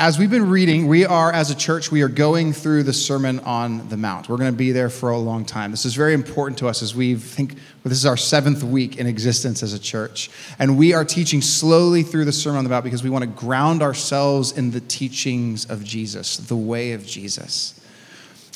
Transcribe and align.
as 0.00 0.16
we've 0.16 0.30
been 0.30 0.48
reading, 0.48 0.86
we 0.86 1.04
are, 1.04 1.32
as 1.32 1.50
a 1.50 1.56
church, 1.56 1.90
we 1.90 2.02
are 2.02 2.08
going 2.08 2.52
through 2.52 2.84
the 2.84 2.92
Sermon 2.92 3.40
on 3.40 3.88
the 3.88 3.96
Mount. 3.96 4.28
We're 4.28 4.36
going 4.36 4.52
to 4.52 4.56
be 4.56 4.70
there 4.70 4.90
for 4.90 5.10
a 5.10 5.18
long 5.18 5.44
time. 5.44 5.72
This 5.72 5.84
is 5.84 5.96
very 5.96 6.14
important 6.14 6.56
to 6.58 6.68
us 6.68 6.84
as 6.84 6.94
we 6.94 7.16
think 7.16 7.54
well, 7.54 7.90
this 7.90 7.98
is 7.98 8.06
our 8.06 8.16
seventh 8.16 8.62
week 8.62 8.98
in 8.98 9.08
existence 9.08 9.60
as 9.60 9.72
a 9.74 9.78
church. 9.78 10.30
And 10.60 10.78
we 10.78 10.94
are 10.94 11.04
teaching 11.04 11.42
slowly 11.42 12.04
through 12.04 12.26
the 12.26 12.32
Sermon 12.32 12.58
on 12.58 12.64
the 12.64 12.70
Mount 12.70 12.84
because 12.84 13.02
we 13.02 13.10
want 13.10 13.24
to 13.24 13.30
ground 13.30 13.82
ourselves 13.82 14.56
in 14.56 14.70
the 14.70 14.80
teachings 14.80 15.68
of 15.68 15.82
Jesus, 15.82 16.36
the 16.36 16.56
way 16.56 16.92
of 16.92 17.04
Jesus. 17.04 17.74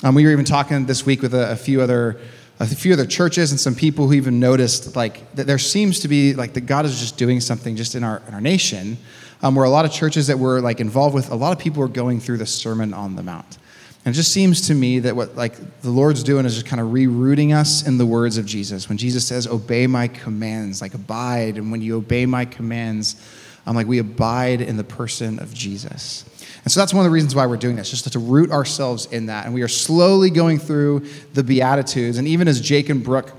Um, 0.04 0.14
we 0.14 0.24
were 0.24 0.30
even 0.30 0.44
talking 0.44 0.86
this 0.86 1.04
week 1.04 1.22
with 1.22 1.34
a, 1.34 1.50
a 1.50 1.56
few 1.56 1.80
other 1.80 2.20
a 2.60 2.66
few 2.66 2.92
other 2.92 3.06
churches 3.06 3.50
and 3.50 3.58
some 3.58 3.74
people 3.74 4.06
who 4.06 4.12
even 4.12 4.38
noticed 4.38 4.94
like 4.94 5.34
that 5.34 5.48
there 5.48 5.58
seems 5.58 5.98
to 6.00 6.08
be 6.08 6.34
like 6.34 6.52
that 6.52 6.66
God 6.66 6.84
is 6.84 7.00
just 7.00 7.16
doing 7.16 7.40
something 7.40 7.74
just 7.74 7.96
in 7.96 8.04
our 8.04 8.22
in 8.28 8.34
our 8.34 8.40
nation 8.40 8.96
um, 9.42 9.54
where 9.54 9.64
a 9.64 9.70
lot 9.70 9.84
of 9.84 9.92
churches 9.92 10.28
that 10.28 10.38
we're 10.38 10.60
like 10.60 10.80
involved 10.80 11.14
with, 11.14 11.30
a 11.30 11.34
lot 11.34 11.52
of 11.52 11.58
people 11.58 11.82
are 11.82 11.88
going 11.88 12.20
through 12.20 12.38
the 12.38 12.46
Sermon 12.46 12.94
on 12.94 13.16
the 13.16 13.22
Mount. 13.22 13.58
And 14.04 14.14
it 14.14 14.16
just 14.16 14.32
seems 14.32 14.66
to 14.68 14.74
me 14.74 15.00
that 15.00 15.14
what 15.14 15.36
like 15.36 15.80
the 15.82 15.90
Lord's 15.90 16.22
doing 16.22 16.44
is 16.44 16.54
just 16.54 16.66
kind 16.66 16.80
of 16.80 16.88
rerouting 16.88 17.54
us 17.54 17.86
in 17.86 17.98
the 17.98 18.06
words 18.06 18.36
of 18.36 18.46
Jesus. 18.46 18.88
When 18.88 18.98
Jesus 18.98 19.24
says, 19.24 19.46
"Obey 19.46 19.86
my 19.86 20.08
commands," 20.08 20.80
like 20.80 20.94
abide, 20.94 21.56
and 21.56 21.70
when 21.70 21.82
you 21.82 21.96
obey 21.96 22.26
my 22.26 22.44
commands, 22.44 23.16
I'm 23.64 23.76
like 23.76 23.86
we 23.86 23.98
abide 23.98 24.60
in 24.60 24.76
the 24.76 24.84
person 24.84 25.38
of 25.38 25.54
Jesus. 25.54 26.24
And 26.64 26.72
so 26.72 26.80
that's 26.80 26.92
one 26.92 27.04
of 27.04 27.10
the 27.10 27.14
reasons 27.14 27.34
why 27.34 27.46
we're 27.46 27.56
doing 27.56 27.76
this, 27.76 27.90
just 27.90 28.12
to 28.12 28.18
root 28.18 28.50
ourselves 28.50 29.06
in 29.06 29.26
that. 29.26 29.46
And 29.46 29.54
we 29.54 29.62
are 29.62 29.68
slowly 29.68 30.30
going 30.30 30.58
through 30.58 31.06
the 31.34 31.44
Beatitudes, 31.44 32.18
and 32.18 32.26
even 32.26 32.48
as 32.48 32.60
Jake 32.60 32.88
and 32.88 33.04
Brooke, 33.04 33.32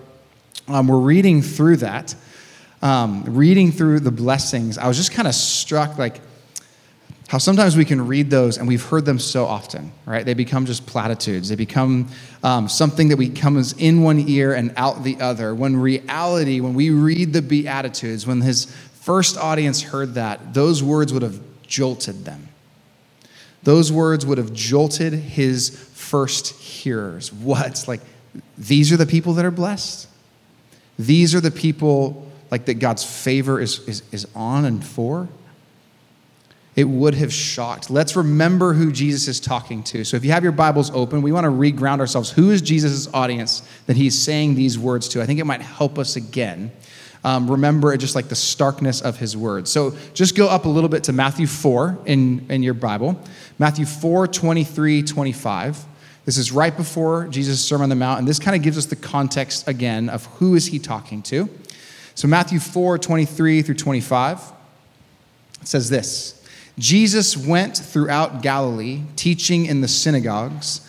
um, 0.69 0.87
we're 0.87 0.97
reading 0.97 1.41
through 1.41 1.77
that 1.77 2.15
um, 2.83 3.23
reading 3.23 3.71
through 3.71 4.01
the 4.01 4.11
blessings, 4.11 4.77
I 4.77 4.87
was 4.89 4.97
just 4.97 5.13
kind 5.13 5.25
of 5.27 5.33
struck 5.33 5.97
like 5.97 6.19
how 7.29 7.37
sometimes 7.37 7.77
we 7.77 7.85
can 7.85 8.05
read 8.05 8.29
those 8.29 8.57
and 8.57 8.67
we've 8.67 8.83
heard 8.83 9.05
them 9.05 9.17
so 9.19 9.45
often, 9.45 9.93
right? 10.05 10.25
They 10.25 10.33
become 10.33 10.65
just 10.65 10.85
platitudes. 10.85 11.47
They 11.47 11.55
become 11.55 12.09
um, 12.43 12.67
something 12.67 13.07
that 13.07 13.15
we 13.15 13.29
comes 13.29 13.71
in 13.73 14.03
one 14.03 14.19
ear 14.27 14.53
and 14.53 14.73
out 14.75 15.03
the 15.03 15.19
other. 15.21 15.55
When 15.55 15.77
reality, 15.77 16.59
when 16.59 16.73
we 16.73 16.89
read 16.89 17.31
the 17.31 17.41
Beatitudes, 17.41 18.27
when 18.27 18.41
his 18.41 18.65
first 18.95 19.37
audience 19.37 19.81
heard 19.81 20.15
that, 20.15 20.53
those 20.53 20.83
words 20.83 21.13
would 21.13 21.23
have 21.23 21.39
jolted 21.65 22.25
them. 22.25 22.49
Those 23.63 23.93
words 23.93 24.25
would 24.25 24.37
have 24.37 24.51
jolted 24.51 25.13
his 25.13 25.69
first 25.69 26.49
hearers. 26.59 27.31
What? 27.31 27.85
Like, 27.87 28.01
these 28.57 28.91
are 28.91 28.97
the 28.97 29.05
people 29.05 29.33
that 29.35 29.45
are 29.45 29.51
blessed? 29.51 30.09
These 30.99 31.33
are 31.33 31.41
the 31.41 31.49
people 31.49 32.29
like 32.53 32.65
that 32.65 32.75
God's 32.75 33.03
favor 33.03 33.59
is, 33.59 33.79
is, 33.87 34.03
is 34.11 34.27
on 34.35 34.65
and 34.65 34.85
for, 34.85 35.27
it 36.75 36.83
would 36.83 37.15
have 37.15 37.33
shocked. 37.33 37.89
Let's 37.89 38.15
remember 38.15 38.73
who 38.73 38.91
Jesus 38.91 39.27
is 39.27 39.39
talking 39.39 39.81
to. 39.85 40.03
So 40.03 40.17
if 40.17 40.23
you 40.23 40.31
have 40.33 40.43
your 40.43 40.51
Bibles 40.51 40.91
open, 40.91 41.23
we 41.23 41.31
want 41.31 41.45
to 41.45 41.49
reground 41.49 41.99
ourselves. 41.99 42.29
Who 42.29 42.51
is 42.51 42.61
Jesus' 42.61 43.11
audience 43.11 43.67
that 43.87 43.97
he's 43.97 44.15
saying 44.15 44.53
these 44.53 44.77
words 44.77 45.09
to? 45.09 45.21
I 45.23 45.25
think 45.25 45.39
it 45.39 45.45
might 45.45 45.63
help 45.63 45.97
us 45.97 46.15
again. 46.15 46.71
Um, 47.23 47.49
remember 47.49 47.97
just 47.97 48.13
like 48.13 48.27
the 48.27 48.35
starkness 48.35 49.01
of 49.01 49.17
his 49.17 49.35
words. 49.35 49.71
So 49.71 49.97
just 50.13 50.35
go 50.35 50.47
up 50.47 50.65
a 50.65 50.69
little 50.69 50.89
bit 50.91 51.05
to 51.05 51.11
Matthew 51.11 51.47
4 51.47 52.01
in, 52.05 52.45
in 52.51 52.61
your 52.61 52.75
Bible. 52.75 53.19
Matthew 53.57 53.87
4, 53.87 54.27
23, 54.27 55.01
25. 55.01 55.85
This 56.25 56.37
is 56.37 56.51
right 56.51 56.77
before 56.77 57.25
Jesus' 57.29 57.65
Sermon 57.65 57.85
on 57.85 57.89
the 57.89 57.95
Mount, 57.95 58.19
and 58.19 58.27
this 58.27 58.37
kind 58.37 58.55
of 58.55 58.61
gives 58.61 58.77
us 58.77 58.85
the 58.85 58.95
context 58.95 59.67
again 59.67 60.07
of 60.07 60.27
who 60.37 60.53
is 60.53 60.67
he 60.67 60.77
talking 60.77 61.23
to. 61.23 61.49
So, 62.15 62.27
Matthew 62.27 62.59
4 62.59 62.97
23 62.97 63.61
through 63.61 63.75
25 63.75 64.53
it 65.63 65.67
says 65.67 65.89
this 65.89 66.43
Jesus 66.77 67.37
went 67.37 67.77
throughout 67.77 68.41
Galilee, 68.41 69.01
teaching 69.15 69.65
in 69.65 69.81
the 69.81 69.87
synagogues, 69.87 70.81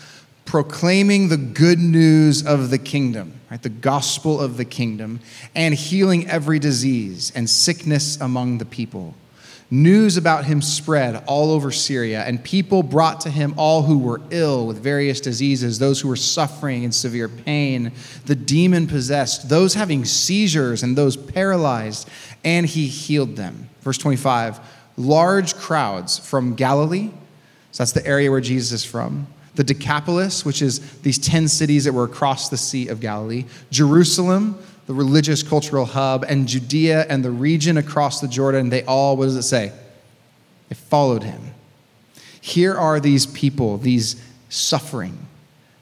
proclaiming 0.44 1.28
the 1.28 1.36
good 1.36 1.78
news 1.78 2.44
of 2.46 2.70
the 2.70 2.78
kingdom, 2.78 3.40
right, 3.50 3.62
the 3.62 3.68
gospel 3.68 4.40
of 4.40 4.56
the 4.56 4.64
kingdom, 4.64 5.20
and 5.54 5.74
healing 5.74 6.28
every 6.28 6.58
disease 6.58 7.32
and 7.34 7.48
sickness 7.48 8.20
among 8.20 8.58
the 8.58 8.64
people. 8.64 9.14
News 9.74 10.16
about 10.16 10.44
him 10.44 10.62
spread 10.62 11.24
all 11.26 11.50
over 11.50 11.72
Syria, 11.72 12.22
and 12.22 12.40
people 12.44 12.84
brought 12.84 13.22
to 13.22 13.30
him 13.30 13.54
all 13.56 13.82
who 13.82 13.98
were 13.98 14.20
ill 14.30 14.68
with 14.68 14.78
various 14.78 15.20
diseases, 15.20 15.80
those 15.80 16.00
who 16.00 16.06
were 16.06 16.14
suffering 16.14 16.84
in 16.84 16.92
severe 16.92 17.28
pain, 17.28 17.90
the 18.26 18.36
demon 18.36 18.86
possessed, 18.86 19.48
those 19.48 19.74
having 19.74 20.04
seizures, 20.04 20.84
and 20.84 20.96
those 20.96 21.16
paralyzed, 21.16 22.08
and 22.44 22.66
he 22.66 22.86
healed 22.86 23.34
them. 23.34 23.68
Verse 23.80 23.98
25 23.98 24.60
large 24.96 25.56
crowds 25.56 26.18
from 26.18 26.54
Galilee, 26.54 27.10
so 27.72 27.82
that's 27.82 27.90
the 27.90 28.06
area 28.06 28.30
where 28.30 28.40
Jesus 28.40 28.70
is 28.70 28.84
from, 28.84 29.26
the 29.56 29.64
Decapolis, 29.64 30.44
which 30.44 30.62
is 30.62 31.00
these 31.00 31.18
10 31.18 31.48
cities 31.48 31.82
that 31.82 31.92
were 31.92 32.04
across 32.04 32.48
the 32.48 32.56
Sea 32.56 32.86
of 32.86 33.00
Galilee, 33.00 33.44
Jerusalem, 33.72 34.56
the 34.86 34.94
religious 34.94 35.42
cultural 35.42 35.86
hub, 35.86 36.24
and 36.28 36.46
Judea 36.46 37.06
and 37.08 37.24
the 37.24 37.30
region 37.30 37.78
across 37.78 38.20
the 38.20 38.28
Jordan, 38.28 38.68
they 38.68 38.84
all, 38.84 39.16
what 39.16 39.26
does 39.26 39.36
it 39.36 39.42
say? 39.42 39.72
They 40.68 40.74
followed 40.74 41.22
him. 41.22 41.54
Here 42.40 42.74
are 42.74 43.00
these 43.00 43.24
people, 43.26 43.78
these 43.78 44.22
suffering, 44.50 45.18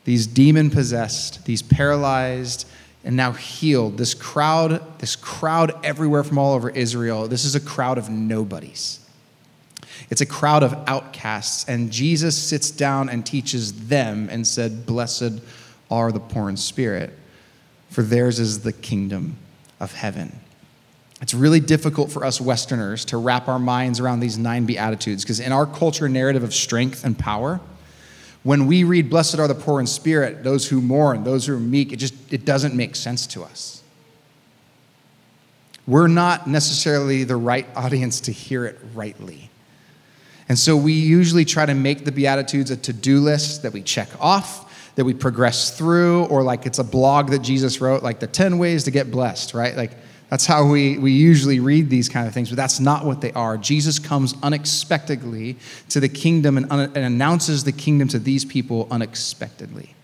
these 0.04 0.26
demon 0.26 0.70
possessed, 0.70 1.44
these 1.44 1.62
paralyzed, 1.62 2.68
and 3.04 3.16
now 3.16 3.32
healed. 3.32 3.98
This 3.98 4.14
crowd, 4.14 4.80
this 5.00 5.16
crowd 5.16 5.72
everywhere 5.84 6.22
from 6.22 6.38
all 6.38 6.54
over 6.54 6.70
Israel, 6.70 7.26
this 7.26 7.44
is 7.44 7.56
a 7.56 7.60
crowd 7.60 7.98
of 7.98 8.08
nobodies. 8.08 9.00
It's 10.10 10.20
a 10.20 10.26
crowd 10.26 10.62
of 10.62 10.74
outcasts, 10.86 11.68
and 11.68 11.90
Jesus 11.90 12.36
sits 12.36 12.70
down 12.70 13.08
and 13.08 13.26
teaches 13.26 13.88
them 13.88 14.28
and 14.30 14.46
said, 14.46 14.86
Blessed 14.86 15.40
are 15.90 16.12
the 16.12 16.20
poor 16.20 16.48
in 16.48 16.56
spirit 16.56 17.18
for 17.92 18.02
theirs 18.02 18.40
is 18.40 18.60
the 18.60 18.72
kingdom 18.72 19.36
of 19.78 19.92
heaven. 19.92 20.40
It's 21.20 21.34
really 21.34 21.60
difficult 21.60 22.10
for 22.10 22.24
us 22.24 22.40
Westerners 22.40 23.04
to 23.06 23.18
wrap 23.18 23.48
our 23.48 23.58
minds 23.58 24.00
around 24.00 24.20
these 24.20 24.38
nine 24.38 24.64
Beatitudes 24.64 25.22
because 25.22 25.38
in 25.38 25.52
our 25.52 25.66
culture 25.66 26.08
narrative 26.08 26.42
of 26.42 26.54
strength 26.54 27.04
and 27.04 27.16
power, 27.16 27.60
when 28.42 28.66
we 28.66 28.82
read, 28.82 29.10
Blessed 29.10 29.38
are 29.38 29.46
the 29.46 29.54
poor 29.54 29.78
in 29.78 29.86
spirit, 29.86 30.42
those 30.42 30.68
who 30.68 30.80
mourn, 30.80 31.22
those 31.22 31.46
who 31.46 31.54
are 31.54 31.60
meek, 31.60 31.92
it 31.92 31.96
just 31.96 32.14
it 32.32 32.44
doesn't 32.44 32.74
make 32.74 32.96
sense 32.96 33.26
to 33.28 33.44
us. 33.44 33.82
We're 35.86 36.08
not 36.08 36.46
necessarily 36.46 37.24
the 37.24 37.36
right 37.36 37.66
audience 37.76 38.20
to 38.22 38.32
hear 38.32 38.64
it 38.64 38.78
rightly. 38.94 39.50
And 40.48 40.58
so 40.58 40.76
we 40.76 40.92
usually 40.92 41.44
try 41.44 41.66
to 41.66 41.74
make 41.74 42.04
the 42.04 42.12
Beatitudes 42.12 42.70
a 42.70 42.76
to 42.78 42.92
do 42.92 43.20
list 43.20 43.62
that 43.62 43.72
we 43.72 43.82
check 43.82 44.08
off 44.18 44.71
that 44.94 45.04
we 45.04 45.14
progress 45.14 45.76
through, 45.76 46.24
or 46.26 46.42
like 46.42 46.66
it's 46.66 46.78
a 46.78 46.84
blog 46.84 47.30
that 47.30 47.40
Jesus 47.40 47.80
wrote, 47.80 48.02
like 48.02 48.20
the 48.20 48.26
10 48.26 48.58
ways 48.58 48.84
to 48.84 48.90
get 48.90 49.10
blessed, 49.10 49.54
right? 49.54 49.76
Like 49.76 49.92
that's 50.28 50.46
how 50.46 50.66
we, 50.66 50.98
we 50.98 51.12
usually 51.12 51.60
read 51.60 51.90
these 51.90 52.08
kind 52.08 52.26
of 52.26 52.34
things, 52.34 52.48
but 52.48 52.56
that's 52.56 52.80
not 52.80 53.04
what 53.04 53.20
they 53.20 53.32
are. 53.32 53.58
Jesus 53.58 53.98
comes 53.98 54.34
unexpectedly 54.42 55.56
to 55.90 56.00
the 56.00 56.08
kingdom 56.08 56.56
and, 56.56 56.70
un- 56.70 56.92
and 56.94 57.04
announces 57.04 57.64
the 57.64 57.72
kingdom 57.72 58.08
to 58.08 58.18
these 58.18 58.44
people 58.44 58.88
unexpectedly. 58.90 59.94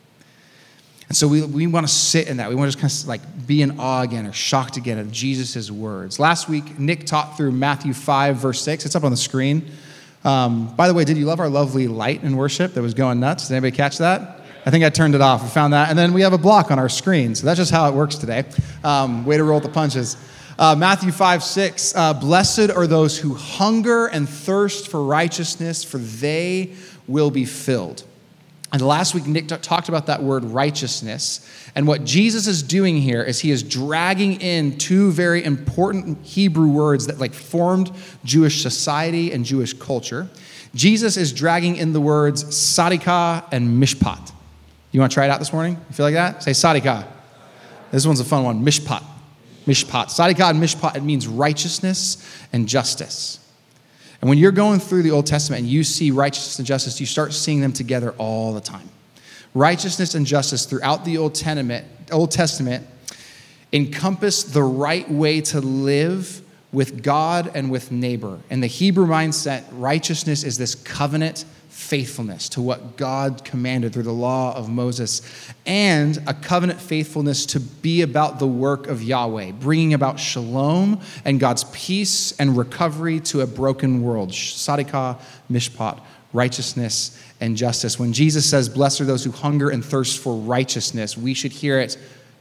And 1.09 1.17
so 1.17 1.27
we, 1.27 1.43
we 1.43 1.67
want 1.67 1.89
to 1.89 1.93
sit 1.93 2.29
in 2.29 2.37
that. 2.37 2.51
We 2.51 2.55
want 2.55 2.71
to 2.71 2.77
just 2.77 2.83
kind 2.83 3.03
of 3.03 3.09
like 3.09 3.47
be 3.47 3.63
in 3.63 3.81
awe 3.81 4.03
again 4.03 4.27
or 4.27 4.33
shocked 4.33 4.77
again 4.77 4.99
of 4.99 5.11
Jesus' 5.11 5.71
words. 5.71 6.19
Last 6.19 6.49
week, 6.49 6.79
Nick 6.79 7.07
taught 7.07 7.39
through 7.39 7.53
Matthew 7.53 7.95
5, 7.95 8.37
verse 8.37 8.61
6. 8.61 8.85
It's 8.85 8.95
up 8.95 9.05
on 9.05 9.11
the 9.11 9.17
screen. 9.17 9.71
Um, 10.25 10.75
by 10.77 10.89
the 10.89 10.95
way, 10.95 11.05
did 11.05 11.17
you 11.17 11.25
love 11.25 11.41
our 11.41 11.49
lovely 11.49 11.89
light 11.89 12.23
in 12.23 12.37
worship 12.37 12.75
that 12.75 12.83
was 12.83 12.93
going 12.93 13.21
nuts? 13.21 13.49
Did 13.49 13.55
anybody 13.55 13.75
catch 13.75 13.97
that? 13.99 14.38
I 14.69 14.71
think 14.71 14.85
I 14.85 14.91
turned 14.91 15.15
it 15.15 15.23
off. 15.23 15.43
We 15.43 15.49
found 15.49 15.73
that. 15.73 15.89
And 15.89 15.99
then 15.99 16.13
we 16.13 16.21
have 16.21 16.35
a 16.35 16.39
block 16.39 16.71
on 16.71 16.79
our 16.79 16.91
screen. 16.91 17.35
So 17.35 17.47
that's 17.47 17.57
just 17.57 17.71
how 17.71 17.89
it 17.89 17.95
works 17.95 18.17
today. 18.17 18.45
Um, 18.85 19.25
way 19.25 19.39
to 19.39 19.43
roll 19.43 19.61
the 19.61 19.71
punches. 19.71 20.19
Uh, 20.59 20.77
Matthew 20.77 21.11
5, 21.11 21.43
6. 21.43 21.95
Uh, 21.97 22.13
Blessed 22.13 22.69
are 22.69 22.87
those 22.87 23.17
who 23.17 23.33
hunger 23.33 24.09
and 24.09 24.29
thirst 24.29 24.89
for 24.89 25.03
righteousness, 25.03 25.85
for 25.85 25.97
they 25.97 26.75
will 27.07 27.31
be 27.31 27.47
filled. 27.47 28.05
And 28.71 28.83
last 28.83 29.15
week, 29.15 29.27
Nick 29.27 29.49
talked 29.49 29.89
about 29.89 30.05
that 30.05 30.23
word 30.23 30.45
righteousness. 30.45 31.49
And 31.75 31.87
what 31.87 32.05
Jesus 32.05 32.47
is 32.47 32.63
doing 32.63 32.99
here 32.99 33.23
is 33.23 33.41
he 33.41 33.51
is 33.51 33.63
dragging 33.63 34.39
in 34.43 34.77
two 34.77 35.13
very 35.13 35.43
important 35.43 36.27
Hebrew 36.27 36.69
words 36.69 37.07
that 37.07 37.19
like 37.19 37.33
formed 37.33 37.91
Jewish 38.23 38.61
society 38.61 39.33
and 39.33 39.47
Jewish 39.47 39.73
culture. 39.73 40.29
Jesus 40.75 41.17
is 41.17 41.33
dragging 41.33 41.77
in 41.77 41.95
the 41.95 42.03
words 42.03 42.45
sadika 42.45 43.45
and 43.51 43.83
mishpat. 43.83 44.33
You 44.99 45.03
want 45.03 45.13
to 45.13 45.15
try 45.15 45.27
it 45.27 45.31
out 45.31 45.39
this 45.39 45.53
morning? 45.53 45.75
You 45.89 45.95
feel 45.95 46.07
like 46.07 46.15
that? 46.15 46.43
Say 46.43 46.51
sadika. 46.51 47.07
This 47.93 48.05
one's 48.05 48.19
a 48.19 48.25
fun 48.25 48.43
one. 48.43 48.65
Mishpat. 48.65 49.05
Mishpat. 49.65 50.07
Sadika 50.07 50.51
and 50.51 50.61
mishpat, 50.61 50.97
it 50.97 51.05
means 51.05 51.29
righteousness 51.29 52.17
and 52.53 52.67
justice. 52.67 53.39
And 54.21 54.29
when 54.29 54.39
you're 54.39 54.51
going 54.51 54.81
through 54.81 55.05
the 55.05 55.13
Old 55.13 55.25
Testament 55.25 55.61
and 55.61 55.71
you 55.71 55.85
see 55.85 56.11
righteousness 56.11 56.59
and 56.59 56.67
justice, 56.67 56.99
you 56.99 57.07
start 57.07 57.33
seeing 57.33 57.61
them 57.61 57.73
together 57.73 58.11
all 58.19 58.53
the 58.53 58.61
time. 58.61 58.89
Righteousness 59.55 60.17
and 60.17 60.27
justice 60.27 60.67
throughout 60.67 61.05
the 61.05 61.17
Old 61.17 61.37
Testament, 61.37 61.87
Old 62.11 62.33
Testament 62.33 62.85
encompass 63.73 64.43
the 64.43 64.65
right 64.65 65.09
way 65.09 65.43
to 65.43 65.61
live 65.61 66.43
with 66.73 67.05
God 67.05 67.53
and 67.55 67.71
with 67.71 67.93
neighbor. 67.93 68.41
In 68.51 68.63
the 68.63 68.67
Hebrew 68.67 69.07
mindset, 69.07 69.63
righteousness 69.71 70.43
is 70.43 70.59
this 70.59 70.75
covenant 70.75 71.45
faithfulness 71.79 72.49
to 72.49 72.61
what 72.61 72.97
God 72.97 73.45
commanded 73.45 73.93
through 73.93 74.03
the 74.03 74.13
law 74.13 74.55
of 74.55 74.69
Moses, 74.69 75.23
and 75.65 76.19
a 76.27 76.35
covenant 76.35 76.81
faithfulness 76.81 77.47
to 77.47 77.61
be 77.61 78.03
about 78.03 78.41
the 78.41 78.49
work 78.49 78.89
of 78.89 79.01
Yahweh, 79.01 79.53
bringing 79.53 79.95
about 79.95 80.19
shalom 80.19 81.01
and 81.25 81.39
God's 81.39 81.65
peace 81.73 82.33
and 82.41 82.59
recovery 82.59 83.21
to 83.21 83.43
a 83.43 83.47
broken 83.47 84.03
world. 84.03 84.31
Sadikah, 84.31 85.21
mishpat, 85.51 86.01
righteousness 86.33 87.17
and 87.41 87.57
justice. 87.57 87.97
When 87.97 88.13
Jesus 88.13 88.51
says, 88.51 88.69
Blessed 88.69 89.03
are 89.03 89.05
those 89.05 89.23
who 89.23 89.31
hunger 89.31 89.71
and 89.71 89.85
thirst 89.85 90.19
for 90.19 90.35
righteousness, 90.35 91.17
we 91.17 91.33
should 91.33 91.53
hear 91.53 91.79
it 91.79 91.97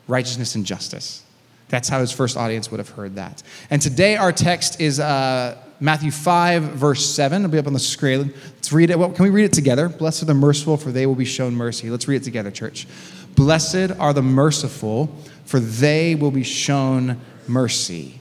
righteousness 0.08 0.56
and 0.56 0.66
justice. 0.66 1.24
That's 1.70 1.90
how 1.90 2.00
his 2.00 2.12
first 2.12 2.38
audience 2.38 2.72
would 2.72 2.80
have 2.80 2.90
heard 2.90 3.16
that. 3.16 3.44
And 3.70 3.82
today 3.82 4.16
our 4.16 4.32
text 4.32 4.80
is 4.80 5.00
uh, 5.00 5.58
Matthew 5.80 6.12
5, 6.12 6.64
verse 6.64 7.06
7. 7.06 7.42
It'll 7.42 7.52
be 7.52 7.58
up 7.58 7.68
on 7.68 7.74
the 7.74 7.80
screen. 7.80 8.34
Let's 8.56 8.72
read 8.72 8.90
it. 8.90 8.98
Well, 8.98 9.12
can 9.12 9.24
we 9.24 9.30
read 9.30 9.46
it 9.46 9.54
together? 9.54 9.90
Blessed 9.90 10.24
are 10.24 10.28
the 10.28 10.34
merciful, 10.34 10.78
for 10.78 10.92
they 10.92 11.06
will 11.06 11.16
be 11.16 11.26
shown 11.26 11.54
mercy. 11.56 11.90
Let's 11.90 12.08
read 12.08 12.22
it 12.22 12.24
together, 12.24 12.52
church. 12.52 12.88
Blessed 13.36 13.92
are 14.00 14.14
the 14.14 14.22
merciful, 14.22 15.08
for 15.46 15.60
they 15.60 16.16
will 16.16 16.32
be 16.32 16.44
shown 16.44 17.20
mercy. 17.48 18.20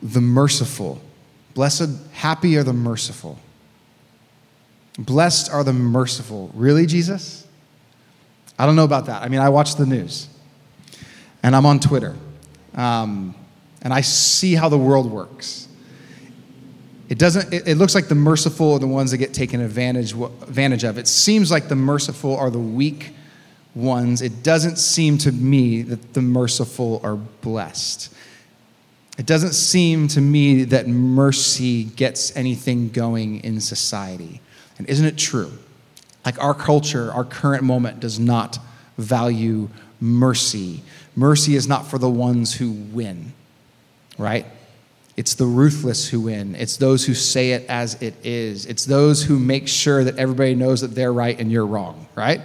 The 0.00 0.20
merciful. 0.20 1.02
Blessed, 1.54 1.90
happy 2.12 2.56
are 2.56 2.62
the 2.62 2.72
merciful. 2.72 3.38
Blessed 4.98 5.50
are 5.50 5.64
the 5.64 5.72
merciful. 5.72 6.50
Really, 6.54 6.86
Jesus? 6.86 7.46
I 8.58 8.64
don't 8.64 8.76
know 8.76 8.84
about 8.84 9.06
that. 9.06 9.22
I 9.22 9.28
mean, 9.28 9.40
I 9.40 9.48
watch 9.48 9.74
the 9.74 9.86
news 9.86 10.28
and 11.42 11.54
I'm 11.56 11.66
on 11.66 11.80
Twitter 11.80 12.16
um, 12.74 13.34
and 13.82 13.92
I 13.92 14.00
see 14.00 14.54
how 14.54 14.68
the 14.68 14.78
world 14.78 15.10
works. 15.10 15.68
It 17.08 17.18
doesn't, 17.18 17.52
it, 17.52 17.68
it, 17.68 17.74
looks 17.76 17.94
like 17.94 18.08
the 18.08 18.14
merciful 18.14 18.72
are 18.74 18.78
the 18.78 18.86
ones 18.86 19.10
that 19.10 19.18
get 19.18 19.34
taken 19.34 19.60
advantage, 19.60 20.12
advantage 20.14 20.84
of. 20.84 20.96
It 20.96 21.06
seems 21.06 21.50
like 21.50 21.68
the 21.68 21.76
merciful 21.76 22.36
are 22.36 22.48
the 22.48 22.58
weak 22.58 23.12
ones. 23.74 24.22
It 24.22 24.42
doesn't 24.42 24.76
seem 24.76 25.18
to 25.18 25.32
me 25.32 25.82
that 25.82 26.14
the 26.14 26.22
merciful 26.22 27.00
are 27.04 27.16
blessed. 27.16 28.14
It 29.18 29.26
doesn't 29.26 29.52
seem 29.52 30.08
to 30.08 30.20
me 30.20 30.64
that 30.64 30.88
mercy 30.88 31.84
gets 31.84 32.34
anything 32.34 32.88
going 32.88 33.44
in 33.44 33.60
society. 33.60 34.40
And 34.78 34.88
isn't 34.88 35.04
it 35.04 35.18
true? 35.18 35.52
Like 36.24 36.42
our 36.42 36.54
culture, 36.54 37.12
our 37.12 37.24
current 37.24 37.62
moment 37.62 38.00
does 38.00 38.18
not 38.18 38.58
value 38.96 39.68
mercy. 40.00 40.82
Mercy 41.14 41.54
is 41.54 41.68
not 41.68 41.86
for 41.86 41.98
the 41.98 42.08
ones 42.08 42.54
who 42.54 42.70
win, 42.70 43.32
right? 44.18 44.46
It's 45.16 45.34
the 45.34 45.46
ruthless 45.46 46.08
who 46.08 46.22
win. 46.22 46.54
It's 46.54 46.78
those 46.78 47.04
who 47.04 47.14
say 47.14 47.52
it 47.52 47.66
as 47.68 48.00
it 48.00 48.14
is. 48.24 48.64
It's 48.66 48.86
those 48.86 49.22
who 49.22 49.38
make 49.38 49.68
sure 49.68 50.04
that 50.04 50.16
everybody 50.16 50.54
knows 50.54 50.80
that 50.80 50.94
they're 50.94 51.12
right 51.12 51.38
and 51.38 51.52
you're 51.52 51.66
wrong, 51.66 52.06
right? 52.14 52.40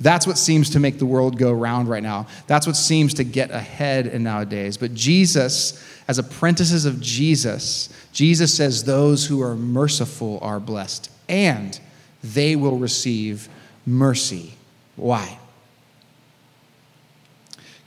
That's 0.00 0.26
what 0.26 0.38
seems 0.38 0.70
to 0.70 0.80
make 0.80 0.98
the 0.98 1.06
world 1.06 1.38
go 1.38 1.52
round 1.52 1.88
right 1.88 2.02
now. 2.02 2.28
That's 2.46 2.66
what 2.66 2.76
seems 2.76 3.14
to 3.14 3.24
get 3.24 3.50
ahead 3.50 4.06
in 4.06 4.22
nowadays. 4.22 4.76
But 4.76 4.94
Jesus, 4.94 5.84
as 6.06 6.18
apprentices 6.18 6.84
of 6.86 7.00
Jesus, 7.00 7.88
Jesus 8.12 8.54
says 8.54 8.84
those 8.84 9.26
who 9.26 9.42
are 9.42 9.56
merciful 9.56 10.38
are 10.40 10.60
blessed 10.60 11.10
and 11.28 11.78
they 12.22 12.56
will 12.56 12.78
receive 12.78 13.48
mercy. 13.84 14.54
Why? 14.96 15.38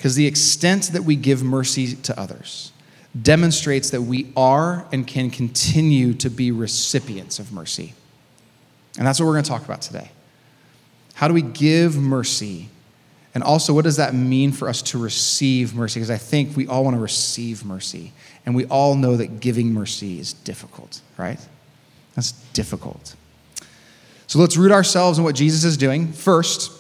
Because 0.01 0.15
the 0.15 0.25
extent 0.25 0.93
that 0.93 1.03
we 1.03 1.15
give 1.15 1.43
mercy 1.43 1.93
to 1.93 2.19
others 2.19 2.71
demonstrates 3.21 3.91
that 3.91 4.01
we 4.01 4.33
are 4.35 4.87
and 4.91 5.05
can 5.05 5.29
continue 5.29 6.15
to 6.15 6.27
be 6.27 6.49
recipients 6.49 7.37
of 7.37 7.53
mercy. 7.53 7.93
And 8.97 9.05
that's 9.05 9.19
what 9.19 9.27
we're 9.27 9.33
going 9.33 9.43
to 9.43 9.49
talk 9.51 9.63
about 9.63 9.83
today. 9.83 10.09
How 11.13 11.27
do 11.27 11.35
we 11.35 11.43
give 11.43 11.97
mercy? 11.97 12.69
And 13.35 13.43
also, 13.43 13.75
what 13.75 13.83
does 13.83 13.97
that 13.97 14.15
mean 14.15 14.51
for 14.51 14.67
us 14.67 14.81
to 14.81 14.97
receive 14.97 15.75
mercy? 15.75 15.99
Because 15.99 16.09
I 16.09 16.17
think 16.17 16.57
we 16.57 16.65
all 16.65 16.83
want 16.83 16.95
to 16.95 16.99
receive 16.99 17.63
mercy. 17.63 18.11
And 18.43 18.55
we 18.55 18.65
all 18.65 18.95
know 18.95 19.17
that 19.17 19.39
giving 19.39 19.71
mercy 19.71 20.19
is 20.19 20.33
difficult, 20.33 21.01
right? 21.15 21.39
That's 22.15 22.31
difficult. 22.53 23.15
So 24.25 24.39
let's 24.39 24.57
root 24.57 24.71
ourselves 24.71 25.19
in 25.19 25.23
what 25.23 25.35
Jesus 25.35 25.63
is 25.63 25.77
doing. 25.77 26.11
First, 26.11 26.71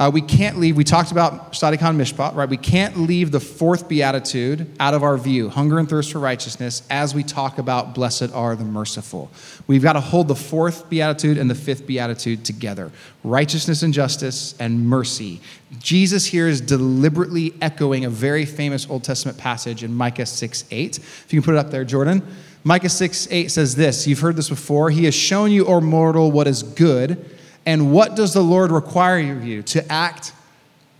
uh, 0.00 0.10
we 0.10 0.22
can't 0.22 0.58
leave, 0.58 0.78
we 0.78 0.82
talked 0.82 1.12
about 1.12 1.52
Sadikah 1.52 1.94
Mishpat, 1.94 2.34
right? 2.34 2.48
We 2.48 2.56
can't 2.56 3.00
leave 3.00 3.30
the 3.30 3.38
fourth 3.38 3.86
beatitude 3.86 4.66
out 4.80 4.94
of 4.94 5.02
our 5.02 5.18
view, 5.18 5.50
hunger 5.50 5.78
and 5.78 5.86
thirst 5.86 6.12
for 6.12 6.20
righteousness, 6.20 6.82
as 6.88 7.14
we 7.14 7.22
talk 7.22 7.58
about 7.58 7.94
blessed 7.94 8.32
are 8.32 8.56
the 8.56 8.64
merciful. 8.64 9.30
We've 9.66 9.82
got 9.82 9.92
to 9.92 10.00
hold 10.00 10.28
the 10.28 10.34
fourth 10.34 10.88
beatitude 10.88 11.36
and 11.36 11.50
the 11.50 11.54
fifth 11.54 11.86
beatitude 11.86 12.46
together 12.46 12.90
righteousness 13.22 13.82
and 13.82 13.92
justice 13.92 14.54
and 14.58 14.86
mercy. 14.88 15.42
Jesus 15.78 16.24
here 16.24 16.48
is 16.48 16.62
deliberately 16.62 17.52
echoing 17.60 18.06
a 18.06 18.10
very 18.10 18.46
famous 18.46 18.88
Old 18.88 19.04
Testament 19.04 19.36
passage 19.36 19.84
in 19.84 19.92
Micah 19.92 20.24
6 20.24 20.64
8. 20.70 20.96
If 20.96 21.26
you 21.30 21.42
can 21.42 21.44
put 21.44 21.56
it 21.56 21.58
up 21.58 21.70
there, 21.70 21.84
Jordan. 21.84 22.26
Micah 22.64 22.88
6 22.88 23.28
8 23.30 23.50
says 23.50 23.76
this 23.76 24.06
You've 24.06 24.20
heard 24.20 24.36
this 24.36 24.48
before. 24.48 24.88
He 24.88 25.04
has 25.04 25.14
shown 25.14 25.50
you, 25.50 25.66
O 25.66 25.82
mortal, 25.82 26.32
what 26.32 26.46
is 26.46 26.62
good 26.62 27.36
and 27.70 27.92
what 27.92 28.16
does 28.16 28.34
the 28.34 28.42
Lord 28.42 28.72
require 28.72 29.32
of 29.32 29.44
you? 29.44 29.62
To 29.62 29.92
act 29.92 30.32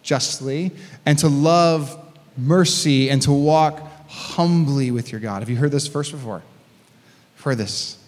justly 0.05 0.70
and 1.05 1.19
to 1.19 1.26
love 1.26 1.99
mercy 2.37 3.11
and 3.11 3.20
to 3.22 3.32
walk 3.32 3.82
humbly 4.08 4.93
with 4.93 5.11
your 5.11 5.20
God. 5.20 5.43
Have 5.43 5.50
you 5.50 5.56
heard 5.56 5.72
this 5.72 5.88
verse 5.88 6.12
before? 6.12 6.43
Heard 7.38 7.58
this. 7.58 7.99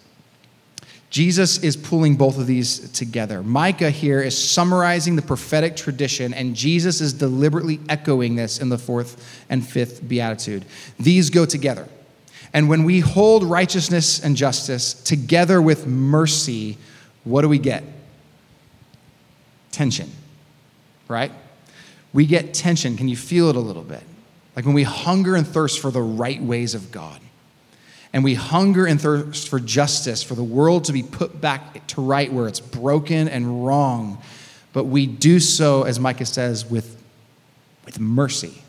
Jesus 1.09 1.61
is 1.61 1.75
pulling 1.75 2.15
both 2.15 2.37
of 2.37 2.47
these 2.47 2.89
together. 2.91 3.43
Micah 3.43 3.89
here 3.89 4.21
is 4.21 4.41
summarizing 4.41 5.17
the 5.17 5.21
prophetic 5.21 5.75
tradition, 5.75 6.33
and 6.33 6.55
Jesus 6.55 7.01
is 7.01 7.11
deliberately 7.11 7.81
echoing 7.89 8.37
this 8.37 8.61
in 8.61 8.69
the 8.69 8.77
fourth 8.77 9.45
and 9.49 9.67
fifth 9.67 10.07
beatitude. 10.07 10.63
These 10.97 11.29
go 11.29 11.45
together. 11.45 11.89
And 12.53 12.69
when 12.69 12.85
we 12.85 13.01
hold 13.01 13.43
righteousness 13.43 14.23
and 14.23 14.37
justice 14.37 14.93
together 14.93 15.61
with 15.61 15.85
mercy, 15.85 16.77
what 17.25 17.41
do 17.41 17.49
we 17.49 17.59
get? 17.59 17.83
Tension, 19.73 20.09
right? 21.09 21.31
We 22.13 22.25
get 22.25 22.53
tension. 22.53 22.95
Can 22.95 23.09
you 23.09 23.17
feel 23.17 23.49
it 23.49 23.57
a 23.57 23.59
little 23.59 23.83
bit? 23.83 24.03
Like 24.55 24.65
when 24.65 24.75
we 24.75 24.83
hunger 24.83 25.35
and 25.35 25.45
thirst 25.45 25.81
for 25.81 25.91
the 25.91 26.01
right 26.01 26.41
ways 26.41 26.75
of 26.75 26.91
God, 26.91 27.19
and 28.13 28.23
we 28.23 28.35
hunger 28.35 28.85
and 28.85 29.01
thirst 29.01 29.49
for 29.49 29.59
justice, 29.59 30.21
for 30.21 30.35
the 30.35 30.43
world 30.43 30.85
to 30.85 30.93
be 30.93 31.01
put 31.01 31.41
back 31.41 31.85
to 31.87 32.01
right 32.01 32.31
where 32.31 32.47
it's 32.47 32.59
broken 32.59 33.27
and 33.27 33.65
wrong, 33.65 34.21
but 34.71 34.85
we 34.85 35.07
do 35.07 35.39
so, 35.39 35.83
as 35.83 35.99
Micah 35.99 36.25
says, 36.25 36.65
with, 36.65 37.01
with 37.85 37.99
mercy. 37.99 38.61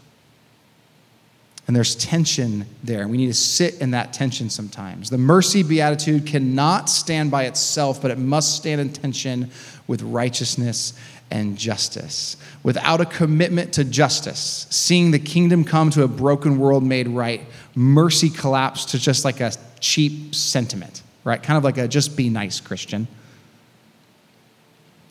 And 1.66 1.75
there's 1.75 1.94
tension 1.94 2.66
there, 2.82 3.08
we 3.08 3.16
need 3.16 3.28
to 3.28 3.34
sit 3.34 3.80
in 3.80 3.92
that 3.92 4.12
tension 4.12 4.50
sometimes. 4.50 5.08
The 5.08 5.18
mercy 5.18 5.62
beatitude 5.62 6.26
cannot 6.26 6.90
stand 6.90 7.30
by 7.30 7.44
itself, 7.44 8.02
but 8.02 8.11
it 8.11 8.18
must 8.18 8.56
stand 8.56 8.80
in 8.80 8.92
tension 8.92 9.50
with 9.87 10.03
righteousness 10.03 10.95
and 11.31 11.57
justice. 11.57 12.37
Without 12.62 13.00
a 13.00 13.05
commitment 13.05 13.73
to 13.75 13.85
justice, 13.85 14.67
seeing 14.71 15.11
the 15.11 15.19
kingdom 15.19 15.64
come 15.64 15.91
to 15.91 16.03
a 16.03 16.09
broken 16.09 16.59
world 16.59 16.83
made 16.83 17.09
right, 17.09 17.43
mercy 17.75 18.31
collapsed 18.31 18.91
to 18.91 18.99
just 18.99 19.25
like 19.25 19.41
a 19.41 19.53
cheap 19.81 20.35
sentiment, 20.35 21.03
right? 21.25 21.43
Kind 21.43 21.59
of 21.59 21.64
like 21.64 21.79
a 21.79 21.88
just 21.88 22.17
be 22.17 22.29
nice 22.29 22.61
Christian. 22.61 23.07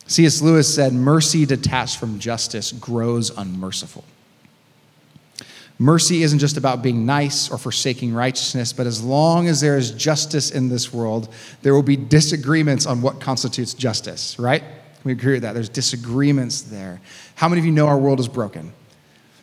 C.S. 0.08 0.42
Lewis 0.42 0.74
said, 0.74 0.94
Mercy 0.94 1.46
detached 1.46 1.98
from 1.98 2.20
justice 2.20 2.72
grows 2.72 3.36
unmerciful. 3.36 4.04
Mercy 5.80 6.24
isn't 6.24 6.40
just 6.40 6.56
about 6.56 6.82
being 6.84 7.06
nice 7.06 7.50
or 7.50 7.58
forsaking 7.58 8.14
righteousness, 8.14 8.72
but 8.72 8.86
as 8.86 9.04
long 9.04 9.48
as 9.48 9.60
there 9.60 9.78
is 9.78 9.92
justice 9.92 10.52
in 10.52 10.70
this 10.70 10.94
world, 10.94 11.34
there 11.62 11.74
will 11.74 11.84
be 11.84 11.98
disagreements 11.98 12.86
on 12.86 13.02
what 13.02 13.20
constitutes 13.20 13.74
justice, 13.74 14.38
right? 14.38 14.64
We 15.04 15.12
agree 15.12 15.34
with 15.34 15.42
that. 15.42 15.54
There's 15.54 15.70
disagreements 15.70 16.62
there. 16.62 17.02
How 17.36 17.50
many 17.50 17.60
of 17.60 17.66
you 17.66 17.72
know 17.72 17.88
our 17.88 17.98
world 17.98 18.20
is 18.20 18.28
broken? 18.28 18.72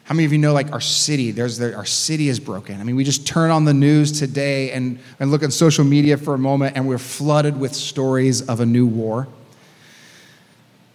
How 0.05 0.15
many 0.15 0.25
of 0.25 0.33
you 0.33 0.39
know, 0.39 0.53
like, 0.53 0.73
our 0.73 0.81
city? 0.81 1.31
There's 1.31 1.59
the, 1.59 1.75
our 1.75 1.85
city 1.85 2.29
is 2.29 2.41
broken. 2.41 2.81
I 2.81 2.85
mean, 2.85 2.97
we 2.97 3.05
just 3.05 3.27
turn 3.27 3.51
on 3.51 3.65
the 3.65 3.75
news 3.75 4.19
today 4.19 4.73
and, 4.73 4.99
and 5.21 5.31
look 5.31 5.43
at 5.43 5.53
social 5.53 5.85
media 5.85 6.17
for 6.17 6.35
a 6.35 6.39
moment, 6.39 6.77
and 6.77 6.89
we're 6.89 6.99
flooded 6.99 7.59
with 7.59 7.75
stories 7.75 8.43
of 8.43 8.61
a 8.61 8.67
new 8.67 8.87
war. 8.87 9.29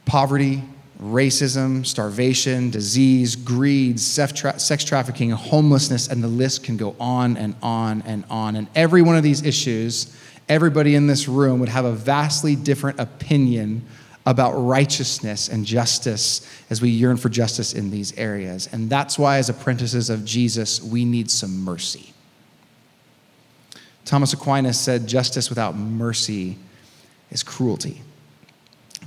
Poverty, 0.06 0.64
racism, 1.02 1.86
starvation, 1.86 2.70
disease, 2.70 3.36
greed, 3.36 4.00
sex 4.00 4.84
trafficking, 4.84 5.30
homelessness, 5.32 6.08
and 6.08 6.24
the 6.24 6.28
list 6.28 6.64
can 6.64 6.78
go 6.78 6.96
on 7.00 7.38
and 7.38 7.56
on 7.62 8.02
and 8.04 8.24
on. 8.30 8.56
And 8.56 8.68
every 8.76 9.02
one 9.02 9.16
of 9.18 9.24
these 9.24 9.44
issues, 9.44 10.16
everybody 10.48 10.96
in 10.96 11.08
this 11.08 11.28
room 11.28 11.60
would 11.60 11.70
have 11.70 11.86
a 11.86 11.92
vastly 11.92 12.56
different 12.56 13.00
opinion 13.00 13.86
about 14.26 14.54
righteousness 14.54 15.50
and 15.50 15.66
justice 15.66 16.50
as 16.70 16.82
we 16.82 16.90
yearn 16.90 17.18
for 17.18 17.30
justice 17.30 17.74
in 17.74 17.92
these 17.92 18.18
areas. 18.18 18.68
And 18.72 18.90
that's 18.90 19.20
why, 19.20 19.38
as 19.38 19.50
apprentices 19.50 20.10
of 20.10 20.26
Jesus, 20.26 20.82
we 20.82 21.06
need 21.06 21.30
some 21.30 21.64
mercy. 21.64 22.14
Thomas 24.04 24.34
Aquinas 24.34 24.80
said, 24.80 25.08
Justice 25.08 25.50
without 25.50 25.76
mercy 25.76 26.58
is 27.32 27.44
cruelty. 27.44 28.02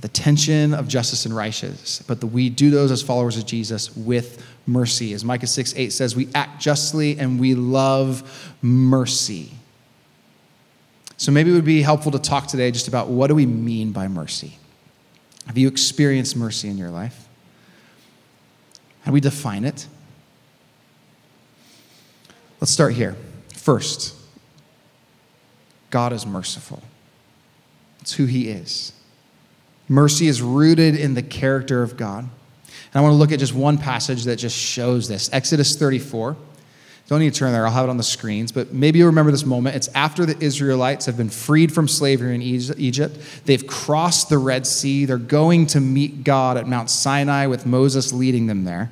The 0.01 0.07
tension 0.07 0.73
of 0.73 0.87
justice 0.87 1.25
and 1.25 1.35
righteousness, 1.35 2.01
but 2.07 2.21
the, 2.21 2.27
we 2.27 2.49
do 2.49 2.69
those 2.69 2.91
as 2.91 3.01
followers 3.01 3.37
of 3.37 3.45
Jesus 3.45 3.95
with 3.95 4.45
mercy. 4.65 5.13
As 5.13 5.25
Micah 5.25 5.47
6 5.47 5.73
8 5.75 5.91
says, 5.91 6.15
we 6.15 6.29
act 6.33 6.61
justly 6.61 7.19
and 7.19 7.39
we 7.39 7.55
love 7.55 8.55
mercy. 8.61 9.51
So 11.17 11.33
maybe 11.33 11.51
it 11.51 11.53
would 11.53 11.65
be 11.65 11.81
helpful 11.81 12.13
to 12.13 12.19
talk 12.19 12.47
today 12.47 12.71
just 12.71 12.87
about 12.87 13.09
what 13.09 13.27
do 13.27 13.35
we 13.35 13.45
mean 13.45 13.91
by 13.91 14.07
mercy? 14.07 14.57
Have 15.47 15.57
you 15.57 15.67
experienced 15.67 16.37
mercy 16.37 16.69
in 16.69 16.77
your 16.77 16.91
life? 16.91 17.27
How 19.01 19.11
do 19.11 19.13
we 19.13 19.19
define 19.19 19.65
it? 19.65 19.87
Let's 22.61 22.71
start 22.71 22.93
here. 22.93 23.15
First, 23.53 24.15
God 25.89 26.13
is 26.13 26.25
merciful. 26.25 26.83
It's 28.01 28.13
who 28.13 28.25
He 28.25 28.49
is. 28.49 28.93
Mercy 29.89 30.27
is 30.27 30.41
rooted 30.41 30.95
in 30.95 31.15
the 31.15 31.23
character 31.23 31.83
of 31.83 31.97
God. 31.97 32.19
And 32.23 32.95
I 32.95 33.01
want 33.01 33.13
to 33.13 33.17
look 33.17 33.31
at 33.31 33.39
just 33.39 33.53
one 33.53 33.77
passage 33.77 34.23
that 34.23 34.37
just 34.37 34.55
shows 34.55 35.07
this 35.07 35.29
Exodus 35.33 35.75
34. 35.75 36.37
Don't 37.07 37.19
need 37.19 37.33
to 37.33 37.39
turn 37.39 37.51
there, 37.51 37.65
I'll 37.65 37.73
have 37.73 37.85
it 37.85 37.89
on 37.89 37.97
the 37.97 38.03
screens. 38.03 38.51
But 38.51 38.71
maybe 38.71 38.99
you 38.99 39.07
remember 39.07 39.31
this 39.31 39.43
moment. 39.43 39.75
It's 39.75 39.87
after 39.95 40.27
the 40.27 40.37
Israelites 40.43 41.07
have 41.07 41.17
been 41.17 41.31
freed 41.31 41.73
from 41.73 41.87
slavery 41.87 42.35
in 42.35 42.41
Egypt. 42.43 43.17
They've 43.45 43.65
crossed 43.65 44.29
the 44.29 44.37
Red 44.37 44.67
Sea. 44.67 45.05
They're 45.05 45.17
going 45.17 45.65
to 45.67 45.81
meet 45.81 46.23
God 46.23 46.55
at 46.55 46.67
Mount 46.67 46.91
Sinai 46.91 47.47
with 47.47 47.65
Moses 47.65 48.13
leading 48.13 48.45
them 48.45 48.63
there. 48.63 48.91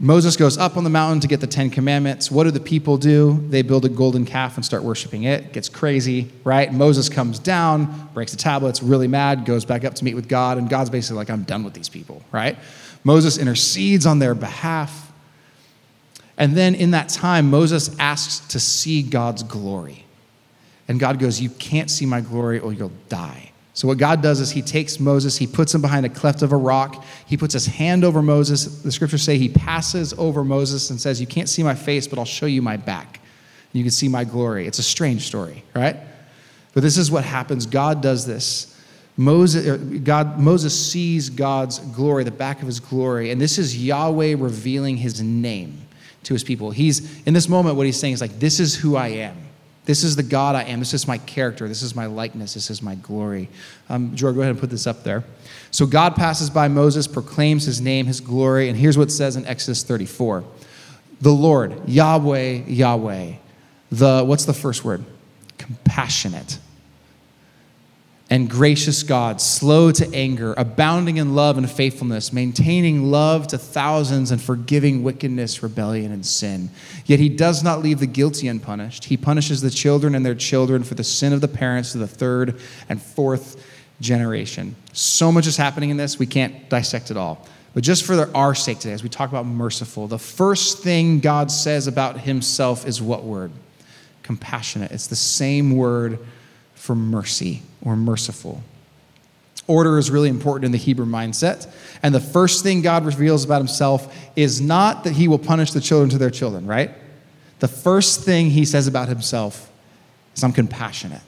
Moses 0.00 0.36
goes 0.36 0.56
up 0.56 0.76
on 0.76 0.84
the 0.84 0.90
mountain 0.90 1.18
to 1.20 1.26
get 1.26 1.40
the 1.40 1.46
Ten 1.48 1.70
Commandments. 1.70 2.30
What 2.30 2.44
do 2.44 2.52
the 2.52 2.60
people 2.60 2.98
do? 2.98 3.44
They 3.48 3.62
build 3.62 3.84
a 3.84 3.88
golden 3.88 4.24
calf 4.24 4.54
and 4.56 4.64
start 4.64 4.84
worshiping 4.84 5.24
it. 5.24 5.52
Gets 5.52 5.68
crazy, 5.68 6.30
right? 6.44 6.72
Moses 6.72 7.08
comes 7.08 7.40
down, 7.40 8.08
breaks 8.14 8.30
the 8.30 8.38
tablets, 8.38 8.80
really 8.80 9.08
mad, 9.08 9.44
goes 9.44 9.64
back 9.64 9.84
up 9.84 9.94
to 9.94 10.04
meet 10.04 10.14
with 10.14 10.28
God, 10.28 10.56
and 10.56 10.70
God's 10.70 10.90
basically 10.90 11.16
like, 11.16 11.30
I'm 11.30 11.42
done 11.42 11.64
with 11.64 11.74
these 11.74 11.88
people, 11.88 12.22
right? 12.30 12.56
Moses 13.02 13.38
intercedes 13.38 14.06
on 14.06 14.20
their 14.20 14.36
behalf. 14.36 15.12
And 16.36 16.56
then 16.56 16.76
in 16.76 16.92
that 16.92 17.08
time, 17.08 17.50
Moses 17.50 17.96
asks 17.98 18.46
to 18.52 18.60
see 18.60 19.02
God's 19.02 19.42
glory. 19.42 20.04
And 20.86 21.00
God 21.00 21.18
goes, 21.18 21.40
You 21.40 21.50
can't 21.50 21.90
see 21.90 22.06
my 22.06 22.20
glory 22.20 22.60
or 22.60 22.72
you'll 22.72 22.92
die. 23.08 23.47
So, 23.78 23.86
what 23.86 23.98
God 23.98 24.22
does 24.22 24.40
is 24.40 24.50
He 24.50 24.60
takes 24.60 24.98
Moses, 24.98 25.36
He 25.36 25.46
puts 25.46 25.72
him 25.72 25.80
behind 25.80 26.04
a 26.04 26.08
cleft 26.08 26.42
of 26.42 26.50
a 26.50 26.56
rock, 26.56 27.04
He 27.26 27.36
puts 27.36 27.52
His 27.52 27.66
hand 27.66 28.04
over 28.04 28.20
Moses. 28.20 28.82
The 28.82 28.90
scriptures 28.90 29.22
say 29.22 29.38
He 29.38 29.48
passes 29.48 30.12
over 30.14 30.42
Moses 30.42 30.90
and 30.90 31.00
says, 31.00 31.20
You 31.20 31.28
can't 31.28 31.48
see 31.48 31.62
my 31.62 31.76
face, 31.76 32.08
but 32.08 32.18
I'll 32.18 32.24
show 32.24 32.46
you 32.46 32.60
my 32.60 32.76
back. 32.76 33.20
You 33.72 33.84
can 33.84 33.92
see 33.92 34.08
my 34.08 34.24
glory. 34.24 34.66
It's 34.66 34.80
a 34.80 34.82
strange 34.82 35.28
story, 35.28 35.62
right? 35.76 35.94
But 36.74 36.82
this 36.82 36.98
is 36.98 37.08
what 37.08 37.22
happens. 37.22 37.66
God 37.66 38.02
does 38.02 38.26
this. 38.26 38.76
Moses, 39.16 39.64
er, 39.68 39.76
God, 39.76 40.40
Moses 40.40 40.90
sees 40.90 41.30
God's 41.30 41.78
glory, 41.78 42.24
the 42.24 42.32
back 42.32 42.60
of 42.60 42.66
his 42.66 42.80
glory, 42.80 43.30
and 43.30 43.40
this 43.40 43.58
is 43.58 43.78
Yahweh 43.78 44.34
revealing 44.36 44.96
his 44.96 45.22
name 45.22 45.82
to 46.24 46.34
his 46.34 46.42
people. 46.42 46.72
He's, 46.72 47.24
in 47.28 47.32
this 47.32 47.48
moment, 47.48 47.76
what 47.76 47.86
he's 47.86 48.00
saying 48.00 48.14
is 48.14 48.20
like, 48.20 48.40
This 48.40 48.58
is 48.58 48.74
who 48.74 48.96
I 48.96 49.06
am. 49.06 49.36
This 49.88 50.04
is 50.04 50.16
the 50.16 50.22
God 50.22 50.54
I 50.54 50.64
am. 50.64 50.80
This 50.80 50.92
is 50.92 51.08
my 51.08 51.16
character. 51.16 51.66
This 51.66 51.80
is 51.80 51.96
my 51.96 52.04
likeness. 52.04 52.52
This 52.52 52.68
is 52.68 52.82
my 52.82 52.94
glory. 52.96 53.48
Um, 53.88 54.14
George, 54.14 54.34
go 54.34 54.42
ahead 54.42 54.50
and 54.50 54.60
put 54.60 54.68
this 54.68 54.86
up 54.86 55.02
there. 55.02 55.24
So 55.70 55.86
God 55.86 56.14
passes 56.14 56.50
by 56.50 56.68
Moses, 56.68 57.06
proclaims 57.06 57.64
his 57.64 57.80
name, 57.80 58.04
his 58.04 58.20
glory, 58.20 58.68
and 58.68 58.76
here's 58.76 58.98
what 58.98 59.08
it 59.08 59.12
says 59.12 59.36
in 59.36 59.46
Exodus 59.46 59.82
34 59.82 60.44
The 61.22 61.30
Lord, 61.30 61.88
Yahweh, 61.88 62.64
Yahweh. 62.66 63.36
The, 63.90 64.24
what's 64.26 64.44
the 64.44 64.52
first 64.52 64.84
word? 64.84 65.06
Compassionate 65.56 66.58
and 68.30 68.50
gracious 68.50 69.02
God, 69.02 69.40
slow 69.40 69.90
to 69.92 70.14
anger, 70.14 70.52
abounding 70.58 71.16
in 71.16 71.34
love 71.34 71.56
and 71.56 71.70
faithfulness, 71.70 72.30
maintaining 72.30 73.10
love 73.10 73.46
to 73.48 73.58
thousands, 73.58 74.30
and 74.30 74.40
forgiving 74.40 75.02
wickedness, 75.02 75.62
rebellion, 75.62 76.12
and 76.12 76.26
sin. 76.26 76.68
Yet 77.06 77.20
he 77.20 77.30
does 77.30 77.62
not 77.62 77.82
leave 77.82 78.00
the 78.00 78.06
guilty 78.06 78.46
unpunished. 78.48 79.06
He 79.06 79.16
punishes 79.16 79.62
the 79.62 79.70
children 79.70 80.14
and 80.14 80.26
their 80.26 80.34
children 80.34 80.84
for 80.84 80.94
the 80.94 81.04
sin 81.04 81.32
of 81.32 81.40
the 81.40 81.48
parents 81.48 81.92
to 81.92 81.98
the 81.98 82.06
third 82.06 82.60
and 82.90 83.00
fourth 83.00 83.64
generation. 84.00 84.76
So 84.92 85.32
much 85.32 85.46
is 85.46 85.56
happening 85.56 85.88
in 85.88 85.96
this, 85.96 86.18
we 86.18 86.26
can't 86.26 86.68
dissect 86.68 87.10
it 87.10 87.16
all. 87.16 87.46
But 87.72 87.82
just 87.82 88.04
for 88.04 88.30
our 88.36 88.54
sake 88.54 88.80
today, 88.80 88.92
as 88.92 89.02
we 89.02 89.08
talk 89.08 89.30
about 89.30 89.46
merciful, 89.46 90.06
the 90.06 90.18
first 90.18 90.82
thing 90.82 91.20
God 91.20 91.50
says 91.50 91.86
about 91.86 92.20
himself 92.20 92.86
is 92.86 93.00
what 93.00 93.24
word? 93.24 93.52
Compassionate. 94.22 94.90
It's 94.90 95.06
the 95.06 95.16
same 95.16 95.76
word 95.76 96.18
for 96.74 96.94
mercy 96.94 97.62
or 97.84 97.96
merciful. 97.96 98.62
Order 99.66 99.98
is 99.98 100.10
really 100.10 100.30
important 100.30 100.64
in 100.64 100.72
the 100.72 100.78
Hebrew 100.78 101.06
mindset. 101.06 101.70
And 102.02 102.14
the 102.14 102.20
first 102.20 102.62
thing 102.62 102.80
God 102.80 103.04
reveals 103.04 103.44
about 103.44 103.58
himself 103.58 104.14
is 104.34 104.60
not 104.60 105.04
that 105.04 105.12
he 105.12 105.28
will 105.28 105.38
punish 105.38 105.72
the 105.72 105.80
children 105.80 106.08
to 106.10 106.18
their 106.18 106.30
children, 106.30 106.66
right? 106.66 106.90
The 107.58 107.68
first 107.68 108.24
thing 108.24 108.50
he 108.50 108.64
says 108.64 108.86
about 108.86 109.08
himself 109.08 109.70
is 110.34 110.42
I'm 110.42 110.52
compassionate 110.52 111.20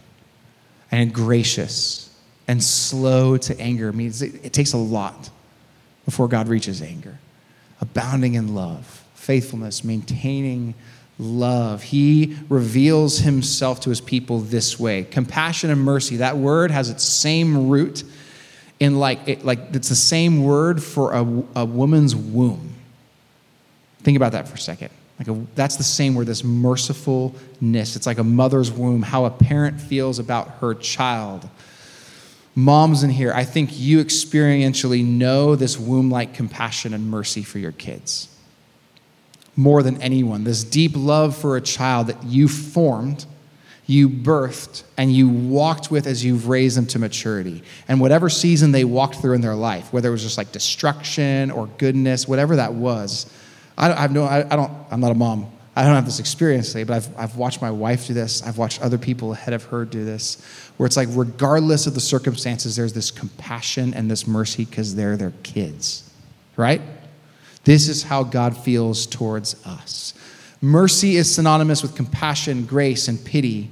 and 0.90 1.12
gracious 1.12 2.10
and 2.48 2.62
slow 2.62 3.36
to 3.36 3.60
anger. 3.60 3.90
It 3.90 3.94
means 3.94 4.22
it, 4.22 4.44
it 4.44 4.52
takes 4.52 4.72
a 4.72 4.78
lot 4.78 5.30
before 6.04 6.28
God 6.28 6.48
reaches 6.48 6.80
anger. 6.80 7.18
Abounding 7.80 8.34
in 8.34 8.54
love, 8.54 9.04
faithfulness, 9.14 9.84
maintaining 9.84 10.74
love. 11.20 11.82
He 11.82 12.36
reveals 12.48 13.18
himself 13.18 13.80
to 13.80 13.90
his 13.90 14.00
people 14.00 14.40
this 14.40 14.80
way. 14.80 15.04
Compassion 15.04 15.70
and 15.70 15.80
mercy, 15.80 16.16
that 16.16 16.36
word 16.36 16.70
has 16.70 16.90
its 16.90 17.04
same 17.04 17.68
root 17.68 18.02
in 18.80 18.98
like, 18.98 19.20
it, 19.28 19.44
like 19.44 19.58
it's 19.74 19.90
the 19.90 19.94
same 19.94 20.42
word 20.42 20.82
for 20.82 21.12
a, 21.12 21.20
a 21.54 21.64
woman's 21.64 22.16
womb. 22.16 22.74
Think 24.02 24.16
about 24.16 24.32
that 24.32 24.48
for 24.48 24.54
a 24.54 24.58
second. 24.58 24.90
Like 25.18 25.28
a, 25.28 25.46
that's 25.54 25.76
the 25.76 25.84
same 25.84 26.14
word, 26.14 26.26
this 26.26 26.42
mercifulness. 26.42 27.94
It's 27.94 28.06
like 28.06 28.18
a 28.18 28.24
mother's 28.24 28.72
womb, 28.72 29.02
how 29.02 29.26
a 29.26 29.30
parent 29.30 29.78
feels 29.78 30.18
about 30.18 30.48
her 30.60 30.74
child. 30.74 31.46
Moms 32.54 33.02
in 33.02 33.10
here, 33.10 33.32
I 33.34 33.44
think 33.44 33.78
you 33.78 34.02
experientially 34.02 35.04
know 35.04 35.54
this 35.54 35.78
womb 35.78 36.10
like 36.10 36.32
compassion 36.32 36.94
and 36.94 37.10
mercy 37.10 37.42
for 37.42 37.58
your 37.58 37.72
kids 37.72 38.29
more 39.60 39.82
than 39.82 40.00
anyone. 40.00 40.44
This 40.44 40.64
deep 40.64 40.92
love 40.94 41.36
for 41.36 41.56
a 41.56 41.60
child 41.60 42.06
that 42.06 42.24
you 42.24 42.48
formed, 42.48 43.26
you 43.86 44.08
birthed, 44.08 44.84
and 44.96 45.12
you 45.12 45.28
walked 45.28 45.90
with 45.90 46.06
as 46.06 46.24
you've 46.24 46.48
raised 46.48 46.76
them 46.76 46.86
to 46.86 46.98
maturity. 46.98 47.62
And 47.86 48.00
whatever 48.00 48.30
season 48.30 48.72
they 48.72 48.84
walked 48.84 49.16
through 49.16 49.34
in 49.34 49.40
their 49.40 49.54
life, 49.54 49.92
whether 49.92 50.08
it 50.08 50.12
was 50.12 50.22
just 50.22 50.38
like 50.38 50.50
destruction 50.52 51.50
or 51.50 51.66
goodness, 51.78 52.26
whatever 52.26 52.56
that 52.56 52.72
was, 52.72 53.30
I, 53.76 53.88
don't, 53.88 53.98
I 53.98 54.00
have 54.00 54.12
no, 54.12 54.24
I, 54.24 54.38
I 54.50 54.56
don't, 54.56 54.72
I'm 54.90 55.00
not 55.00 55.12
a 55.12 55.14
mom. 55.14 55.50
I 55.76 55.84
don't 55.84 55.94
have 55.94 56.04
this 56.04 56.20
experience 56.20 56.68
today, 56.72 56.84
but 56.84 56.94
I've, 56.96 57.18
I've 57.18 57.36
watched 57.36 57.62
my 57.62 57.70
wife 57.70 58.06
do 58.06 58.14
this. 58.14 58.42
I've 58.42 58.58
watched 58.58 58.82
other 58.82 58.98
people 58.98 59.32
ahead 59.32 59.54
of 59.54 59.64
her 59.64 59.84
do 59.84 60.04
this, 60.04 60.42
where 60.76 60.86
it's 60.86 60.96
like, 60.96 61.08
regardless 61.12 61.86
of 61.86 61.94
the 61.94 62.00
circumstances, 62.00 62.76
there's 62.76 62.92
this 62.92 63.10
compassion 63.10 63.94
and 63.94 64.10
this 64.10 64.26
mercy 64.26 64.64
because 64.64 64.94
they're 64.94 65.16
their 65.16 65.32
kids, 65.42 66.10
right? 66.56 66.82
This 67.70 67.86
is 67.86 68.02
how 68.02 68.24
God 68.24 68.56
feels 68.56 69.06
towards 69.06 69.64
us. 69.64 70.12
Mercy 70.60 71.14
is 71.14 71.32
synonymous 71.32 71.82
with 71.82 71.94
compassion, 71.94 72.66
grace, 72.66 73.06
and 73.06 73.24
pity. 73.24 73.70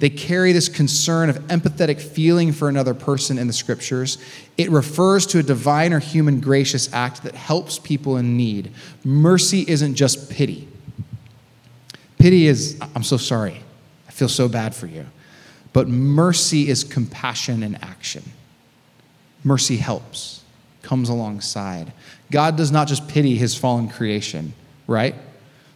They 0.00 0.10
carry 0.10 0.50
this 0.50 0.68
concern 0.68 1.30
of 1.30 1.38
empathetic 1.46 2.00
feeling 2.00 2.50
for 2.50 2.68
another 2.68 2.94
person 2.94 3.38
in 3.38 3.46
the 3.46 3.52
scriptures. 3.52 4.18
It 4.56 4.72
refers 4.72 5.24
to 5.28 5.38
a 5.38 5.44
divine 5.44 5.92
or 5.92 6.00
human 6.00 6.40
gracious 6.40 6.92
act 6.92 7.22
that 7.22 7.36
helps 7.36 7.78
people 7.78 8.16
in 8.16 8.36
need. 8.36 8.72
Mercy 9.04 9.64
isn't 9.68 9.94
just 9.94 10.28
pity. 10.28 10.66
Pity 12.18 12.48
is, 12.48 12.76
I'm 12.96 13.04
so 13.04 13.18
sorry. 13.18 13.62
I 14.08 14.10
feel 14.10 14.28
so 14.28 14.48
bad 14.48 14.74
for 14.74 14.88
you. 14.88 15.06
But 15.72 15.86
mercy 15.86 16.68
is 16.68 16.82
compassion 16.82 17.62
in 17.62 17.76
action. 17.76 18.24
Mercy 19.44 19.76
helps, 19.76 20.42
comes 20.82 21.08
alongside. 21.08 21.92
God 22.30 22.56
does 22.56 22.70
not 22.70 22.88
just 22.88 23.08
pity 23.08 23.36
his 23.36 23.54
fallen 23.54 23.88
creation, 23.88 24.52
right? 24.86 25.14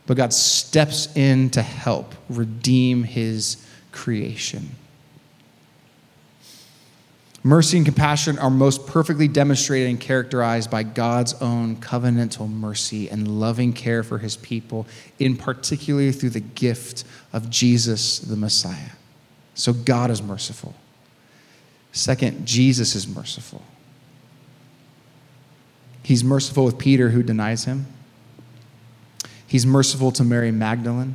But 0.07 0.17
God 0.17 0.33
steps 0.33 1.15
in 1.17 1.51
to 1.51 1.63
help 1.63 2.15
redeem 2.29 3.05
his 3.05 3.65
creation. 3.93 4.77
Mercy 7.45 7.77
and 7.77 7.85
compassion 7.85 8.39
are 8.39 8.51
most 8.51 8.87
perfectly 8.87 9.27
demonstrated 9.27 9.89
and 9.89 9.99
characterized 9.99 10.71
by 10.71 10.85
God's 10.85 11.35
own 11.43 11.77
covenantal 11.77 12.49
mercy 12.49 13.09
and 13.09 13.41
loving 13.41 13.73
care 13.73 14.05
for 14.05 14.19
his 14.19 14.37
people, 14.37 14.87
in 15.19 15.37
particular 15.37 16.13
through 16.13 16.31
the 16.31 16.41
gift 16.41 17.03
of 17.33 17.51
Jesus 17.51 18.21
the 18.21 18.37
Messiah. 18.37 18.93
So 19.55 19.73
God 19.73 20.11
is 20.11 20.23
merciful. 20.23 20.75
Second, 21.91 22.47
Jesus 22.47 22.95
is 22.95 23.09
merciful. 23.09 23.63
He's 26.03 26.25
merciful 26.25 26.65
with 26.65 26.79
Peter, 26.79 27.11
who 27.11 27.23
denies 27.23 27.65
him. 27.65 27.87
He's 29.47 29.67
merciful 29.67 30.11
to 30.13 30.25
Mary 30.25 30.51
Magdalene. 30.51 31.15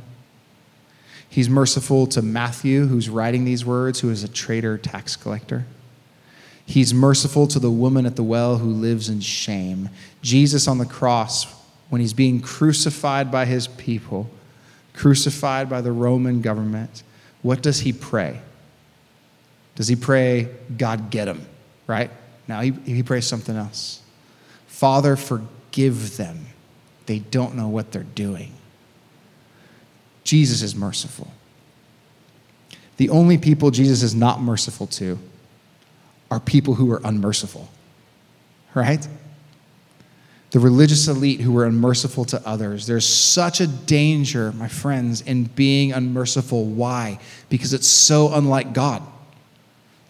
He's 1.28 1.48
merciful 1.48 2.06
to 2.08 2.22
Matthew, 2.22 2.86
who's 2.86 3.08
writing 3.08 3.44
these 3.44 3.64
words, 3.64 4.00
who 4.00 4.10
is 4.10 4.24
a 4.24 4.28
traitor 4.28 4.78
tax 4.78 5.14
collector. 5.16 5.66
He's 6.64 6.94
merciful 6.94 7.46
to 7.48 7.58
the 7.58 7.70
woman 7.70 8.06
at 8.06 8.16
the 8.16 8.22
well 8.22 8.58
who 8.58 8.70
lives 8.70 9.08
in 9.08 9.20
shame. 9.20 9.88
Jesus 10.22 10.68
on 10.68 10.78
the 10.78 10.86
cross, 10.86 11.46
when 11.88 12.00
he's 12.00 12.12
being 12.12 12.40
crucified 12.40 13.30
by 13.30 13.44
his 13.44 13.66
people, 13.66 14.30
crucified 14.94 15.68
by 15.68 15.80
the 15.80 15.92
Roman 15.92 16.40
government, 16.40 17.02
what 17.42 17.62
does 17.62 17.80
he 17.80 17.92
pray? 17.92 18.40
Does 19.76 19.88
he 19.88 19.96
pray, 19.96 20.48
God, 20.76 21.10
get 21.10 21.28
him, 21.28 21.46
right? 21.86 22.10
Now 22.46 22.60
he, 22.60 22.72
he 22.84 23.02
prays 23.02 23.26
something 23.26 23.56
else. 23.56 24.02
Father, 24.78 25.16
forgive 25.16 26.16
them. 26.16 26.46
They 27.06 27.18
don't 27.18 27.56
know 27.56 27.66
what 27.66 27.90
they're 27.90 28.04
doing. 28.04 28.52
Jesus 30.22 30.62
is 30.62 30.76
merciful. 30.76 31.32
The 32.96 33.10
only 33.10 33.38
people 33.38 33.72
Jesus 33.72 34.04
is 34.04 34.14
not 34.14 34.40
merciful 34.40 34.86
to 34.86 35.18
are 36.30 36.38
people 36.38 36.74
who 36.74 36.92
are 36.92 37.00
unmerciful, 37.02 37.68
right? 38.72 39.04
The 40.52 40.60
religious 40.60 41.08
elite 41.08 41.40
who 41.40 41.50
were 41.50 41.66
unmerciful 41.66 42.24
to 42.26 42.46
others. 42.46 42.86
There's 42.86 43.08
such 43.08 43.60
a 43.60 43.66
danger, 43.66 44.52
my 44.52 44.68
friends, 44.68 45.22
in 45.22 45.46
being 45.46 45.92
unmerciful. 45.92 46.66
Why? 46.66 47.18
Because 47.48 47.72
it's 47.72 47.88
so 47.88 48.32
unlike 48.32 48.74
God. 48.74 49.02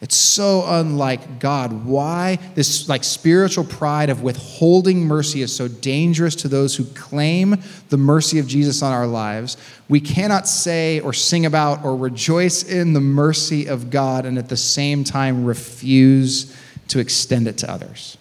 It's 0.01 0.17
so 0.17 0.65
unlike 0.65 1.41
God. 1.41 1.85
Why 1.85 2.39
this 2.55 2.89
like 2.89 3.03
spiritual 3.03 3.65
pride 3.65 4.11
of 4.11 4.23
withholding 4.23 5.05
mercy 5.05 5.43
is 5.43 5.55
so 5.55 5.67
dangerous 5.67 6.37
to 6.37 6.49
those 6.49 6.77
who 6.77 6.85
claim 6.85 7.57
the 7.89 7.97
mercy 7.97 8.39
of 8.39 8.47
Jesus 8.47 8.81
on 8.81 8.93
our 8.93 9.09
lives. 9.09 9.57
We 9.89 9.99
cannot 9.99 10.47
say 10.47 11.01
or 11.01 11.13
sing 11.13 11.47
about 11.47 11.85
or 11.85 11.97
rejoice 11.97 12.63
in 12.63 12.93
the 12.93 13.01
mercy 13.01 13.67
of 13.67 13.91
God 13.91 14.25
and 14.25 14.39
at 14.39 14.49
the 14.49 14.57
same 14.57 15.03
time 15.03 15.45
refuse 15.45 16.57
to 16.89 17.01
extend 17.01 17.49
it 17.49 17.59
to 17.59 17.71
others. 17.71 18.17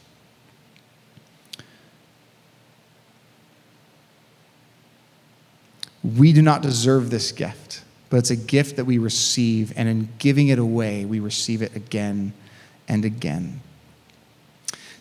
We 6.04 6.34
do 6.34 6.42
not 6.42 6.64
deserve 6.64 7.12
this 7.12 7.32
gift 7.32 7.84
but 8.10 8.18
it's 8.18 8.30
a 8.30 8.36
gift 8.36 8.78
that 8.78 8.86
we 8.86 8.98
receive, 8.98 9.74
and 9.76 9.90
in 9.90 10.10
giving 10.20 10.48
it 10.48 10.60
away, 10.60 11.06
we 11.06 11.20
receive 11.20 11.62
it 11.62 11.76
again 11.76 12.34
and 12.88 13.04
again. 13.06 13.62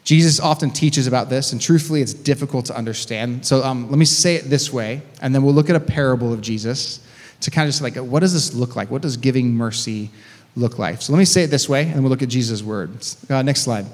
Jesus 0.02 0.38
often 0.38 0.70
teaches 0.70 1.08
about 1.08 1.30
this, 1.30 1.52
and 1.52 1.60
truthfully, 1.60 2.00
it's 2.00 2.14
difficult 2.14 2.66
to 2.66 2.76
understand. 2.76 3.44
So 3.44 3.64
um, 3.64 3.90
let 3.90 3.98
me 3.98 4.04
say 4.04 4.36
it 4.36 4.44
this 4.44 4.72
way, 4.72 5.02
and 5.20 5.34
then 5.34 5.42
we'll 5.42 5.54
look 5.54 5.68
at 5.68 5.76
a 5.76 5.80
parable 5.80 6.32
of 6.32 6.40
Jesus 6.40 7.00
to 7.40 7.50
kind 7.50 7.66
of 7.66 7.74
just 7.74 7.82
like, 7.82 7.96
what 7.96 8.20
does 8.20 8.32
this 8.32 8.54
look 8.54 8.76
like? 8.76 8.90
What 8.90 9.02
does 9.02 9.16
giving 9.16 9.52
mercy 9.52 10.10
look 10.54 10.78
like? 10.78 11.02
So 11.02 11.12
let 11.12 11.18
me 11.18 11.24
say 11.24 11.42
it 11.42 11.48
this 11.48 11.68
way, 11.68 11.88
and 11.88 12.02
we'll 12.02 12.10
look 12.10 12.22
at 12.22 12.28
Jesus' 12.28 12.62
words. 12.62 13.24
Uh, 13.28 13.42
next 13.42 13.62
slide. 13.62 13.86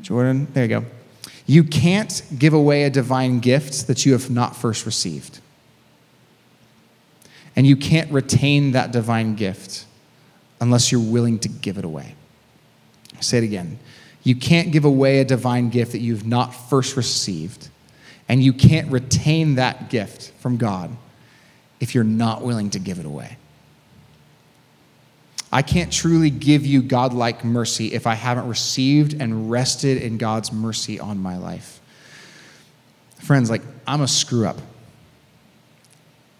Jordan, 0.00 0.46
there 0.52 0.64
you 0.64 0.68
go. 0.68 0.84
You 1.46 1.64
can't 1.64 2.22
give 2.38 2.54
away 2.54 2.84
a 2.84 2.90
divine 2.90 3.40
gift 3.40 3.88
that 3.88 4.06
you 4.06 4.12
have 4.12 4.30
not 4.30 4.54
first 4.56 4.86
received. 4.86 5.40
And 7.54 7.66
you 7.66 7.76
can't 7.76 8.10
retain 8.10 8.72
that 8.72 8.92
divine 8.92 9.34
gift 9.34 9.84
unless 10.60 10.90
you're 10.90 11.00
willing 11.00 11.38
to 11.40 11.48
give 11.48 11.78
it 11.78 11.84
away. 11.84 12.14
I'll 13.14 13.22
say 13.22 13.38
it 13.38 13.44
again. 13.44 13.78
You 14.24 14.36
can't 14.36 14.70
give 14.72 14.84
away 14.84 15.18
a 15.18 15.24
divine 15.24 15.68
gift 15.68 15.92
that 15.92 16.00
you've 16.00 16.26
not 16.26 16.54
first 16.54 16.96
received. 16.96 17.68
And 18.28 18.42
you 18.42 18.52
can't 18.52 18.90
retain 18.90 19.56
that 19.56 19.90
gift 19.90 20.32
from 20.38 20.56
God 20.56 20.90
if 21.80 21.94
you're 21.94 22.04
not 22.04 22.42
willing 22.42 22.70
to 22.70 22.78
give 22.78 22.98
it 22.98 23.04
away. 23.04 23.36
I 25.50 25.60
can't 25.60 25.92
truly 25.92 26.30
give 26.30 26.64
you 26.64 26.80
godlike 26.80 27.44
mercy 27.44 27.92
if 27.92 28.06
I 28.06 28.14
haven't 28.14 28.48
received 28.48 29.20
and 29.20 29.50
rested 29.50 30.00
in 30.00 30.16
God's 30.16 30.50
mercy 30.50 30.98
on 30.98 31.18
my 31.18 31.36
life. 31.36 31.80
Friends, 33.18 33.50
like, 33.50 33.60
I'm 33.86 34.00
a 34.00 34.08
screw 34.08 34.46
up. 34.46 34.56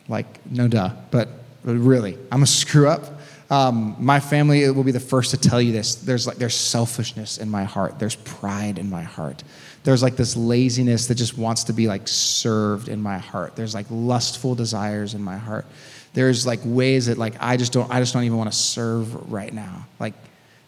Like, 0.08 0.44
no 0.46 0.68
duh, 0.68 0.90
but, 1.10 1.28
really, 1.64 2.18
I'm 2.30 2.42
a 2.42 2.46
screw 2.46 2.88
up. 2.88 3.20
Um, 3.52 3.96
my 3.98 4.18
family 4.18 4.68
will 4.70 4.82
be 4.82 4.92
the 4.92 5.00
first 5.00 5.30
to 5.32 5.36
tell 5.36 5.60
you 5.60 5.72
this. 5.72 5.96
There's 5.96 6.26
like 6.26 6.38
there's 6.38 6.54
selfishness 6.54 7.36
in 7.36 7.50
my 7.50 7.64
heart. 7.64 7.98
There's 7.98 8.16
pride 8.16 8.78
in 8.78 8.88
my 8.88 9.02
heart. 9.02 9.44
There's 9.84 10.02
like 10.02 10.16
this 10.16 10.36
laziness 10.36 11.06
that 11.08 11.16
just 11.16 11.36
wants 11.36 11.64
to 11.64 11.74
be 11.74 11.86
like 11.86 12.08
served 12.08 12.88
in 12.88 13.02
my 13.02 13.18
heart. 13.18 13.54
There's 13.54 13.74
like 13.74 13.84
lustful 13.90 14.54
desires 14.54 15.12
in 15.12 15.22
my 15.22 15.36
heart. 15.36 15.66
There's 16.14 16.46
like 16.46 16.60
ways 16.64 17.06
that 17.06 17.18
like 17.18 17.34
I 17.40 17.58
just 17.58 17.74
don't 17.74 17.90
I 17.90 18.00
just 18.00 18.14
don't 18.14 18.24
even 18.24 18.38
want 18.38 18.50
to 18.50 18.56
serve 18.56 19.30
right 19.30 19.52
now. 19.52 19.86
Like 20.00 20.14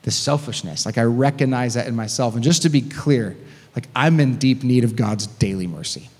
the 0.02 0.10
selfishness. 0.10 0.84
Like 0.84 0.98
I 0.98 1.04
recognize 1.04 1.74
that 1.74 1.86
in 1.86 1.96
myself. 1.96 2.34
And 2.34 2.44
just 2.44 2.62
to 2.62 2.68
be 2.68 2.82
clear, 2.82 3.34
like 3.74 3.88
I'm 3.96 4.20
in 4.20 4.36
deep 4.36 4.62
need 4.62 4.84
of 4.84 4.94
God's 4.94 5.26
daily 5.26 5.66
mercy. 5.66 6.10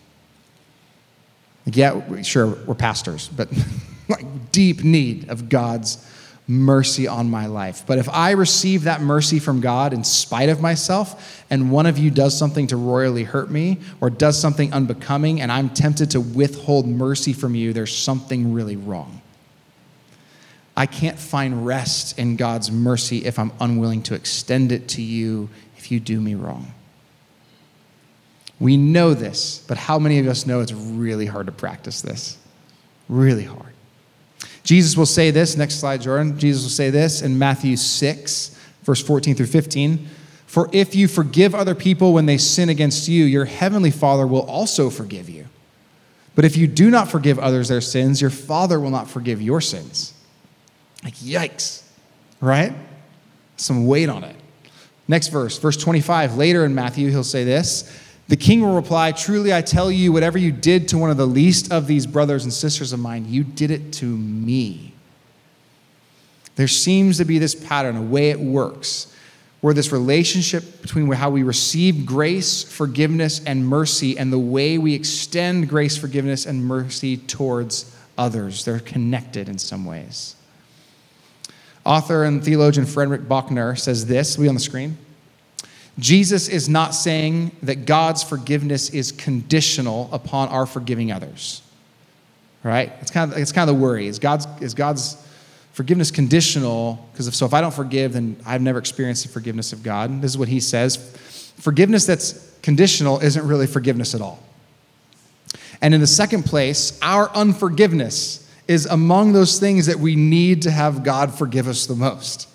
Like, 1.66 1.76
yeah, 1.76 2.22
sure, 2.22 2.46
we're 2.66 2.74
pastors, 2.74 3.28
but 3.28 3.48
like 4.08 4.52
deep 4.52 4.84
need 4.84 5.28
of 5.28 5.48
God's 5.48 5.98
mercy 6.46 7.06
on 7.08 7.30
my 7.30 7.46
life. 7.46 7.84
But 7.86 7.98
if 7.98 8.08
I 8.08 8.32
receive 8.32 8.84
that 8.84 9.00
mercy 9.00 9.38
from 9.38 9.60
God 9.60 9.94
in 9.94 10.04
spite 10.04 10.50
of 10.50 10.60
myself, 10.60 11.44
and 11.48 11.70
one 11.70 11.86
of 11.86 11.96
you 11.96 12.10
does 12.10 12.36
something 12.36 12.66
to 12.66 12.76
royally 12.76 13.24
hurt 13.24 13.50
me 13.50 13.78
or 14.00 14.10
does 14.10 14.38
something 14.38 14.72
unbecoming, 14.72 15.40
and 15.40 15.50
I'm 15.50 15.70
tempted 15.70 16.10
to 16.10 16.20
withhold 16.20 16.86
mercy 16.86 17.32
from 17.32 17.54
you, 17.54 17.72
there's 17.72 17.96
something 17.96 18.52
really 18.52 18.76
wrong. 18.76 19.22
I 20.76 20.86
can't 20.86 21.18
find 21.18 21.64
rest 21.64 22.18
in 22.18 22.36
God's 22.36 22.70
mercy 22.70 23.24
if 23.24 23.38
I'm 23.38 23.52
unwilling 23.60 24.02
to 24.04 24.14
extend 24.14 24.72
it 24.72 24.88
to 24.88 25.02
you 25.02 25.48
if 25.78 25.90
you 25.90 26.00
do 26.00 26.20
me 26.20 26.34
wrong. 26.34 26.74
We 28.60 28.76
know 28.76 29.14
this, 29.14 29.64
but 29.66 29.76
how 29.76 29.98
many 29.98 30.18
of 30.18 30.26
us 30.26 30.46
know 30.46 30.60
it's 30.60 30.72
really 30.72 31.26
hard 31.26 31.46
to 31.46 31.52
practice 31.52 32.02
this? 32.02 32.38
Really 33.08 33.44
hard. 33.44 33.72
Jesus 34.62 34.96
will 34.96 35.06
say 35.06 35.30
this, 35.30 35.56
next 35.56 35.76
slide, 35.76 36.00
Jordan. 36.00 36.38
Jesus 36.38 36.62
will 36.62 36.70
say 36.70 36.90
this 36.90 37.20
in 37.20 37.38
Matthew 37.38 37.76
6, 37.76 38.58
verse 38.82 39.02
14 39.02 39.34
through 39.34 39.46
15. 39.46 40.08
For 40.46 40.70
if 40.72 40.94
you 40.94 41.08
forgive 41.08 41.54
other 41.54 41.74
people 41.74 42.12
when 42.12 42.26
they 42.26 42.38
sin 42.38 42.68
against 42.68 43.08
you, 43.08 43.24
your 43.24 43.44
heavenly 43.44 43.90
Father 43.90 44.26
will 44.26 44.48
also 44.48 44.88
forgive 44.88 45.28
you. 45.28 45.46
But 46.34 46.44
if 46.44 46.56
you 46.56 46.66
do 46.66 46.90
not 46.90 47.10
forgive 47.10 47.38
others 47.38 47.68
their 47.68 47.80
sins, 47.80 48.20
your 48.20 48.30
Father 48.30 48.80
will 48.80 48.90
not 48.90 49.10
forgive 49.10 49.42
your 49.42 49.60
sins. 49.60 50.14
Like, 51.02 51.14
yikes, 51.16 51.82
right? 52.40 52.72
Some 53.56 53.86
weight 53.86 54.08
on 54.08 54.24
it. 54.24 54.36
Next 55.06 55.28
verse, 55.28 55.58
verse 55.58 55.76
25. 55.76 56.36
Later 56.36 56.64
in 56.64 56.74
Matthew, 56.74 57.10
he'll 57.10 57.24
say 57.24 57.44
this 57.44 57.90
the 58.28 58.36
king 58.36 58.62
will 58.62 58.74
reply, 58.74 59.12
Truly 59.12 59.52
I 59.52 59.60
tell 59.60 59.90
you, 59.90 60.12
whatever 60.12 60.38
you 60.38 60.50
did 60.50 60.88
to 60.88 60.98
one 60.98 61.10
of 61.10 61.16
the 61.16 61.26
least 61.26 61.72
of 61.72 61.86
these 61.86 62.06
brothers 62.06 62.44
and 62.44 62.52
sisters 62.52 62.92
of 62.92 63.00
mine, 63.00 63.26
you 63.28 63.44
did 63.44 63.70
it 63.70 63.92
to 63.94 64.06
me. 64.06 64.94
There 66.56 66.68
seems 66.68 67.18
to 67.18 67.24
be 67.24 67.38
this 67.38 67.54
pattern, 67.54 67.96
a 67.96 68.02
way 68.02 68.30
it 68.30 68.38
works, 68.38 69.14
where 69.60 69.74
this 69.74 69.92
relationship 69.92 70.82
between 70.82 71.10
how 71.10 71.30
we 71.30 71.42
receive 71.42 72.06
grace, 72.06 72.62
forgiveness, 72.62 73.42
and 73.44 73.66
mercy, 73.66 74.16
and 74.16 74.32
the 74.32 74.38
way 74.38 74.78
we 74.78 74.94
extend 74.94 75.68
grace, 75.68 75.96
forgiveness, 75.96 76.46
and 76.46 76.64
mercy 76.64 77.16
towards 77.16 77.94
others, 78.16 78.64
they're 78.64 78.78
connected 78.78 79.48
in 79.48 79.58
some 79.58 79.84
ways. 79.84 80.36
Author 81.84 82.24
and 82.24 82.42
theologian 82.42 82.86
Frederick 82.86 83.28
Buechner 83.28 83.76
says 83.76 84.06
this, 84.06 84.38
will 84.38 84.44
be 84.44 84.48
on 84.48 84.54
the 84.54 84.60
screen. 84.60 84.96
Jesus 85.98 86.48
is 86.48 86.68
not 86.68 86.94
saying 86.94 87.52
that 87.62 87.86
God's 87.86 88.22
forgiveness 88.22 88.90
is 88.90 89.12
conditional 89.12 90.08
upon 90.12 90.48
our 90.48 90.66
forgiving 90.66 91.12
others. 91.12 91.62
Right? 92.62 92.92
It's 93.00 93.10
kind 93.10 93.32
of, 93.32 93.38
it's 93.38 93.52
kind 93.52 93.68
of 93.68 93.76
the 93.76 93.82
worry. 93.82 94.06
Is 94.06 94.18
God's, 94.18 94.46
is 94.60 94.74
God's 94.74 95.16
forgiveness 95.72 96.10
conditional? 96.10 97.06
Because 97.12 97.28
if 97.28 97.34
so, 97.34 97.46
if 97.46 97.54
I 97.54 97.60
don't 97.60 97.74
forgive, 97.74 98.14
then 98.14 98.36
I've 98.46 98.62
never 98.62 98.78
experienced 98.78 99.24
the 99.24 99.32
forgiveness 99.32 99.72
of 99.72 99.82
God. 99.82 100.22
This 100.22 100.32
is 100.32 100.38
what 100.38 100.48
he 100.48 100.60
says. 100.60 100.96
Forgiveness 101.58 102.06
that's 102.06 102.58
conditional 102.62 103.20
isn't 103.20 103.46
really 103.46 103.66
forgiveness 103.66 104.14
at 104.14 104.20
all. 104.20 104.42
And 105.80 105.92
in 105.92 106.00
the 106.00 106.06
second 106.06 106.44
place, 106.44 106.98
our 107.02 107.30
unforgiveness 107.36 108.50
is 108.66 108.86
among 108.86 109.34
those 109.34 109.60
things 109.60 109.86
that 109.86 109.98
we 109.98 110.16
need 110.16 110.62
to 110.62 110.70
have 110.70 111.04
God 111.04 111.36
forgive 111.36 111.68
us 111.68 111.86
the 111.86 111.94
most. 111.94 112.48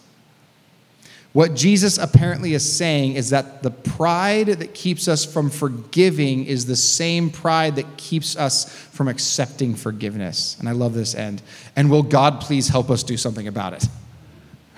What 1.31 1.53
Jesus 1.53 1.99
apparently 1.99 2.53
is 2.55 2.77
saying 2.77 3.13
is 3.13 3.29
that 3.29 3.61
the 3.61 3.69
pride 3.69 4.47
that 4.47 4.73
keeps 4.73 5.07
us 5.07 5.25
from 5.25 5.51
forgiving 5.51 6.45
is 6.45 6.65
the 6.65 6.75
same 6.75 7.29
pride 7.29 7.75
that 7.75 7.97
keeps 7.97 8.35
us 8.35 8.67
from 8.67 9.07
accepting 9.07 9.75
forgiveness. 9.75 10.57
And 10.59 10.67
I 10.67 10.71
love 10.71 10.95
this 10.95 11.13
end. 11.13 11.43
And 11.75 11.91
will 11.91 12.01
God 12.01 12.41
please 12.41 12.67
help 12.69 12.89
us 12.89 13.03
do 13.03 13.15
something 13.17 13.47
about 13.47 13.73
it? 13.73 13.87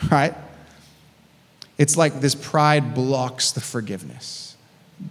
Right? 0.10 0.34
It's 1.78 1.96
like 1.96 2.22
this 2.22 2.34
pride 2.34 2.96
blocks 2.96 3.52
the 3.52 3.62
forgiveness. 3.62 4.58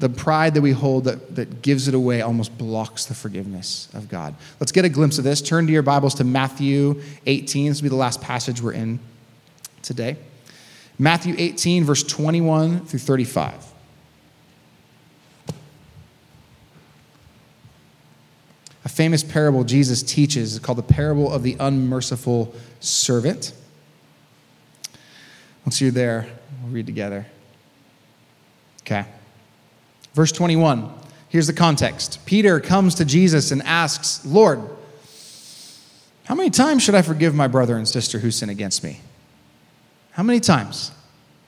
the 0.01 0.09
pride 0.09 0.55
that 0.55 0.63
we 0.63 0.73
hold 0.73 1.05
that, 1.05 1.37
that 1.37 1.63
gives 1.63 1.87
it 1.87 1.95
away 1.95 2.23
almost 2.23 2.59
blocks 2.59 3.07
the 3.07 3.15
forgiveness 3.15 3.89
of 3.95 4.09
God. 4.09 4.35
Let's 4.59 4.73
get 4.73 4.85
a 4.85 4.89
glimpse 4.89 5.17
of 5.19 5.23
this. 5.23 5.41
Turn 5.41 5.67
to 5.69 5.73
your 5.73 5.83
Bibles 5.83 6.17
to 6.17 6.25
Matthew 6.25 7.01
18. 7.27 7.69
This 7.69 7.81
will 7.81 7.87
be 7.87 7.89
the 7.89 7.95
last 7.95 8.21
passage 8.21 8.61
we're 8.61 8.73
in 8.73 8.99
today. 9.83 10.17
Matthew 11.01 11.35
18, 11.39 11.83
verse 11.85 12.03
21 12.03 12.85
through 12.85 12.99
35. 12.99 13.55
A 18.85 18.89
famous 18.91 19.25
parable 19.25 19.65
Jesus 19.65 20.03
teaches 20.03 20.53
is 20.53 20.59
called 20.59 20.77
the 20.77 20.83
parable 20.83 21.33
of 21.33 21.43
the 21.43 21.57
unmerciful 21.59 22.55
servant. 22.81 23.55
Once 25.65 25.81
you're 25.81 25.91
there, 25.91 26.27
we'll 26.63 26.73
read 26.73 26.85
together. 26.85 27.25
Okay. 28.83 29.07
Verse 30.13 30.33
21. 30.33 30.93
Here's 31.31 31.47
the 31.47 31.55
context. 31.55 32.27
Peter 32.27 32.61
comes 32.61 32.95
to 32.97 33.07
Jesus 33.07 33.53
and 33.53 33.63
asks, 33.63 34.27
Lord, 34.27 34.61
how 36.25 36.35
many 36.35 36.51
times 36.51 36.83
should 36.83 36.95
I 36.95 37.01
forgive 37.01 37.35
my 37.35 37.49
brother 37.49 37.79
and 37.79 37.89
sister 37.89 38.19
who 38.19 38.31
sin 38.31 38.51
against 38.51 38.85
me? 38.85 39.01
How 40.21 40.25
many 40.25 40.41
times? 40.41 40.93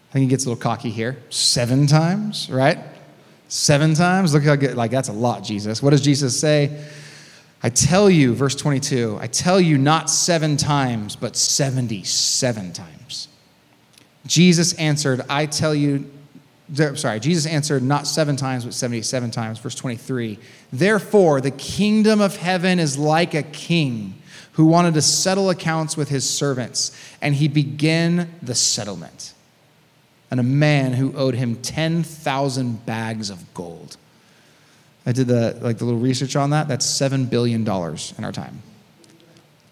I 0.08 0.12
think 0.14 0.22
he 0.22 0.28
gets 0.28 0.46
a 0.46 0.48
little 0.48 0.62
cocky 0.62 0.88
here. 0.88 1.18
Seven 1.28 1.86
times, 1.86 2.48
right? 2.48 2.78
Seven 3.48 3.92
times? 3.92 4.32
Look 4.32 4.44
how 4.44 4.56
good, 4.56 4.78
like 4.78 4.90
that's 4.90 5.10
a 5.10 5.12
lot, 5.12 5.44
Jesus. 5.44 5.82
What 5.82 5.90
does 5.90 6.00
Jesus 6.00 6.40
say? 6.40 6.82
I 7.62 7.68
tell 7.68 8.08
you, 8.08 8.32
verse 8.34 8.54
22, 8.56 9.18
I 9.20 9.26
tell 9.26 9.60
you 9.60 9.76
not 9.76 10.08
seven 10.08 10.56
times, 10.56 11.16
but 11.16 11.36
77 11.36 12.72
times. 12.72 13.28
Jesus 14.24 14.72
answered, 14.78 15.20
I 15.28 15.44
tell 15.44 15.74
you, 15.74 16.10
sorry, 16.94 17.20
Jesus 17.20 17.44
answered 17.44 17.82
not 17.82 18.06
seven 18.06 18.36
times, 18.36 18.64
but 18.64 18.72
77 18.72 19.30
times. 19.32 19.58
Verse 19.58 19.74
23. 19.74 20.38
Therefore, 20.72 21.42
the 21.42 21.50
kingdom 21.50 22.22
of 22.22 22.36
heaven 22.36 22.78
is 22.78 22.96
like 22.96 23.34
a 23.34 23.42
king 23.42 24.14
who 24.52 24.66
wanted 24.66 24.94
to 24.94 25.02
settle 25.02 25.50
accounts 25.50 25.96
with 25.96 26.08
his 26.08 26.28
servants, 26.28 26.96
and 27.20 27.34
he 27.34 27.48
began 27.48 28.32
the 28.42 28.54
settlement. 28.54 29.32
And 30.30 30.40
a 30.40 30.44
man 30.44 30.94
who 30.94 31.14
owed 31.16 31.34
him 31.34 31.56
10,000 31.56 32.86
bags 32.86 33.30
of 33.30 33.52
gold. 33.54 33.96
I 35.04 35.12
did 35.12 35.26
the 35.26 35.58
like 35.60 35.78
the 35.78 35.84
little 35.84 36.00
research 36.00 36.36
on 36.36 36.50
that. 36.50 36.68
That's 36.68 36.86
seven 36.86 37.26
billion 37.26 37.64
dollars 37.64 38.14
in 38.18 38.24
our 38.24 38.32
time. 38.32 38.62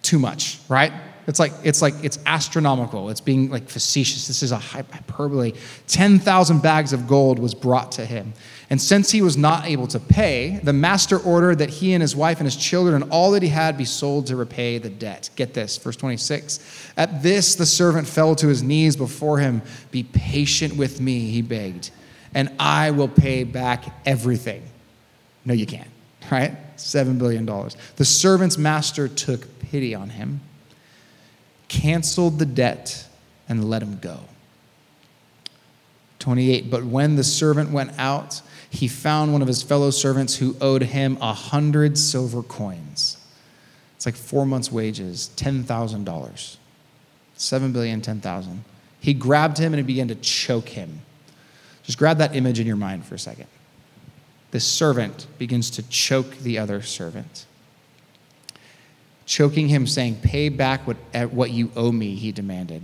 Too 0.02 0.18
much, 0.18 0.58
right? 0.68 0.92
It's 1.26 1.38
like 1.38 1.52
it's 1.62 1.80
like 1.80 1.94
it's 2.02 2.18
astronomical. 2.26 3.10
It's 3.10 3.20
being 3.20 3.50
like 3.50 3.68
facetious. 3.68 4.26
This 4.26 4.42
is 4.42 4.50
a 4.50 4.58
hyperbole. 4.58 5.52
Ten 5.86 6.18
thousand 6.18 6.62
bags 6.62 6.92
of 6.92 7.06
gold 7.06 7.38
was 7.38 7.54
brought 7.54 7.92
to 7.92 8.04
him, 8.04 8.32
and 8.70 8.80
since 8.80 9.10
he 9.10 9.20
was 9.20 9.36
not 9.36 9.66
able 9.66 9.88
to 9.88 9.98
pay, 9.98 10.60
the 10.62 10.72
master 10.72 11.18
ordered 11.18 11.58
that 11.58 11.70
he 11.70 11.92
and 11.92 12.00
his 12.00 12.14
wife 12.14 12.38
and 12.38 12.46
his 12.46 12.54
children 12.54 13.02
and 13.02 13.10
all 13.10 13.32
that 13.32 13.42
he 13.42 13.48
had 13.48 13.76
be 13.76 13.84
sold 13.84 14.28
to 14.28 14.36
repay 14.36 14.78
the 14.78 14.88
debt. 14.88 15.28
Get 15.34 15.54
this, 15.54 15.76
verse 15.76 15.96
twenty-six. 15.96 16.92
At 16.96 17.22
this, 17.22 17.56
the 17.56 17.66
servant 17.66 18.06
fell 18.06 18.36
to 18.36 18.46
his 18.46 18.62
knees 18.62 18.94
before 18.94 19.38
him. 19.38 19.62
Be 19.90 20.04
patient 20.04 20.76
with 20.76 21.00
me, 21.00 21.30
he 21.30 21.42
begged, 21.42 21.90
and 22.32 22.48
I 22.60 22.92
will 22.92 23.08
pay 23.08 23.42
back 23.42 23.84
everything. 24.06 24.62
No, 25.44 25.52
you 25.52 25.66
can't, 25.66 25.90
right? 26.30 26.56
$7 26.76 27.18
billion. 27.18 27.46
The 27.96 28.04
servant's 28.04 28.56
master 28.56 29.08
took 29.08 29.58
pity 29.58 29.94
on 29.94 30.10
him, 30.10 30.40
canceled 31.68 32.38
the 32.38 32.46
debt, 32.46 33.06
and 33.48 33.68
let 33.68 33.82
him 33.82 33.98
go. 33.98 34.20
28. 36.20 36.70
But 36.70 36.84
when 36.84 37.16
the 37.16 37.24
servant 37.24 37.70
went 37.70 37.98
out, 37.98 38.42
he 38.70 38.88
found 38.88 39.32
one 39.32 39.42
of 39.42 39.48
his 39.48 39.62
fellow 39.62 39.90
servants 39.90 40.36
who 40.36 40.56
owed 40.60 40.82
him 40.82 41.18
a 41.20 41.32
hundred 41.32 41.98
silver 41.98 42.42
coins. 42.42 43.18
It's 43.96 44.06
like 44.06 44.16
four 44.16 44.46
months' 44.46 44.72
wages, 44.72 45.30
$10,000. 45.36 46.56
7 47.34 47.72
billion, 47.72 48.00
10,000. 48.00 48.64
He 49.00 49.12
grabbed 49.12 49.58
him 49.58 49.72
and 49.72 49.76
he 49.78 49.82
began 49.82 50.08
to 50.08 50.14
choke 50.14 50.70
him. 50.70 51.00
Just 51.82 51.98
grab 51.98 52.18
that 52.18 52.34
image 52.36 52.60
in 52.60 52.66
your 52.66 52.76
mind 52.76 53.04
for 53.04 53.14
a 53.14 53.18
second 53.18 53.46
the 54.50 54.60
servant 54.60 55.26
begins 55.38 55.70
to 55.70 55.82
choke 55.88 56.38
the 56.38 56.58
other 56.58 56.82
servant. 56.82 57.46
Choking 59.26 59.68
him, 59.68 59.86
saying, 59.86 60.16
Pay 60.22 60.48
back 60.48 60.86
what, 60.86 60.96
what 61.30 61.50
you 61.50 61.70
owe 61.76 61.92
me, 61.92 62.16
he 62.16 62.32
demanded. 62.32 62.82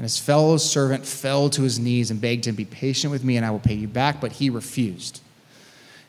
And 0.00 0.06
his 0.06 0.18
fellow 0.18 0.56
servant 0.56 1.04
fell 1.04 1.50
to 1.50 1.60
his 1.60 1.78
knees 1.78 2.10
and 2.10 2.18
begged 2.18 2.46
him, 2.46 2.54
Be 2.54 2.64
patient 2.64 3.10
with 3.10 3.22
me, 3.22 3.36
and 3.36 3.44
I 3.44 3.50
will 3.50 3.58
pay 3.58 3.74
you 3.74 3.86
back. 3.86 4.18
But 4.18 4.32
he 4.32 4.48
refused. 4.48 5.20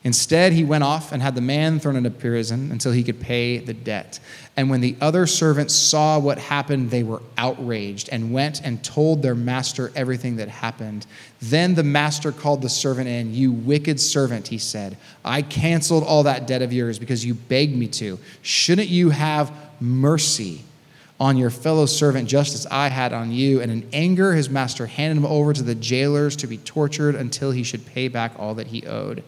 Instead, 0.02 0.54
he 0.54 0.64
went 0.64 0.82
off 0.82 1.12
and 1.12 1.22
had 1.22 1.34
the 1.34 1.42
man 1.42 1.78
thrown 1.78 1.96
into 1.96 2.08
prison 2.10 2.72
until 2.72 2.90
he 2.92 3.04
could 3.04 3.20
pay 3.20 3.58
the 3.58 3.74
debt. 3.74 4.18
And 4.56 4.70
when 4.70 4.80
the 4.80 4.96
other 5.02 5.26
servants 5.26 5.74
saw 5.74 6.18
what 6.18 6.38
happened, 6.38 6.90
they 6.90 7.02
were 7.02 7.20
outraged 7.36 8.08
and 8.10 8.32
went 8.32 8.62
and 8.64 8.82
told 8.82 9.20
their 9.20 9.34
master 9.34 9.92
everything 9.94 10.36
that 10.36 10.48
happened. 10.48 11.04
Then 11.42 11.74
the 11.74 11.84
master 11.84 12.32
called 12.32 12.62
the 12.62 12.70
servant 12.70 13.08
in. 13.08 13.34
You 13.34 13.52
wicked 13.52 14.00
servant, 14.00 14.48
he 14.48 14.56
said, 14.56 14.96
I 15.22 15.42
canceled 15.42 16.04
all 16.04 16.22
that 16.22 16.46
debt 16.46 16.62
of 16.62 16.72
yours 16.72 16.98
because 16.98 17.26
you 17.26 17.34
begged 17.34 17.76
me 17.76 17.88
to. 17.88 18.18
Shouldn't 18.40 18.88
you 18.88 19.10
have 19.10 19.54
mercy? 19.82 20.62
On 21.22 21.36
your 21.36 21.50
fellow 21.50 21.86
servant 21.86 22.28
just 22.28 22.52
as 22.52 22.66
I 22.66 22.88
had 22.88 23.12
on 23.12 23.30
you. 23.30 23.60
And 23.60 23.70
in 23.70 23.88
anger, 23.92 24.34
his 24.34 24.50
master 24.50 24.86
handed 24.86 25.18
him 25.18 25.24
over 25.24 25.52
to 25.52 25.62
the 25.62 25.76
jailers 25.76 26.34
to 26.34 26.48
be 26.48 26.58
tortured 26.58 27.14
until 27.14 27.52
he 27.52 27.62
should 27.62 27.86
pay 27.86 28.08
back 28.08 28.32
all 28.40 28.54
that 28.54 28.66
he 28.66 28.84
owed. 28.88 29.22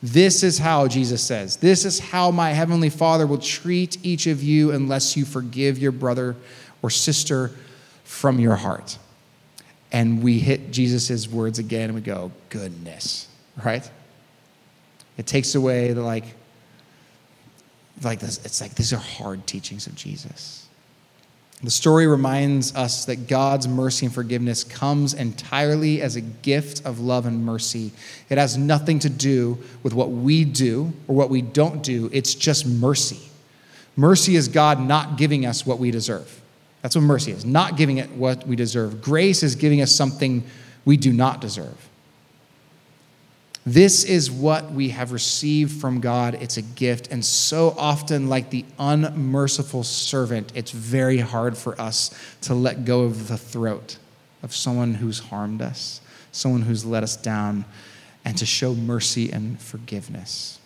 This 0.00 0.44
is 0.44 0.58
how, 0.58 0.86
Jesus 0.86 1.20
says, 1.20 1.56
this 1.56 1.84
is 1.84 1.98
how 1.98 2.30
my 2.30 2.50
heavenly 2.52 2.88
Father 2.88 3.26
will 3.26 3.38
treat 3.38 3.98
each 4.04 4.28
of 4.28 4.44
you 4.44 4.70
unless 4.70 5.16
you 5.16 5.24
forgive 5.24 5.76
your 5.76 5.90
brother 5.90 6.36
or 6.82 6.88
sister 6.88 7.50
from 8.04 8.38
your 8.38 8.54
heart. 8.54 8.96
And 9.90 10.22
we 10.22 10.38
hit 10.38 10.70
Jesus' 10.70 11.26
words 11.26 11.58
again 11.58 11.86
and 11.86 11.96
we 11.96 12.00
go, 12.00 12.30
goodness, 12.50 13.26
right? 13.64 13.90
It 15.18 15.26
takes 15.26 15.56
away 15.56 15.94
the 15.94 16.02
like, 16.02 16.26
like 18.04 18.20
this, 18.20 18.38
it's 18.44 18.60
like 18.60 18.76
these 18.76 18.92
are 18.92 18.98
hard 18.98 19.48
teachings 19.48 19.88
of 19.88 19.96
Jesus. 19.96 20.59
The 21.62 21.70
story 21.70 22.06
reminds 22.06 22.74
us 22.74 23.04
that 23.04 23.28
God's 23.28 23.68
mercy 23.68 24.06
and 24.06 24.14
forgiveness 24.14 24.64
comes 24.64 25.12
entirely 25.12 26.00
as 26.00 26.16
a 26.16 26.22
gift 26.22 26.86
of 26.86 27.00
love 27.00 27.26
and 27.26 27.44
mercy. 27.44 27.92
It 28.30 28.38
has 28.38 28.56
nothing 28.56 28.98
to 29.00 29.10
do 29.10 29.58
with 29.82 29.92
what 29.92 30.10
we 30.10 30.44
do 30.44 30.94
or 31.06 31.14
what 31.14 31.28
we 31.28 31.42
don't 31.42 31.82
do, 31.82 32.08
it's 32.12 32.34
just 32.34 32.66
mercy. 32.66 33.28
Mercy 33.94 34.36
is 34.36 34.48
God 34.48 34.80
not 34.80 35.18
giving 35.18 35.44
us 35.44 35.66
what 35.66 35.78
we 35.78 35.90
deserve. 35.90 36.40
That's 36.80 36.96
what 36.96 37.02
mercy 37.02 37.32
is, 37.32 37.44
not 37.44 37.76
giving 37.76 37.98
it 37.98 38.10
what 38.12 38.46
we 38.46 38.56
deserve. 38.56 39.02
Grace 39.02 39.42
is 39.42 39.54
giving 39.54 39.82
us 39.82 39.94
something 39.94 40.42
we 40.86 40.96
do 40.96 41.12
not 41.12 41.42
deserve. 41.42 41.89
This 43.66 44.04
is 44.04 44.30
what 44.30 44.72
we 44.72 44.88
have 44.88 45.12
received 45.12 45.80
from 45.80 46.00
God. 46.00 46.34
It's 46.40 46.56
a 46.56 46.62
gift. 46.62 47.08
And 47.08 47.24
so 47.24 47.74
often, 47.76 48.28
like 48.28 48.50
the 48.50 48.64
unmerciful 48.78 49.84
servant, 49.84 50.50
it's 50.54 50.70
very 50.70 51.18
hard 51.18 51.58
for 51.58 51.78
us 51.80 52.10
to 52.42 52.54
let 52.54 52.84
go 52.84 53.02
of 53.02 53.28
the 53.28 53.36
throat 53.36 53.98
of 54.42 54.54
someone 54.54 54.94
who's 54.94 55.18
harmed 55.18 55.60
us, 55.60 56.00
someone 56.32 56.62
who's 56.62 56.86
let 56.86 57.02
us 57.02 57.16
down, 57.16 57.66
and 58.24 58.36
to 58.38 58.46
show 58.46 58.74
mercy 58.74 59.30
and 59.30 59.60
forgiveness. 59.60 60.58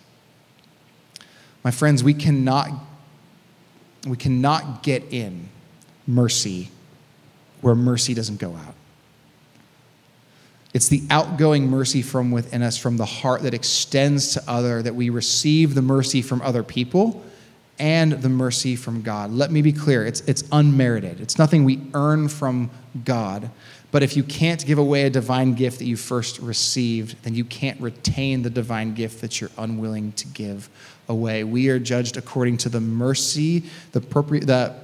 My 1.65 1.73
friends, 1.73 2.05
we 2.05 2.15
cannot, 2.15 2.71
we 4.07 4.17
cannot 4.17 4.83
get 4.85 5.03
in 5.13 5.49
mercy 6.07 6.71
where 7.61 7.75
mercy 7.75 8.15
doesn't 8.15 8.39
go 8.39 8.55
out. 8.55 8.75
It's 10.75 10.89
the 10.89 11.05
outgoing 11.09 11.71
mercy 11.71 12.03
from 12.03 12.33
within 12.33 12.63
us, 12.63 12.77
from 12.77 12.97
the 12.97 13.07
heart 13.07 13.43
that 13.43 13.55
extends 13.55 14.35
to 14.35 14.43
other, 14.49 14.83
that 14.83 14.97
we 14.97 15.09
receive 15.09 15.75
the 15.75 15.83
mercy 15.83 16.21
from 16.21 16.43
other 16.43 16.65
people 16.65 17.23
and 17.79 18.13
the 18.13 18.29
mercy 18.29 18.77
from 18.77 19.01
God. 19.03 19.31
Let 19.31 19.51
me 19.51 19.63
be 19.63 19.73
clear 19.73 20.05
it's, 20.05 20.21
it's 20.23 20.45
unmerited, 20.53 21.21
it's 21.21 21.39
nothing 21.39 21.65
we 21.65 21.81
earn 21.95 22.29
from 22.29 22.71
God. 23.05 23.51
But 23.93 24.03
if 24.03 24.17
you 24.17 24.25
can't 24.25 24.65
give 24.67 24.79
away 24.79 25.05
a 25.05 25.11
divine 25.11 25.55
gift 25.55 25.79
that 25.79 25.85
you 25.85 25.97
first 25.97 26.41
received, 26.41 27.23
then 27.23 27.37
you 27.37 27.45
can't 27.45 27.81
retain 27.81 28.43
the 28.43 28.51
divine 28.51 28.95
gift 28.95 29.21
that 29.21 29.41
you're 29.41 29.51
unwilling 29.57 30.11
to 30.13 30.27
give 30.27 30.69
away. 31.09 31.45
We 31.45 31.69
are 31.69 31.79
judged 31.79 32.17
according 32.17 32.57
to 32.59 32.69
the 32.69 32.81
mercy, 32.81 33.63
the, 33.93 34.01
the 34.01 34.75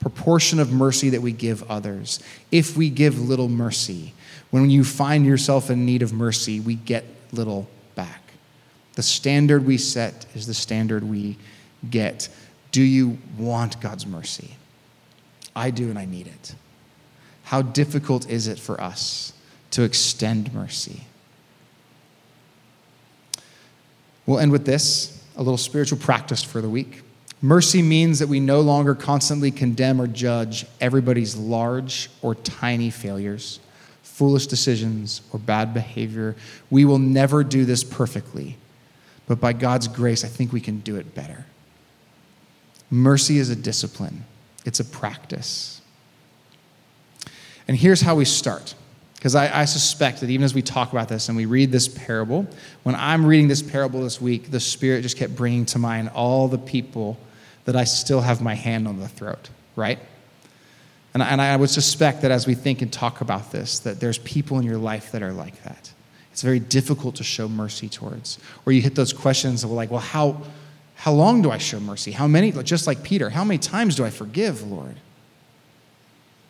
proportion 0.00 0.60
of 0.60 0.70
mercy 0.70 1.08
that 1.10 1.22
we 1.22 1.32
give 1.32 1.68
others. 1.70 2.20
If 2.52 2.76
we 2.76 2.90
give 2.90 3.18
little 3.18 3.48
mercy, 3.48 4.12
when 4.50 4.70
you 4.70 4.84
find 4.84 5.26
yourself 5.26 5.70
in 5.70 5.84
need 5.84 6.02
of 6.02 6.12
mercy, 6.12 6.60
we 6.60 6.74
get 6.74 7.04
little 7.32 7.68
back. 7.94 8.22
The 8.94 9.02
standard 9.02 9.66
we 9.66 9.78
set 9.78 10.26
is 10.34 10.46
the 10.46 10.54
standard 10.54 11.04
we 11.04 11.36
get. 11.90 12.28
Do 12.72 12.82
you 12.82 13.18
want 13.36 13.80
God's 13.80 14.06
mercy? 14.06 14.56
I 15.54 15.70
do, 15.70 15.90
and 15.90 15.98
I 15.98 16.04
need 16.04 16.26
it. 16.26 16.54
How 17.44 17.62
difficult 17.62 18.28
is 18.28 18.46
it 18.46 18.58
for 18.58 18.80
us 18.80 19.32
to 19.72 19.82
extend 19.82 20.52
mercy? 20.52 21.02
We'll 24.26 24.38
end 24.38 24.52
with 24.52 24.66
this 24.66 25.24
a 25.36 25.42
little 25.42 25.56
spiritual 25.56 25.98
practice 25.98 26.42
for 26.42 26.60
the 26.60 26.68
week. 26.68 27.02
Mercy 27.40 27.80
means 27.80 28.18
that 28.18 28.28
we 28.28 28.40
no 28.40 28.60
longer 28.60 28.94
constantly 28.94 29.50
condemn 29.50 30.00
or 30.00 30.06
judge 30.06 30.66
everybody's 30.80 31.36
large 31.36 32.10
or 32.20 32.34
tiny 32.34 32.90
failures, 32.90 33.60
foolish 34.18 34.48
decisions, 34.48 35.22
or 35.32 35.38
bad 35.38 35.72
behavior. 35.72 36.34
We 36.70 36.84
will 36.84 36.98
never 36.98 37.44
do 37.44 37.64
this 37.64 37.84
perfectly, 37.84 38.56
but 39.28 39.38
by 39.38 39.52
God's 39.52 39.86
grace, 39.86 40.24
I 40.24 40.28
think 40.28 40.52
we 40.52 40.60
can 40.60 40.80
do 40.80 40.96
it 40.96 41.14
better. 41.14 41.46
Mercy 42.90 43.38
is 43.38 43.48
a 43.48 43.54
discipline, 43.54 44.24
it's 44.64 44.80
a 44.80 44.84
practice. 44.84 45.80
And 47.68 47.76
here's 47.76 48.00
how 48.00 48.16
we 48.16 48.24
start. 48.24 48.74
Because 49.14 49.34
I, 49.34 49.62
I, 49.62 49.64
suspect 49.64 50.20
that 50.20 50.30
even 50.30 50.44
as 50.44 50.54
we 50.54 50.62
talk 50.62 50.92
about 50.92 51.08
this 51.08 51.28
and 51.28 51.36
we 51.36 51.44
read 51.44 51.72
this 51.72 51.88
parable, 51.88 52.46
when 52.84 52.94
I'm 52.94 53.26
reading 53.26 53.48
this 53.48 53.62
parable 53.62 54.02
this 54.02 54.20
week, 54.20 54.52
the 54.52 54.60
Spirit 54.60 55.02
just 55.02 55.16
kept 55.16 55.34
bringing 55.34 55.66
to 55.66 55.78
mind 55.78 56.10
all 56.10 56.46
the 56.46 56.58
people 56.58 57.18
that 57.64 57.74
I 57.74 57.82
still 57.82 58.20
have 58.20 58.40
my 58.40 58.54
hand 58.54 58.86
on 58.86 59.00
the 59.00 59.08
throat, 59.08 59.50
right? 59.74 59.98
And, 61.14 61.22
and 61.22 61.40
I 61.40 61.56
would 61.56 61.70
suspect 61.70 62.22
that 62.22 62.30
as 62.30 62.46
we 62.46 62.54
think 62.54 62.82
and 62.82 62.92
talk 62.92 63.20
about 63.20 63.50
this, 63.50 63.78
that 63.80 64.00
there's 64.00 64.18
people 64.18 64.58
in 64.58 64.64
your 64.64 64.78
life 64.78 65.12
that 65.12 65.22
are 65.22 65.32
like 65.32 65.62
that. 65.64 65.90
It's 66.32 66.42
very 66.42 66.60
difficult 66.60 67.16
to 67.16 67.24
show 67.24 67.48
mercy 67.48 67.88
towards. 67.88 68.38
Or 68.64 68.72
you 68.72 68.80
hit 68.80 68.94
those 68.94 69.12
questions 69.12 69.64
of 69.64 69.70
like, 69.70 69.90
well, 69.90 70.00
how, 70.00 70.40
how 70.94 71.12
long 71.12 71.42
do 71.42 71.50
I 71.50 71.58
show 71.58 71.80
mercy? 71.80 72.12
How 72.12 72.28
many, 72.28 72.52
just 72.62 72.86
like 72.86 73.02
Peter, 73.02 73.30
how 73.30 73.42
many 73.42 73.58
times 73.58 73.96
do 73.96 74.04
I 74.04 74.10
forgive, 74.10 74.62
Lord? 74.62 74.96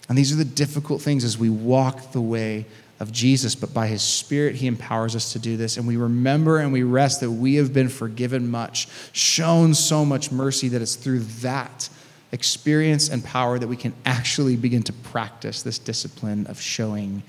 And 0.08 0.18
these 0.18 0.32
are 0.32 0.36
the 0.36 0.44
difficult 0.44 1.02
things 1.02 1.24
as 1.24 1.38
we 1.38 1.50
walk 1.50 2.12
the 2.12 2.20
way 2.20 2.66
of 3.00 3.12
Jesus, 3.12 3.54
but 3.54 3.72
by 3.72 3.86
his 3.86 4.02
Spirit, 4.02 4.56
he 4.56 4.66
empowers 4.66 5.14
us 5.14 5.32
to 5.32 5.38
do 5.38 5.56
this. 5.56 5.76
And 5.76 5.86
we 5.86 5.96
remember 5.96 6.58
and 6.58 6.72
we 6.72 6.82
rest 6.82 7.20
that 7.20 7.30
we 7.30 7.54
have 7.54 7.72
been 7.72 7.88
forgiven 7.88 8.50
much, 8.50 8.88
shown 9.12 9.72
so 9.74 10.04
much 10.04 10.32
mercy 10.32 10.68
that 10.68 10.82
it's 10.82 10.96
through 10.96 11.20
that 11.20 11.88
experience 12.32 13.08
and 13.08 13.24
power 13.24 13.58
that 13.58 13.66
we 13.66 13.76
can 13.76 13.94
actually 14.04 14.56
begin 14.56 14.82
to 14.84 14.92
practice 14.92 15.62
this 15.62 15.78
discipline 15.78 16.46
of 16.46 16.60
showing 16.60 17.22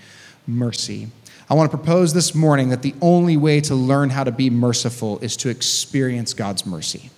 mercy. 0.46 1.08
I 1.50 1.54
want 1.54 1.72
to 1.72 1.78
propose 1.78 2.14
this 2.14 2.36
morning 2.36 2.70
that 2.70 2.82
the 2.82 2.94
only 3.02 3.38
way 3.38 3.62
to 3.62 3.76
learn 3.76 4.10
how 4.10 4.24
to 4.24 4.32
be 4.32 4.50
merciful 4.50 5.20
is 5.20 5.38
to 5.38 5.50
experience 5.50 6.34
God's 6.34 6.66
mercy. 6.66 7.10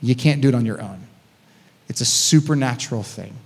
You 0.00 0.14
can't 0.14 0.40
do 0.40 0.48
it 0.48 0.54
on 0.54 0.64
your 0.64 0.80
own, 0.80 1.06
it's 1.88 2.00
a 2.00 2.06
supernatural 2.06 3.02
thing 3.02 3.36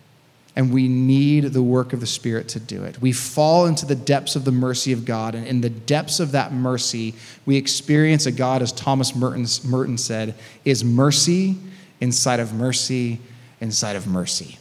and 0.56 0.72
we 0.72 0.88
need 0.88 1.44
the 1.44 1.62
work 1.62 1.92
of 1.92 2.00
the 2.00 2.06
Spirit 2.06 2.48
to 2.48 2.58
do 2.58 2.82
it. 2.82 3.00
We 3.00 3.12
fall 3.12 3.66
into 3.66 3.84
the 3.84 3.94
depths 3.94 4.36
of 4.36 4.46
the 4.46 4.52
mercy 4.52 4.90
of 4.92 5.04
God, 5.04 5.34
and 5.34 5.46
in 5.46 5.60
the 5.60 5.68
depths 5.68 6.18
of 6.18 6.32
that 6.32 6.50
mercy, 6.50 7.14
we 7.44 7.56
experience 7.56 8.24
a 8.24 8.32
God, 8.32 8.62
as 8.62 8.72
Thomas 8.72 9.14
Merton, 9.14 9.46
Merton 9.70 9.98
said, 9.98 10.34
is 10.64 10.82
mercy 10.82 11.56
inside 12.00 12.40
of 12.40 12.52
mercy 12.52 13.20
inside 13.60 13.96
of 13.96 14.06
mercy. 14.06 14.58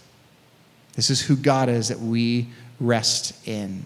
This 0.95 1.09
is 1.09 1.21
who 1.21 1.35
God 1.35 1.69
is 1.69 1.89
that 1.89 1.99
we 1.99 2.47
rest 2.79 3.47
in. 3.47 3.83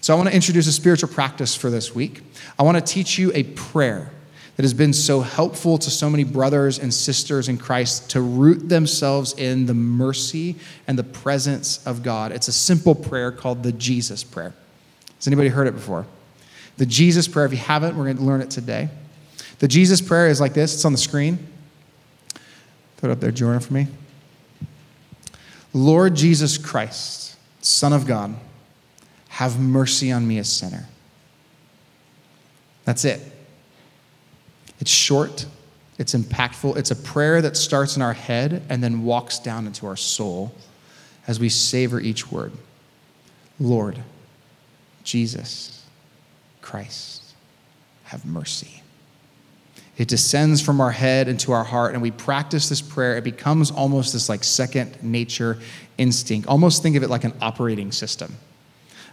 So, 0.00 0.14
I 0.14 0.16
want 0.16 0.28
to 0.28 0.34
introduce 0.34 0.66
a 0.66 0.72
spiritual 0.72 1.08
practice 1.08 1.54
for 1.54 1.70
this 1.70 1.94
week. 1.94 2.22
I 2.58 2.62
want 2.62 2.76
to 2.76 2.82
teach 2.82 3.18
you 3.18 3.32
a 3.34 3.42
prayer 3.42 4.10
that 4.56 4.62
has 4.62 4.74
been 4.74 4.92
so 4.92 5.20
helpful 5.20 5.78
to 5.78 5.90
so 5.90 6.10
many 6.10 6.24
brothers 6.24 6.78
and 6.78 6.92
sisters 6.92 7.48
in 7.48 7.58
Christ 7.58 8.10
to 8.10 8.20
root 8.20 8.68
themselves 8.68 9.34
in 9.34 9.66
the 9.66 9.74
mercy 9.74 10.56
and 10.86 10.98
the 10.98 11.04
presence 11.04 11.86
of 11.86 12.02
God. 12.02 12.32
It's 12.32 12.48
a 12.48 12.52
simple 12.52 12.94
prayer 12.94 13.30
called 13.30 13.62
the 13.62 13.72
Jesus 13.72 14.24
Prayer. 14.24 14.54
Has 15.16 15.26
anybody 15.26 15.48
heard 15.48 15.66
it 15.66 15.72
before? 15.72 16.06
The 16.76 16.86
Jesus 16.86 17.28
Prayer, 17.28 17.46
if 17.46 17.52
you 17.52 17.58
haven't, 17.58 17.96
we're 17.96 18.04
going 18.04 18.16
to 18.18 18.22
learn 18.22 18.40
it 18.40 18.50
today. 18.50 18.88
The 19.60 19.68
Jesus 19.68 20.00
Prayer 20.00 20.28
is 20.28 20.40
like 20.40 20.54
this 20.54 20.74
it's 20.74 20.84
on 20.84 20.92
the 20.92 20.98
screen. 20.98 21.46
Throw 23.00 23.10
it 23.10 23.12
up 23.12 23.20
there, 23.20 23.30
Jordan, 23.30 23.60
for 23.60 23.72
me. 23.72 23.86
Lord 25.72 26.14
Jesus 26.14 26.58
Christ, 26.58 27.36
Son 27.60 27.92
of 27.92 28.06
God, 28.06 28.34
have 29.28 29.58
mercy 29.58 30.12
on 30.12 30.26
me, 30.26 30.38
a 30.38 30.44
sinner. 30.44 30.86
That's 32.84 33.04
it. 33.04 33.20
It's 34.80 34.90
short, 34.90 35.46
it's 35.98 36.14
impactful. 36.14 36.76
It's 36.76 36.90
a 36.90 36.96
prayer 36.96 37.40
that 37.42 37.56
starts 37.56 37.96
in 37.96 38.02
our 38.02 38.12
head 38.12 38.62
and 38.68 38.82
then 38.82 39.04
walks 39.04 39.38
down 39.38 39.66
into 39.66 39.86
our 39.86 39.96
soul 39.96 40.52
as 41.26 41.38
we 41.38 41.48
savor 41.48 42.00
each 42.00 42.30
word. 42.30 42.52
Lord, 43.58 43.98
Jesus, 45.04 45.84
Christ, 46.62 47.22
have 48.04 48.24
mercy. 48.26 48.82
It 49.96 50.08
descends 50.08 50.62
from 50.62 50.80
our 50.80 50.92
head 50.92 51.28
into 51.28 51.52
our 51.52 51.64
heart, 51.64 51.92
and 51.92 52.02
we 52.02 52.10
practice 52.10 52.68
this 52.68 52.80
prayer. 52.80 53.16
It 53.16 53.24
becomes 53.24 53.70
almost 53.70 54.12
this 54.12 54.28
like 54.28 54.44
second 54.44 55.02
nature 55.02 55.58
instinct. 55.98 56.48
Almost 56.48 56.82
think 56.82 56.96
of 56.96 57.02
it 57.02 57.10
like 57.10 57.24
an 57.24 57.34
operating 57.40 57.92
system 57.92 58.34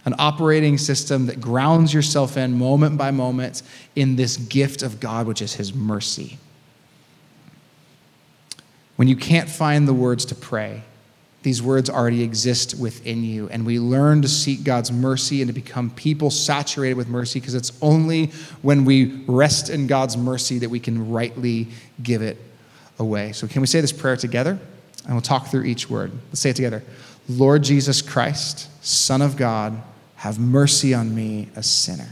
an 0.08 0.14
operating 0.18 0.78
system 0.78 1.26
that 1.26 1.38
grounds 1.38 1.92
yourself 1.92 2.38
in 2.38 2.58
moment 2.58 2.96
by 2.96 3.10
moment 3.10 3.62
in 3.94 4.16
this 4.16 4.38
gift 4.38 4.82
of 4.82 5.00
God, 5.00 5.26
which 5.26 5.42
is 5.42 5.54
His 5.54 5.74
mercy. 5.74 6.38
When 8.96 9.06
you 9.06 9.16
can't 9.16 9.50
find 9.50 9.86
the 9.86 9.92
words 9.92 10.24
to 10.26 10.34
pray, 10.34 10.82
these 11.48 11.62
words 11.62 11.88
already 11.88 12.22
exist 12.22 12.78
within 12.78 13.24
you. 13.24 13.48
And 13.48 13.64
we 13.64 13.80
learn 13.80 14.20
to 14.20 14.28
seek 14.28 14.64
God's 14.64 14.92
mercy 14.92 15.40
and 15.40 15.48
to 15.48 15.54
become 15.54 15.88
people 15.88 16.30
saturated 16.30 16.94
with 16.94 17.08
mercy 17.08 17.40
because 17.40 17.54
it's 17.54 17.72
only 17.80 18.26
when 18.60 18.84
we 18.84 19.24
rest 19.26 19.70
in 19.70 19.86
God's 19.86 20.14
mercy 20.14 20.58
that 20.58 20.68
we 20.68 20.78
can 20.78 21.10
rightly 21.10 21.68
give 22.02 22.20
it 22.20 22.36
away. 22.98 23.32
So, 23.32 23.46
can 23.46 23.62
we 23.62 23.66
say 23.66 23.80
this 23.80 23.92
prayer 23.92 24.14
together? 24.14 24.58
And 25.06 25.14
we'll 25.14 25.22
talk 25.22 25.46
through 25.46 25.64
each 25.64 25.88
word. 25.88 26.12
Let's 26.28 26.40
say 26.40 26.50
it 26.50 26.56
together. 26.56 26.82
Lord 27.30 27.62
Jesus 27.64 28.02
Christ, 28.02 28.68
Son 28.84 29.22
of 29.22 29.38
God, 29.38 29.80
have 30.16 30.38
mercy 30.38 30.92
on 30.92 31.14
me, 31.14 31.48
a 31.56 31.62
sinner. 31.62 32.10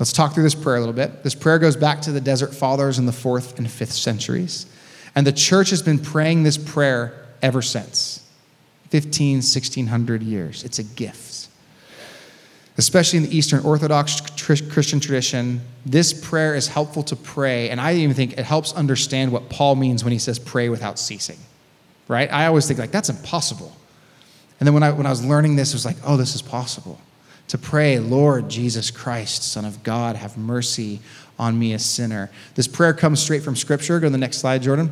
Let's 0.00 0.12
talk 0.12 0.34
through 0.34 0.42
this 0.42 0.56
prayer 0.56 0.78
a 0.78 0.80
little 0.80 0.94
bit. 0.94 1.22
This 1.22 1.36
prayer 1.36 1.60
goes 1.60 1.76
back 1.76 2.00
to 2.02 2.10
the 2.10 2.20
Desert 2.20 2.56
Fathers 2.56 2.98
in 2.98 3.06
the 3.06 3.12
fourth 3.12 3.56
and 3.56 3.70
fifth 3.70 3.92
centuries. 3.92 4.66
And 5.14 5.24
the 5.24 5.32
church 5.32 5.70
has 5.70 5.80
been 5.80 6.00
praying 6.00 6.42
this 6.42 6.58
prayer 6.58 7.19
ever 7.42 7.62
since 7.62 8.26
15, 8.90 9.36
1600 9.36 10.22
years. 10.22 10.64
It's 10.64 10.78
a 10.78 10.84
gift. 10.84 11.48
Especially 12.76 13.18
in 13.18 13.24
the 13.24 13.36
Eastern 13.36 13.64
Orthodox 13.64 14.20
Christian 14.40 15.00
tradition, 15.00 15.60
this 15.84 16.12
prayer 16.12 16.54
is 16.54 16.68
helpful 16.68 17.02
to 17.04 17.16
pray. 17.16 17.68
And 17.68 17.80
I 17.80 17.94
even 17.94 18.14
think 18.14 18.38
it 18.38 18.44
helps 18.44 18.72
understand 18.72 19.32
what 19.32 19.50
Paul 19.50 19.76
means 19.76 20.02
when 20.02 20.12
he 20.12 20.18
says 20.18 20.38
pray 20.38 20.68
without 20.68 20.98
ceasing 20.98 21.36
right? 22.10 22.30
I 22.32 22.46
always 22.46 22.66
think 22.66 22.80
like 22.80 22.90
that's 22.90 23.08
impossible. 23.08 23.72
And 24.58 24.66
then 24.66 24.74
when 24.74 24.82
I 24.82 24.90
when 24.90 25.06
I 25.06 25.10
was 25.10 25.24
learning 25.24 25.54
this, 25.56 25.70
it 25.70 25.76
was 25.76 25.86
like, 25.86 25.96
oh, 26.04 26.16
this 26.16 26.34
is 26.34 26.42
possible. 26.42 27.00
To 27.48 27.56
pray, 27.56 28.00
Lord 28.00 28.48
Jesus 28.48 28.90
Christ, 28.90 29.44
Son 29.44 29.64
of 29.64 29.82
God, 29.84 30.16
have 30.16 30.36
mercy 30.36 31.00
on 31.38 31.58
me, 31.58 31.72
a 31.72 31.78
sinner. 31.78 32.30
This 32.56 32.66
prayer 32.66 32.92
comes 32.92 33.22
straight 33.22 33.42
from 33.42 33.56
Scripture. 33.56 33.98
Go 34.00 34.08
to 34.08 34.10
the 34.10 34.18
next 34.18 34.38
slide, 34.38 34.62
Jordan. 34.62 34.90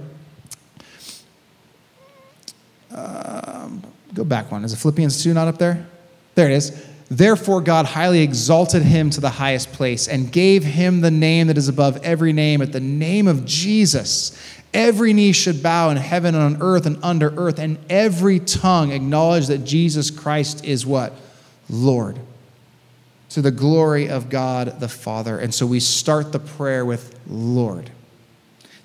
Um, 2.98 3.82
go 4.14 4.24
back 4.24 4.50
one. 4.50 4.64
Is 4.64 4.72
it 4.72 4.76
Philippians 4.76 5.22
2 5.22 5.34
not 5.34 5.48
up 5.48 5.58
there? 5.58 5.86
There 6.34 6.50
it 6.50 6.52
is. 6.52 6.86
Therefore, 7.10 7.62
God 7.62 7.86
highly 7.86 8.20
exalted 8.20 8.82
him 8.82 9.08
to 9.10 9.20
the 9.20 9.30
highest 9.30 9.72
place 9.72 10.08
and 10.08 10.30
gave 10.30 10.62
him 10.62 11.00
the 11.00 11.10
name 11.10 11.46
that 11.46 11.56
is 11.56 11.68
above 11.68 11.96
every 12.04 12.34
name. 12.34 12.60
At 12.60 12.72
the 12.72 12.80
name 12.80 13.26
of 13.26 13.46
Jesus, 13.46 14.38
Every 14.74 15.14
knee 15.14 15.32
should 15.32 15.62
bow 15.62 15.90
in 15.90 15.96
heaven 15.96 16.34
and 16.34 16.44
on 16.56 16.62
earth 16.62 16.84
and 16.84 16.98
under 17.02 17.30
earth, 17.36 17.58
and 17.58 17.78
every 17.88 18.38
tongue 18.38 18.92
acknowledge 18.92 19.46
that 19.46 19.64
Jesus 19.64 20.10
Christ 20.10 20.64
is 20.64 20.84
what? 20.84 21.14
Lord. 21.70 22.18
To 23.30 23.42
the 23.42 23.50
glory 23.50 24.08
of 24.08 24.28
God 24.28 24.80
the 24.80 24.88
Father. 24.88 25.38
And 25.38 25.54
so 25.54 25.66
we 25.66 25.80
start 25.80 26.32
the 26.32 26.38
prayer 26.38 26.84
with 26.84 27.18
Lord. 27.26 27.90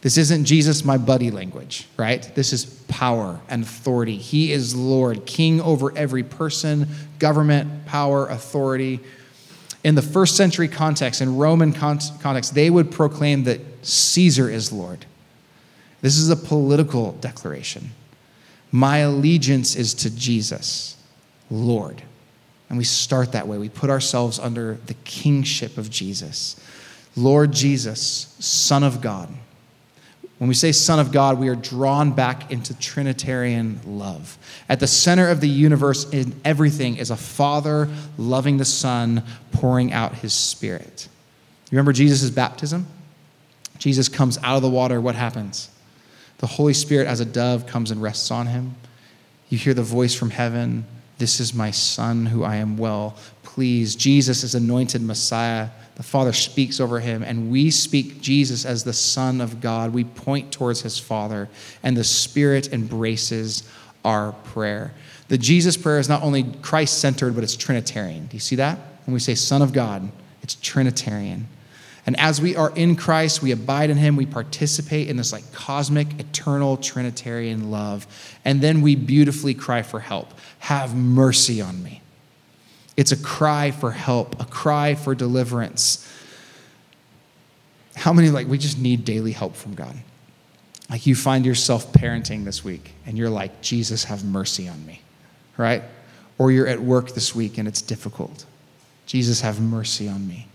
This 0.04 0.18
isn't 0.18 0.44
Jesus, 0.44 0.84
my 0.84 0.98
buddy 0.98 1.32
language, 1.32 1.88
right? 1.96 2.30
This 2.36 2.52
is 2.52 2.66
power 2.89 3.39
and 3.48 3.63
authority. 3.63 4.18
He 4.18 4.52
is 4.52 4.76
Lord, 4.76 5.26
king 5.26 5.62
over 5.62 5.98
every 5.98 6.24
person, 6.24 6.89
government, 7.20 7.86
power, 7.86 8.28
authority. 8.28 9.00
In 9.86 9.96
the 9.96 10.02
first 10.02 10.36
century 10.36 10.68
context, 10.68 11.22
in 11.22 11.38
Roman 11.38 11.72
context, 11.72 12.54
they 12.54 12.70
would 12.70 12.92
proclaim 12.92 13.46
that 13.46 13.62
Caesar 13.82 14.50
is 14.50 14.74
Lord. 14.74 15.06
This 16.02 16.18
is 16.18 16.30
a 16.30 16.36
political 16.36 17.13
declaration. 17.13 17.92
My 18.74 18.98
allegiance 18.98 19.74
is 19.74 19.94
to 19.94 20.13
Jesus, 20.13 20.98
Lord. 21.50 22.04
And 22.68 22.78
we 22.78 22.84
start 22.84 23.32
that 23.32 23.48
way. 23.48 23.58
We 23.58 23.70
put 23.70 23.89
ourselves 23.89 24.38
under 24.38 24.80
the 24.86 24.96
kingship 25.06 25.78
of 25.78 25.89
Jesus. 25.89 26.60
Lord 27.16 27.54
Jesus, 27.54 28.36
Son 28.39 28.84
of 28.84 29.00
God. 29.00 29.30
When 30.39 30.48
we 30.48 30.56
say 30.56 30.72
Son 30.72 31.00
of 31.00 31.12
God, 31.12 31.39
we 31.39 31.48
are 31.48 31.56
drawn 31.56 32.12
back 32.12 32.52
into 32.52 32.78
Trinitarian 32.78 33.80
love. 33.86 34.38
At 34.67 34.80
the 34.80 34.88
center 34.88 35.30
of 35.30 35.41
the 35.41 35.48
universe 35.48 36.10
in 36.10 36.36
everything 36.43 36.98
is 36.98 37.12
a 37.12 37.15
Father 37.15 37.88
loving 38.17 38.58
the 38.58 38.65
Son, 38.65 39.24
pouring 39.52 39.93
out 39.93 40.15
his 40.15 40.34
Spirit. 40.34 41.08
You 41.72 41.78
remember 41.78 41.93
Jesus' 41.93 42.30
baptism? 42.30 42.88
Jesus 43.78 44.10
comes 44.10 44.38
out 44.39 44.56
of 44.56 44.62
the 44.62 44.69
water. 44.69 45.00
What 45.00 45.15
happens? 45.15 45.69
The 46.39 46.48
Holy 46.48 46.74
Spirit, 46.74 47.08
as 47.08 47.19
a 47.19 47.26
dove, 47.26 47.67
comes 47.67 47.89
and 47.91 48.02
rests 48.02 48.30
on 48.32 48.48
him. 48.48 48.76
You 49.50 49.58
hear 49.58 49.74
the 49.74 49.84
voice 49.84 50.15
from 50.15 50.32
heaven 50.32 50.86
This 51.19 51.39
is 51.39 51.54
my 51.54 51.72
Son 51.72 52.26
who 52.26 52.43
I 52.43 52.58
am 52.58 52.78
well 52.78 53.15
pleased. 53.43 54.00
Jesus 54.00 54.43
is 54.43 54.56
anointed 54.56 55.02
Messiah. 55.02 55.69
The 55.95 56.03
Father 56.03 56.34
speaks 56.34 56.79
over 56.79 56.99
him, 56.99 57.21
and 57.21 57.51
we 57.51 57.69
speak 57.69 58.21
Jesus 58.21 58.65
as 58.65 58.84
the 58.84 58.93
Son 58.93 59.41
of 59.41 59.62
God. 59.62 59.93
We 59.93 60.03
point 60.03 60.51
towards 60.51 60.82
his 60.82 60.97
Father, 60.97 61.49
and 61.84 61.95
the 61.95 62.03
Spirit 62.03 62.73
embraces 62.73 63.63
our 64.03 64.32
prayer. 64.32 64.91
The 65.27 65.38
Jesus 65.38 65.77
prayer 65.77 65.99
is 65.99 66.10
not 66.10 66.23
only 66.23 66.43
Christ 66.62 66.99
centered, 66.99 67.36
but 67.36 67.43
it's 67.43 67.56
Trinitarian. 67.56 68.25
Do 68.25 68.36
you 68.36 68.41
see 68.41 68.56
that? 68.58 68.77
When 69.06 69.13
we 69.13 69.19
say 69.19 69.36
Son 69.36 69.62
of 69.62 69.73
God, 69.73 70.12
it's 70.41 70.56
Trinitarian. 70.56 71.47
And 72.06 72.19
as 72.19 72.41
we 72.41 72.56
are 72.56 72.71
in 72.75 72.95
Christ, 72.95 73.41
we 73.41 73.51
abide 73.51 73.89
in 73.89 73.97
Him, 73.97 74.15
we 74.15 74.25
participate 74.25 75.08
in 75.10 75.15
this 75.15 75.32
like 75.32 75.49
cosmic, 75.53 76.19
eternal, 76.19 76.77
Trinitarian 76.77 77.71
love. 77.71 78.06
And 78.43 78.62
then 78.62 78.82
we 78.82 78.95
beautifully 78.95 79.53
cry 79.53 79.84
for 79.84 80.01
help. 80.01 80.34
Have 80.60 80.95
mercy 80.95 81.62
on 81.62 81.82
me. 81.82 82.03
It's 82.95 83.12
a 83.12 83.17
cry 83.17 83.71
for 83.71 83.91
help, 83.91 84.39
a 84.39 84.45
cry 84.45 84.95
for 84.95 85.15
deliverance. 85.15 86.08
How 87.95 88.13
many, 88.13 88.29
like, 88.29 88.47
we 88.47 88.58
just 88.58 88.77
need 88.77 89.06
daily 89.06 89.32
help 89.32 89.56
from 89.56 89.73
God? 89.73 89.95
Like, 90.89 91.08
you 91.08 91.15
find 91.15 91.45
yourself 91.45 91.91
parenting 91.93 92.45
this 92.45 92.63
week 92.63 92.91
and 93.06 93.17
you're 93.17 93.29
like, 93.29 93.62
Jesus, 93.62 94.03
have 94.06 94.23
mercy 94.23 94.67
on 94.67 94.86
me, 94.86 95.01
right? 95.58 95.82
Or 96.38 96.51
you're 96.51 96.67
at 96.67 96.82
work 96.82 97.13
this 97.13 97.34
week 97.34 97.58
and 97.58 97.67
it's 97.67 97.82
difficult. 97.82 98.45
Jesus, 99.06 99.41
have 99.41 99.60
mercy 99.60 100.08
on 100.08 100.27
me. 100.27 100.47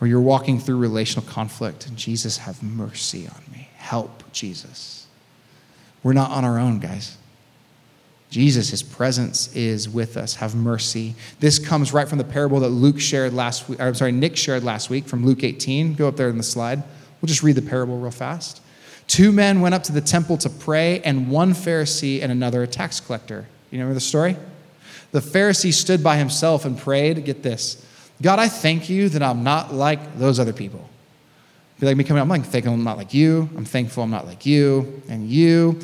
Or 0.00 0.06
you're 0.06 0.20
walking 0.20 0.58
through 0.58 0.78
relational 0.78 1.28
conflict 1.28 1.86
and 1.86 1.96
Jesus, 1.96 2.38
have 2.38 2.62
mercy 2.62 3.28
on 3.28 3.42
me. 3.52 3.68
Help, 3.76 4.32
Jesus. 4.32 5.06
We're 6.02 6.12
not 6.12 6.30
on 6.30 6.44
our 6.44 6.58
own, 6.58 6.78
guys. 6.78 7.16
Jesus, 8.32 8.70
his 8.70 8.82
presence 8.82 9.54
is 9.54 9.90
with 9.90 10.16
us. 10.16 10.36
Have 10.36 10.54
mercy. 10.54 11.14
This 11.40 11.58
comes 11.58 11.92
right 11.92 12.08
from 12.08 12.16
the 12.16 12.24
parable 12.24 12.60
that 12.60 12.70
Luke 12.70 12.98
shared 12.98 13.34
last 13.34 13.68
week. 13.68 13.78
I'm 13.78 13.94
sorry, 13.94 14.10
Nick 14.10 14.38
shared 14.38 14.64
last 14.64 14.88
week 14.88 15.04
from 15.04 15.26
Luke 15.26 15.44
18. 15.44 15.92
Go 15.92 16.08
up 16.08 16.16
there 16.16 16.30
in 16.30 16.38
the 16.38 16.42
slide. 16.42 16.82
We'll 17.20 17.26
just 17.26 17.42
read 17.42 17.56
the 17.56 17.62
parable 17.62 17.98
real 17.98 18.10
fast. 18.10 18.62
Two 19.06 19.32
men 19.32 19.60
went 19.60 19.74
up 19.74 19.82
to 19.82 19.92
the 19.92 20.00
temple 20.00 20.38
to 20.38 20.48
pray, 20.48 21.02
and 21.02 21.30
one 21.30 21.52
Pharisee 21.52 22.22
and 22.22 22.32
another 22.32 22.62
a 22.62 22.66
tax 22.66 23.00
collector. 23.00 23.46
You 23.70 23.78
remember 23.78 23.92
the 23.92 24.00
story? 24.00 24.38
The 25.10 25.20
Pharisee 25.20 25.74
stood 25.74 26.02
by 26.02 26.16
himself 26.16 26.64
and 26.64 26.78
prayed. 26.78 27.22
Get 27.26 27.42
this 27.42 27.86
God, 28.22 28.38
I 28.38 28.48
thank 28.48 28.88
you 28.88 29.10
that 29.10 29.22
I'm 29.22 29.44
not 29.44 29.74
like 29.74 30.16
those 30.18 30.40
other 30.40 30.54
people. 30.54 30.88
Be 31.80 31.84
like 31.86 31.98
me 31.98 32.04
coming. 32.04 32.22
I'm 32.22 32.30
like 32.30 32.44
thankful 32.44 32.72
I'm 32.72 32.82
not 32.82 32.96
like 32.96 33.12
you. 33.12 33.50
I'm 33.58 33.66
thankful 33.66 34.02
I'm 34.02 34.10
not 34.10 34.24
like 34.24 34.46
you 34.46 35.02
and 35.10 35.28
you 35.28 35.80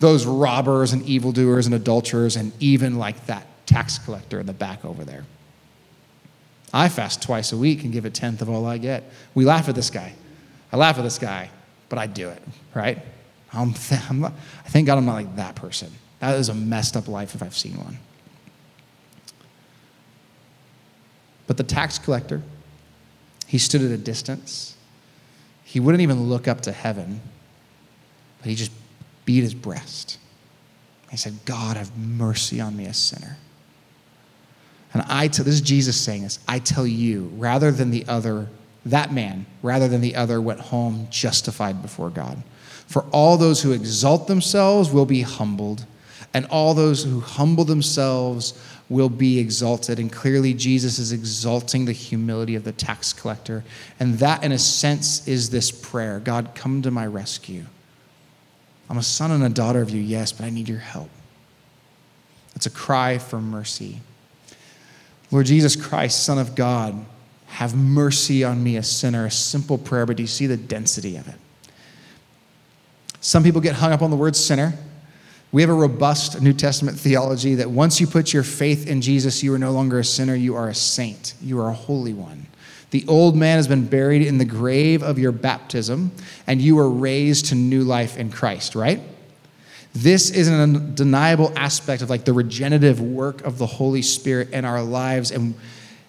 those 0.00 0.26
robbers 0.26 0.92
and 0.92 1.02
evildoers 1.02 1.66
and 1.66 1.74
adulterers 1.74 2.34
and 2.36 2.52
even 2.58 2.98
like 2.98 3.26
that 3.26 3.46
tax 3.66 3.98
collector 3.98 4.40
in 4.40 4.46
the 4.46 4.52
back 4.52 4.84
over 4.84 5.04
there. 5.04 5.24
I 6.72 6.88
fast 6.88 7.22
twice 7.22 7.52
a 7.52 7.56
week 7.56 7.84
and 7.84 7.92
give 7.92 8.04
a 8.04 8.10
tenth 8.10 8.42
of 8.42 8.48
all 8.48 8.66
I 8.66 8.78
get. 8.78 9.04
We 9.34 9.44
laugh 9.44 9.68
at 9.68 9.74
this 9.74 9.90
guy. 9.90 10.14
I 10.72 10.76
laugh 10.76 10.98
at 10.98 11.02
this 11.02 11.18
guy, 11.18 11.50
but 11.88 11.98
I 11.98 12.06
do 12.06 12.28
it, 12.28 12.42
right? 12.74 12.98
I'm 13.52 13.74
th- 13.74 14.00
I'm 14.08 14.20
not, 14.20 14.32
I 14.64 14.68
thank 14.68 14.86
God 14.86 14.98
I'm 14.98 15.04
not 15.04 15.14
like 15.14 15.36
that 15.36 15.54
person. 15.54 15.90
That 16.20 16.38
is 16.38 16.48
a 16.48 16.54
messed 16.54 16.96
up 16.96 17.08
life 17.08 17.34
if 17.34 17.42
I've 17.42 17.56
seen 17.56 17.76
one. 17.76 17.98
But 21.46 21.56
the 21.56 21.64
tax 21.64 21.98
collector, 21.98 22.42
he 23.46 23.58
stood 23.58 23.82
at 23.82 23.90
a 23.90 23.98
distance. 23.98 24.76
He 25.64 25.80
wouldn't 25.80 26.02
even 26.02 26.28
look 26.28 26.46
up 26.46 26.60
to 26.62 26.72
heaven, 26.72 27.20
but 28.38 28.48
he 28.48 28.54
just 28.54 28.70
beat 29.30 29.42
his 29.42 29.54
breast. 29.54 30.18
He 31.08 31.16
said, 31.16 31.38
God, 31.44 31.76
have 31.76 31.96
mercy 31.96 32.60
on 32.60 32.76
me, 32.76 32.86
a 32.86 32.92
sinner. 32.92 33.36
And 34.92 35.04
I 35.06 35.28
tell, 35.28 35.44
this 35.44 35.54
is 35.54 35.60
Jesus 35.60 35.96
saying 36.00 36.24
this, 36.24 36.40
I 36.48 36.58
tell 36.58 36.84
you, 36.84 37.30
rather 37.36 37.70
than 37.70 37.92
the 37.92 38.04
other, 38.08 38.48
that 38.86 39.12
man, 39.12 39.46
rather 39.62 39.86
than 39.86 40.00
the 40.00 40.16
other, 40.16 40.40
went 40.40 40.58
home 40.58 41.06
justified 41.10 41.80
before 41.80 42.10
God. 42.10 42.42
For 42.88 43.04
all 43.12 43.36
those 43.36 43.62
who 43.62 43.70
exalt 43.70 44.26
themselves 44.26 44.90
will 44.90 45.06
be 45.06 45.22
humbled, 45.22 45.86
and 46.34 46.44
all 46.46 46.74
those 46.74 47.04
who 47.04 47.20
humble 47.20 47.64
themselves 47.64 48.60
will 48.88 49.08
be 49.08 49.38
exalted. 49.38 50.00
And 50.00 50.10
clearly, 50.10 50.54
Jesus 50.54 50.98
is 50.98 51.12
exalting 51.12 51.84
the 51.84 51.92
humility 51.92 52.56
of 52.56 52.64
the 52.64 52.72
tax 52.72 53.12
collector. 53.12 53.62
And 54.00 54.14
that, 54.14 54.42
in 54.42 54.50
a 54.50 54.58
sense, 54.58 55.28
is 55.28 55.50
this 55.50 55.70
prayer 55.70 56.18
God, 56.18 56.56
come 56.56 56.82
to 56.82 56.90
my 56.90 57.06
rescue. 57.06 57.66
I'm 58.90 58.98
a 58.98 59.02
son 59.02 59.30
and 59.30 59.44
a 59.44 59.48
daughter 59.48 59.80
of 59.80 59.90
you, 59.90 60.00
yes, 60.00 60.32
but 60.32 60.44
I 60.44 60.50
need 60.50 60.68
your 60.68 60.80
help. 60.80 61.08
It's 62.56 62.66
a 62.66 62.70
cry 62.70 63.18
for 63.18 63.40
mercy. 63.40 64.00
Lord 65.30 65.46
Jesus 65.46 65.76
Christ, 65.76 66.24
Son 66.24 66.38
of 66.38 66.56
God, 66.56 67.06
have 67.46 67.74
mercy 67.74 68.42
on 68.42 68.62
me, 68.62 68.76
a 68.76 68.82
sinner. 68.82 69.26
A 69.26 69.30
simple 69.30 69.78
prayer, 69.78 70.06
but 70.06 70.16
do 70.16 70.24
you 70.24 70.26
see 70.26 70.46
the 70.46 70.56
density 70.56 71.16
of 71.16 71.28
it? 71.28 71.36
Some 73.20 73.44
people 73.44 73.60
get 73.60 73.76
hung 73.76 73.92
up 73.92 74.02
on 74.02 74.10
the 74.10 74.16
word 74.16 74.34
sinner. 74.34 74.74
We 75.52 75.62
have 75.62 75.70
a 75.70 75.74
robust 75.74 76.42
New 76.42 76.52
Testament 76.52 76.98
theology 76.98 77.56
that 77.56 77.70
once 77.70 78.00
you 78.00 78.08
put 78.08 78.32
your 78.32 78.42
faith 78.42 78.88
in 78.88 79.00
Jesus, 79.02 79.42
you 79.42 79.54
are 79.54 79.58
no 79.58 79.70
longer 79.70 80.00
a 80.00 80.04
sinner, 80.04 80.34
you 80.34 80.56
are 80.56 80.68
a 80.68 80.74
saint, 80.74 81.34
you 81.40 81.60
are 81.60 81.68
a 81.68 81.74
holy 81.74 82.12
one. 82.12 82.46
The 82.90 83.04
old 83.06 83.36
man 83.36 83.56
has 83.56 83.68
been 83.68 83.86
buried 83.86 84.22
in 84.22 84.38
the 84.38 84.44
grave 84.44 85.02
of 85.02 85.18
your 85.18 85.32
baptism, 85.32 86.10
and 86.46 86.60
you 86.60 86.78
are 86.78 86.90
raised 86.90 87.46
to 87.46 87.54
new 87.54 87.82
life 87.82 88.16
in 88.16 88.30
Christ, 88.30 88.74
right? 88.74 89.00
This 89.94 90.30
is 90.30 90.48
an 90.48 90.60
undeniable 90.60 91.52
aspect 91.56 92.02
of 92.02 92.10
like 92.10 92.24
the 92.24 92.32
regenerative 92.32 93.00
work 93.00 93.44
of 93.44 93.58
the 93.58 93.66
Holy 93.66 94.02
Spirit 94.02 94.50
in 94.50 94.64
our 94.64 94.82
lives 94.82 95.30
and 95.30 95.54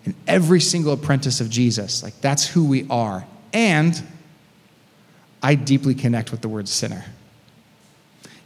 in 0.06 0.15
every 0.28 0.62
single 0.62 0.94
apprentice 0.94 1.41
of 1.41 1.50
Jesus. 1.50 2.04
Like 2.04 2.20
that's 2.22 2.48
who 2.48 2.65
we 2.65 2.88
are. 2.89 3.26
And 3.54 4.02
I 5.41 5.56
deeply 5.56 5.96
connect 5.96 6.32
with 6.32 6.41
the 6.41 6.50
word 6.50 6.67
sinner. 6.67 7.06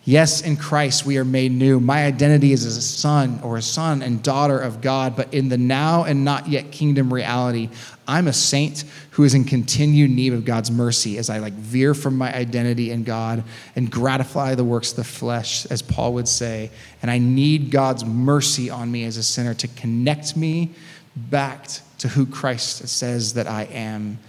Yes, 0.06 0.42
in 0.42 0.56
Christ 0.56 1.06
we 1.06 1.18
are 1.18 1.26
made 1.26 1.52
new. 1.52 1.80
My 1.80 2.06
identity 2.06 2.54
is 2.54 2.64
as 2.64 2.78
a 2.78 2.82
son 2.82 3.40
or 3.44 3.58
a 3.58 3.62
son 3.62 4.04
and 4.04 4.22
daughter 4.22 4.60
of 4.60 4.80
God, 4.80 5.16
but 5.16 5.34
in 5.34 5.50
the 5.50 5.58
now 5.58 6.04
and 6.04 6.24
not 6.24 6.48
yet 6.48 6.72
kingdom 6.72 7.12
reality, 7.12 7.70
I'm 8.08 8.28
a 8.28 8.34
saint 8.34 8.84
who 9.12 9.24
is 9.24 9.34
in 9.34 9.46
continued 9.46 10.12
need 10.12 10.34
of 10.34 10.46
God's 10.46 10.70
mercy 10.70 11.18
as 11.18 11.30
I 11.30 11.40
like 11.40 11.54
veer 11.54 11.94
from 11.94 12.18
my 12.18 12.34
identity 12.34 12.92
in 12.92 13.04
God 13.04 13.44
and 13.76 13.90
gratify 13.90 14.56
the 14.56 14.64
works 14.64 14.92
of 14.92 14.98
the 14.98 15.04
flesh, 15.04 15.66
as 15.68 15.82
Paul 15.82 16.14
would 16.14 16.28
say. 16.28 16.70
And 17.02 17.10
I 17.10 17.18
need 17.18 17.72
God's 17.72 18.06
mercy 18.06 18.70
on 18.70 18.92
me 18.92 19.06
as 19.06 19.18
a 19.18 19.24
sinner 19.24 19.54
to 19.56 19.68
connect 19.70 20.38
me 20.38 20.72
back 21.16 21.68
to 22.00 22.08
who 22.10 22.26
Christ 22.26 22.88
says 22.88 23.34
that 23.34 23.48
I 23.48 23.64
am. 23.64 24.20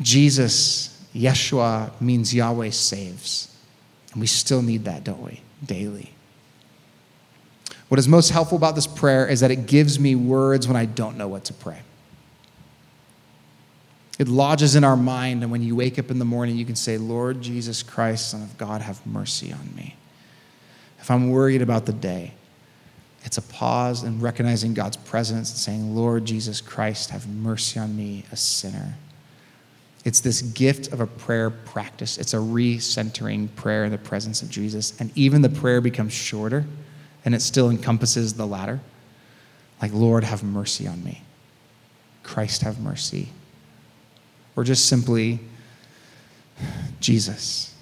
Jesus, 0.00 1.04
Yeshua, 1.14 2.00
means 2.00 2.34
Yahweh 2.34 2.70
saves. 2.70 3.56
And 4.12 4.20
we 4.20 4.28
still 4.28 4.62
need 4.62 4.84
that, 4.84 5.02
don't 5.02 5.22
we? 5.22 5.40
Daily. 5.64 6.12
What 7.88 7.98
is 7.98 8.06
most 8.06 8.30
helpful 8.30 8.56
about 8.56 8.76
this 8.76 8.86
prayer 8.86 9.26
is 9.26 9.40
that 9.40 9.50
it 9.50 9.66
gives 9.66 9.98
me 9.98 10.14
words 10.14 10.68
when 10.68 10.76
I 10.76 10.84
don't 10.84 11.16
know 11.16 11.28
what 11.28 11.44
to 11.46 11.52
pray. 11.52 11.80
It 14.24 14.30
lodges 14.30 14.74
in 14.74 14.84
our 14.84 14.96
mind, 14.96 15.42
and 15.42 15.52
when 15.52 15.60
you 15.60 15.76
wake 15.76 15.98
up 15.98 16.10
in 16.10 16.18
the 16.18 16.24
morning, 16.24 16.56
you 16.56 16.64
can 16.64 16.76
say, 16.76 16.96
Lord 16.96 17.42
Jesus 17.42 17.82
Christ, 17.82 18.30
Son 18.30 18.40
of 18.40 18.56
God, 18.56 18.80
have 18.80 19.04
mercy 19.06 19.52
on 19.52 19.74
me. 19.76 19.96
If 20.98 21.10
I'm 21.10 21.28
worried 21.28 21.60
about 21.60 21.84
the 21.84 21.92
day, 21.92 22.32
it's 23.22 23.36
a 23.36 23.42
pause 23.42 24.02
and 24.02 24.22
recognizing 24.22 24.72
God's 24.72 24.96
presence 24.96 25.50
and 25.50 25.58
saying, 25.58 25.94
Lord 25.94 26.24
Jesus 26.24 26.62
Christ, 26.62 27.10
have 27.10 27.28
mercy 27.28 27.78
on 27.78 27.94
me, 27.94 28.24
a 28.32 28.36
sinner. 28.36 28.94
It's 30.06 30.20
this 30.20 30.40
gift 30.40 30.90
of 30.90 31.00
a 31.00 31.06
prayer 31.06 31.50
practice. 31.50 32.16
It's 32.16 32.32
a 32.32 32.38
recentering 32.38 33.54
prayer 33.56 33.84
in 33.84 33.92
the 33.92 33.98
presence 33.98 34.40
of 34.40 34.48
Jesus. 34.48 34.98
And 34.98 35.12
even 35.14 35.42
the 35.42 35.50
prayer 35.50 35.82
becomes 35.82 36.14
shorter 36.14 36.64
and 37.26 37.34
it 37.34 37.42
still 37.42 37.68
encompasses 37.68 38.32
the 38.32 38.46
latter. 38.46 38.80
Like, 39.82 39.92
Lord, 39.92 40.24
have 40.24 40.42
mercy 40.42 40.88
on 40.88 41.04
me. 41.04 41.20
Christ, 42.22 42.62
have 42.62 42.80
mercy. 42.80 43.28
Or 44.56 44.64
just 44.64 44.88
simply, 44.88 45.40
Jesus. 47.00 47.74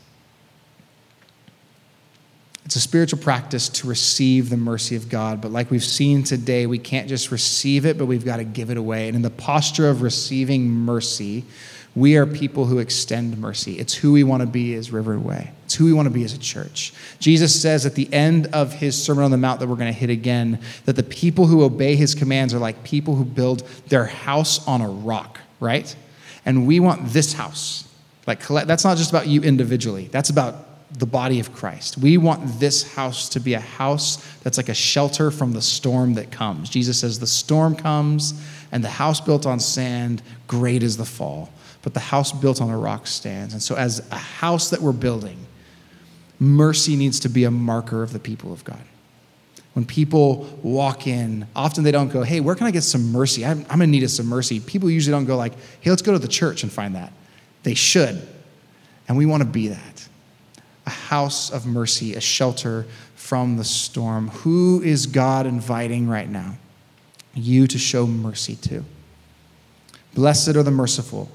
It's 2.65 2.77
a 2.77 2.81
spiritual 2.81 3.19
practice 3.19 3.69
to 3.69 3.87
receive 3.87 4.49
the 4.49 4.57
mercy 4.57 4.97
of 4.97 5.09
God, 5.09 5.41
but 5.41 5.51
like 5.51 5.71
we've 5.71 5.85
seen 5.85 6.23
today, 6.23 6.67
we 6.67 6.79
can't 6.79 7.09
just 7.09 7.31
receive 7.31 7.85
it, 7.85 7.99
but 7.99 8.07
we've 8.07 8.25
got 8.25 8.39
to 8.39 8.45
give 8.45 8.71
it 8.71 8.77
away. 8.77 9.09
And 9.09 9.17
in 9.17 9.23
the 9.23 9.31
posture 9.31 9.89
of 9.89 10.01
receiving 10.01 10.71
mercy, 10.71 11.45
we 11.95 12.17
are 12.17 12.25
people 12.25 12.65
who 12.65 12.79
extend 12.79 13.37
mercy. 13.37 13.79
It's 13.79 13.93
who 13.93 14.13
we 14.13 14.25
want 14.25 14.41
to 14.41 14.47
be 14.47 14.75
as 14.75 14.91
River 14.91 15.19
Way. 15.19 15.51
It's 15.67 15.75
who 15.75 15.85
we 15.85 15.93
want 15.93 16.07
to 16.07 16.11
be 16.11 16.25
as 16.25 16.33
a 16.33 16.39
church. 16.39 16.95
Jesus 17.19 17.61
says 17.61 17.85
at 17.85 17.95
the 17.95 18.11
end 18.13 18.47
of 18.55 18.73
his 18.73 19.01
Sermon 19.03 19.25
on 19.25 19.31
the 19.31 19.37
Mount 19.37 19.61
that 19.61 19.69
we're 19.69 19.77
going 19.77 19.93
to 19.93 19.99
hit 19.99 20.09
again 20.09 20.59
that 20.87 20.97
the 20.97 21.03
people 21.03 21.47
who 21.47 21.65
obey 21.65 21.97
his 21.97 22.15
commands 22.15 22.55
are 22.55 22.59
like 22.59 22.83
people 22.85 23.17
who 23.17 23.25
build 23.25 23.61
their 23.89 24.07
house 24.07 24.67
on 24.67 24.81
a 24.81 24.89
rock, 24.89 25.39
right? 25.61 25.95
And 26.45 26.67
we 26.67 26.81
want 26.81 27.09
this 27.09 27.33
house 27.33 27.89
Like, 28.27 28.47
that's 28.47 28.85
not 28.85 28.97
just 28.97 29.11
about 29.11 29.27
you 29.27 29.43
individually, 29.43 30.09
that's 30.13 30.31
about 30.31 30.55
the 30.99 31.07
body 31.07 31.41
of 31.41 31.53
Christ. 31.55 31.97
We 31.97 32.19
want 32.19 32.61
this 32.61 32.95
house 32.95 33.29
to 33.31 33.41
be 33.41 33.55
a 33.55 33.61
house 33.61 34.17
that's 34.43 34.59
like 34.59 34.69
a 34.69 34.75
shelter 34.75 35.31
from 35.31 35.53
the 35.53 35.63
storm 35.63 36.15
that 36.15 36.31
comes. 36.31 36.69
Jesus 36.69 36.99
says, 37.01 37.19
The 37.19 37.27
storm 37.27 37.75
comes, 37.75 38.35
and 38.71 38.85
the 38.85 38.91
house 38.91 39.21
built 39.21 39.47
on 39.47 39.59
sand, 39.59 40.23
great 40.47 40.83
is 40.83 40.97
the 40.97 41.05
fall. 41.05 41.51
But 41.83 41.95
the 41.95 42.01
house 42.01 42.31
built 42.31 42.61
on 42.61 42.71
a 42.71 42.77
rock 42.77 43.07
stands. 43.07 43.55
And 43.55 43.63
so, 43.63 43.75
as 43.75 44.07
a 44.13 44.17
house 44.17 44.71
that 44.71 44.81
we're 44.81 44.93
building, 44.93 45.47
mercy 46.39 46.95
needs 46.95 47.19
to 47.21 47.29
be 47.29 47.45
a 47.45 47.51
marker 47.51 48.03
of 48.03 48.13
the 48.13 48.21
people 48.21 48.53
of 48.53 48.63
God. 48.63 48.83
When 49.75 49.87
people 49.87 50.45
walk 50.63 51.07
in, 51.07 51.47
often 51.57 51.83
they 51.83 51.93
don't 51.93 52.09
go, 52.09 52.23
Hey, 52.23 52.41
where 52.41 52.55
can 52.55 52.67
I 52.67 52.71
get 52.71 52.83
some 52.83 53.11
mercy? 53.11 53.45
I'm, 53.47 53.65
I'm 53.71 53.79
need 53.91 54.09
some 54.11 54.27
mercy. 54.27 54.61
People 54.61 54.91
usually 54.91 55.13
don't 55.13 55.25
go, 55.25 55.37
like, 55.37 55.55
Hey, 55.81 55.91
let's 55.91 56.03
go 56.03 56.13
to 56.13 56.19
the 56.19 56.29
church 56.29 56.63
and 56.63 56.71
find 56.71 56.95
that. 56.95 57.13
They 57.63 57.75
should. 57.75 58.27
And 59.09 59.17
we 59.17 59.27
want 59.27 59.43
to 59.43 59.49
be 59.49 59.69
that 59.69 60.09
a 60.87 60.91
house 60.91 61.51
of 61.51 61.67
mercy, 61.67 62.15
a 62.15 62.21
shelter 62.21 62.87
from 63.15 63.57
the 63.57 63.65
storm. 63.65 64.29
Who 64.29 64.83
is 64.83 65.07
God 65.07 65.47
inviting 65.47 66.09
right 66.09 66.29
now? 66.29 66.57
You 67.35 67.67
to 67.69 67.79
show 67.79 68.07
mercy 68.07 68.57
to. 68.57 68.85
Blessed 70.15 70.57
are 70.57 70.63
the 70.63 70.71
merciful, 70.71 71.31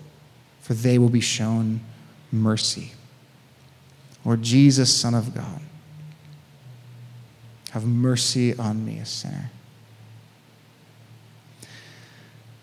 for 0.61 0.73
they 0.73 0.97
will 0.97 1.09
be 1.09 1.21
shown 1.21 1.79
mercy. 2.31 2.91
Lord 4.25 4.41
Jesus, 4.43 4.93
Son 4.93 5.15
of 5.15 5.33
God, 5.33 5.61
have 7.77 7.85
mercy 7.85 8.57
on 8.57 8.83
me, 8.83 8.97
a 8.97 9.05
sinner. 9.05 9.51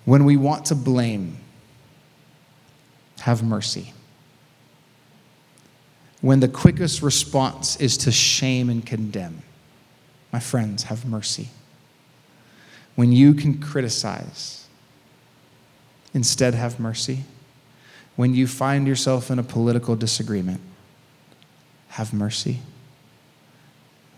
When 0.04 0.24
we 0.24 0.36
want 0.36 0.64
to 0.66 0.74
blame, 0.74 1.38
have 3.20 3.44
mercy 3.44 3.92
when 6.20 6.40
the 6.40 6.48
quickest 6.48 7.00
response 7.00 7.76
is 7.76 7.96
to 7.98 8.10
shame 8.10 8.68
and 8.68 8.84
condemn. 8.84 9.40
My 10.32 10.40
friends, 10.40 10.82
have 10.84 11.06
mercy. 11.06 11.50
When 12.96 13.12
you 13.12 13.34
can 13.34 13.60
criticize, 13.60 14.66
instead 16.12 16.54
have 16.54 16.80
mercy. 16.80 17.22
When 18.16 18.34
you 18.34 18.48
find 18.48 18.88
yourself 18.88 19.30
in 19.30 19.38
a 19.38 19.44
political 19.44 19.94
disagreement, 19.94 20.60
have 21.90 22.12
mercy. 22.12 22.58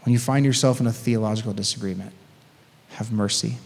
When 0.06 0.14
you 0.14 0.18
find 0.18 0.46
yourself 0.46 0.80
in 0.80 0.86
a 0.86 0.92
theological 0.92 1.52
disagreement, 1.52 2.12
have 2.90 3.12
mercy. 3.12 3.58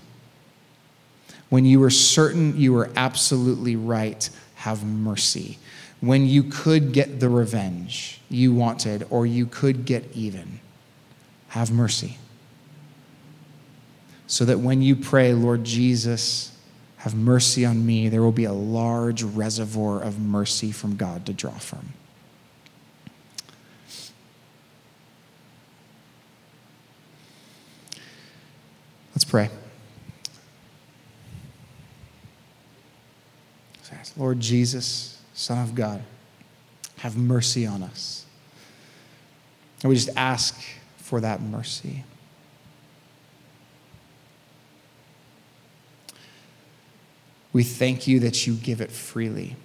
When 1.50 1.64
you 1.64 1.80
are 1.84 1.90
certain 1.90 2.58
you 2.58 2.76
are 2.78 2.90
absolutely 2.96 3.76
right, 3.76 4.28
have 4.56 4.84
mercy 4.84 5.58
when 6.00 6.26
you 6.26 6.42
could 6.42 6.92
get 6.92 7.20
the 7.20 7.28
revenge 7.28 8.20
you 8.28 8.54
wanted 8.54 9.06
or 9.10 9.26
you 9.26 9.46
could 9.46 9.84
get 9.84 10.04
even. 10.14 10.60
Have 11.48 11.70
mercy. 11.70 12.18
So 14.26 14.44
that 14.44 14.60
when 14.60 14.82
you 14.82 14.96
pray, 14.96 15.34
Lord 15.34 15.64
Jesus, 15.64 16.56
have 16.98 17.14
mercy 17.14 17.64
on 17.64 17.84
me, 17.84 18.08
there 18.08 18.22
will 18.22 18.32
be 18.32 18.44
a 18.44 18.52
large 18.52 19.22
reservoir 19.22 20.00
of 20.00 20.20
mercy 20.20 20.70
from 20.70 20.96
God 20.96 21.26
to 21.26 21.32
draw 21.32 21.50
from. 21.50 21.92
Let's 29.14 29.19
pray. 29.30 29.48
Lord 34.16 34.40
Jesus, 34.40 35.22
Son 35.34 35.58
of 35.58 35.74
God, 35.74 36.02
have 36.98 37.16
mercy 37.16 37.64
on 37.66 37.82
us. 37.82 38.26
And 39.82 39.88
we 39.88 39.94
just 39.94 40.10
ask 40.16 40.60
for 40.98 41.20
that 41.20 41.40
mercy. 41.40 42.04
We 47.52 47.62
thank 47.62 48.06
you 48.06 48.20
that 48.20 48.46
you 48.46 48.54
give 48.54 48.80
it 48.80 48.90
freely. 48.90 49.56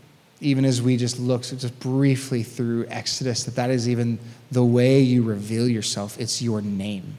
Even 0.42 0.64
as 0.64 0.82
we 0.82 0.96
just 0.96 1.20
looked 1.20 1.50
just 1.50 1.80
briefly 1.80 2.44
through 2.44 2.86
Exodus, 2.88 3.44
that 3.44 3.56
that 3.56 3.70
is 3.70 3.90
even 3.90 4.20
the 4.52 4.64
way 4.64 5.02
you 5.02 5.24
reveal 5.24 5.68
yourself. 5.68 6.20
It's 6.20 6.42
your 6.42 6.62
name. 6.62 7.16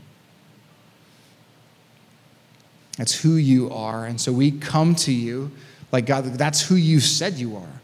That's 2.97 3.15
who 3.15 3.35
you 3.35 3.71
are. 3.71 4.07
And 4.07 4.21
so 4.21 4.33
we 4.33 4.51
come 4.51 4.95
to 4.97 5.13
you 5.13 5.51
like 5.93 6.07
God, 6.07 6.25
that's 6.25 6.63
who 6.63 6.75
you 6.75 7.01
said 7.01 7.35
you 7.35 7.57
are. 7.57 7.81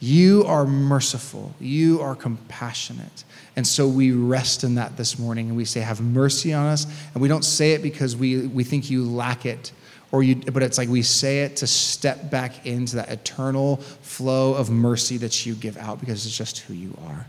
You 0.00 0.44
are 0.44 0.66
merciful. 0.66 1.54
You 1.60 2.00
are 2.02 2.14
compassionate. 2.14 3.24
And 3.56 3.66
so 3.66 3.88
we 3.88 4.12
rest 4.12 4.64
in 4.64 4.74
that 4.74 4.96
this 4.96 5.18
morning 5.18 5.48
and 5.48 5.56
we 5.56 5.64
say, 5.64 5.80
Have 5.80 6.00
mercy 6.00 6.52
on 6.52 6.66
us. 6.66 6.86
And 7.14 7.22
we 7.22 7.28
don't 7.28 7.44
say 7.44 7.72
it 7.72 7.82
because 7.82 8.16
we, 8.16 8.46
we 8.46 8.64
think 8.64 8.90
you 8.90 9.04
lack 9.04 9.46
it, 9.46 9.72
or 10.12 10.22
you, 10.22 10.36
but 10.36 10.62
it's 10.62 10.78
like 10.78 10.88
we 10.88 11.02
say 11.02 11.40
it 11.40 11.56
to 11.56 11.66
step 11.66 12.30
back 12.30 12.66
into 12.66 12.96
that 12.96 13.08
eternal 13.08 13.78
flow 14.02 14.54
of 14.54 14.70
mercy 14.70 15.16
that 15.18 15.46
you 15.46 15.54
give 15.54 15.76
out 15.78 16.00
because 16.00 16.26
it's 16.26 16.36
just 16.36 16.60
who 16.60 16.74
you 16.74 16.96
are. 17.06 17.26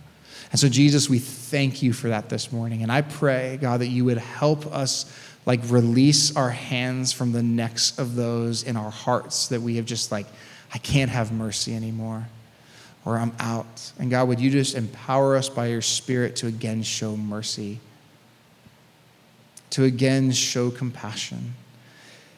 And 0.52 0.60
so, 0.60 0.70
Jesus, 0.70 1.10
we 1.10 1.20
thank 1.20 1.82
you 1.82 1.94
for 1.94 2.10
that 2.10 2.30
this 2.30 2.52
morning. 2.52 2.84
And 2.84 2.92
I 2.92 3.02
pray, 3.02 3.58
God, 3.60 3.82
that 3.82 3.88
you 3.88 4.06
would 4.06 4.18
help 4.18 4.66
us 4.68 5.12
like 5.46 5.62
release 5.66 6.36
our 6.36 6.50
hands 6.50 7.12
from 7.14 7.32
the 7.32 7.44
necks 7.44 7.98
of 8.00 8.16
those 8.16 8.64
in 8.64 8.76
our 8.76 8.90
hearts 8.90 9.48
that 9.50 9.62
we 9.62 9.76
have 9.76 9.86
just 9.86 10.12
like, 10.12 10.26
I 10.74 10.78
can't 10.80 11.12
have 11.12 11.32
mercy 11.32 11.76
anymore 11.76 12.28
or 13.06 13.18
I'm 13.18 13.34
out. 13.40 13.92
And 14.00 14.10
God, 14.10 14.28
would 14.28 14.40
you 14.40 14.50
just 14.50 14.76
empower 14.76 15.36
us 15.36 15.48
by 15.48 15.68
your 15.68 15.82
Spirit 15.82 16.36
to 16.38 16.48
again 16.48 16.82
show 16.82 17.16
mercy, 17.16 17.80
to 19.70 19.84
again 19.84 20.32
show 20.32 20.72
compassion. 20.72 21.54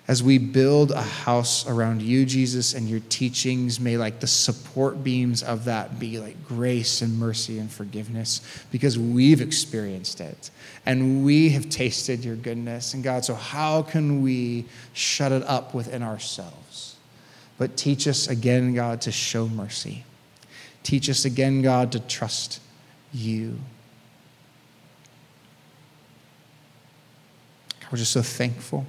As 0.08 0.24
we 0.24 0.38
build 0.38 0.92
a 0.92 1.02
house 1.02 1.68
around 1.68 2.02
you, 2.02 2.26
Jesus, 2.26 2.74
and 2.74 2.88
your 2.88 3.02
teachings, 3.10 3.78
may 3.78 3.98
like 3.98 4.22
the 4.22 4.28
support 4.28 5.04
beams 5.04 5.44
of 5.44 5.66
that 5.66 6.00
be 6.00 6.18
like 6.18 6.48
grace 6.48 7.02
and 7.02 7.20
mercy 7.20 7.60
and 7.60 7.70
forgiveness 7.70 8.40
because 8.72 8.98
we've 8.98 9.42
experienced 9.42 10.22
it 10.22 10.50
and 10.86 11.26
we 11.26 11.50
have 11.50 11.70
tasted 11.70 12.24
your 12.24 12.38
goodness. 12.38 12.94
And 12.94 13.04
God, 13.04 13.26
so 13.26 13.36
how 13.36 13.82
can 13.82 14.22
we 14.22 14.64
shut 14.94 15.34
it 15.34 15.44
up 15.44 15.74
within 15.74 16.02
ourselves? 16.02 16.96
But 17.58 17.76
teach 17.76 18.08
us 18.08 18.30
again, 18.30 18.74
God, 18.74 19.02
to 19.02 19.12
show 19.12 19.50
mercy. 19.50 20.06
Teach 20.84 21.10
us 21.10 21.26
again, 21.26 21.62
God, 21.62 21.92
to 21.92 22.00
trust 22.00 22.62
you. 23.14 23.60
we're 27.92 27.98
just 27.98 28.12
so 28.12 28.22
thankful. 28.22 28.86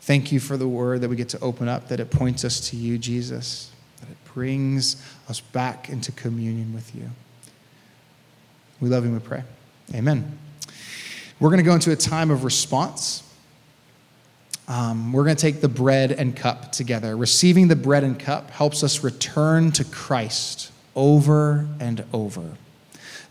Thank 0.00 0.32
you 0.32 0.40
for 0.40 0.56
the 0.56 0.68
word 0.68 1.02
that 1.02 1.08
we 1.08 1.16
get 1.16 1.28
to 1.30 1.40
open 1.40 1.68
up, 1.68 1.88
that 1.88 2.00
it 2.00 2.10
points 2.10 2.44
us 2.44 2.70
to 2.70 2.76
you, 2.76 2.98
Jesus, 2.98 3.70
that 4.00 4.10
it 4.10 4.16
brings 4.32 5.02
us 5.28 5.40
back 5.40 5.88
into 5.88 6.10
communion 6.12 6.72
with 6.72 6.94
you. 6.94 7.10
We 8.80 8.88
love 8.88 9.04
you 9.04 9.12
and 9.12 9.20
we 9.20 9.26
pray. 9.26 9.42
Amen. 9.94 10.38
We're 11.38 11.50
going 11.50 11.58
to 11.58 11.64
go 11.64 11.74
into 11.74 11.92
a 11.92 11.96
time 11.96 12.30
of 12.30 12.44
response. 12.44 13.22
Um, 14.68 15.12
we're 15.12 15.24
going 15.24 15.36
to 15.36 15.40
take 15.40 15.60
the 15.60 15.68
bread 15.68 16.12
and 16.12 16.34
cup 16.36 16.72
together. 16.72 17.16
Receiving 17.16 17.68
the 17.68 17.76
bread 17.76 18.04
and 18.04 18.18
cup 18.18 18.50
helps 18.50 18.84
us 18.84 19.02
return 19.02 19.72
to 19.72 19.84
Christ 19.84 20.70
over 20.94 21.66
and 21.80 22.04
over. 22.12 22.56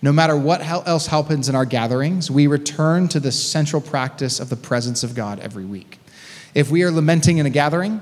No 0.02 0.12
matter 0.12 0.36
what 0.36 0.62
else 0.62 1.08
happens 1.08 1.50
in 1.50 1.56
our 1.56 1.66
gatherings, 1.66 2.32
we 2.32 2.48
return 2.48 3.08
to 3.10 3.20
the 3.20 3.32
central 3.32 3.82
practice 3.82 4.40
of 4.40 4.50
the 4.50 4.56
presence 4.56 5.04
of 5.04 5.14
God 5.14 5.40
every 5.40 5.66
week. 5.66 5.99
If 6.54 6.72
we 6.72 6.84
are 6.84 6.92
lamenting 6.92 7.38
in 7.38 7.46
a 7.46 7.50
gathering, 7.50 8.02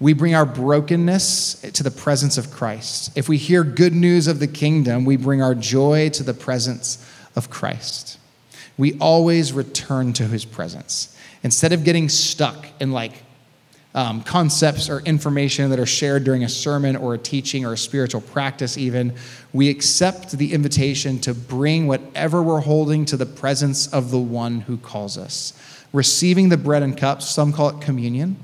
we 0.00 0.12
bring 0.12 0.34
our 0.34 0.46
brokenness 0.46 1.60
to 1.72 1.82
the 1.82 1.90
presence 1.90 2.38
of 2.38 2.50
Christ. 2.50 3.10
If 3.16 3.28
we 3.28 3.36
hear 3.36 3.64
good 3.64 3.94
news 3.94 4.28
of 4.28 4.38
the 4.38 4.46
kingdom, 4.46 5.04
we 5.04 5.16
bring 5.16 5.42
our 5.42 5.54
joy 5.54 6.10
to 6.10 6.22
the 6.22 6.34
presence 6.34 7.04
of 7.34 7.50
Christ. 7.50 8.18
We 8.76 8.96
always 9.00 9.52
return 9.52 10.12
to 10.14 10.24
his 10.24 10.44
presence. 10.44 11.16
Instead 11.42 11.72
of 11.72 11.84
getting 11.84 12.08
stuck 12.08 12.66
in 12.80 12.92
like 12.92 13.24
um, 13.94 14.22
concepts 14.22 14.88
or 14.88 15.00
information 15.00 15.70
that 15.70 15.80
are 15.80 15.86
shared 15.86 16.22
during 16.22 16.44
a 16.44 16.48
sermon 16.48 16.94
or 16.94 17.14
a 17.14 17.18
teaching 17.18 17.64
or 17.64 17.72
a 17.72 17.76
spiritual 17.76 18.20
practice, 18.20 18.78
even, 18.78 19.14
we 19.52 19.68
accept 19.68 20.32
the 20.38 20.52
invitation 20.52 21.18
to 21.20 21.34
bring 21.34 21.88
whatever 21.88 22.40
we're 22.40 22.60
holding 22.60 23.04
to 23.06 23.16
the 23.16 23.26
presence 23.26 23.92
of 23.92 24.12
the 24.12 24.18
one 24.18 24.60
who 24.60 24.76
calls 24.76 25.18
us. 25.18 25.52
Receiving 25.92 26.48
the 26.48 26.56
bread 26.56 26.82
and 26.82 26.96
cups, 26.96 27.28
some 27.28 27.52
call 27.52 27.70
it 27.70 27.80
communion, 27.80 28.36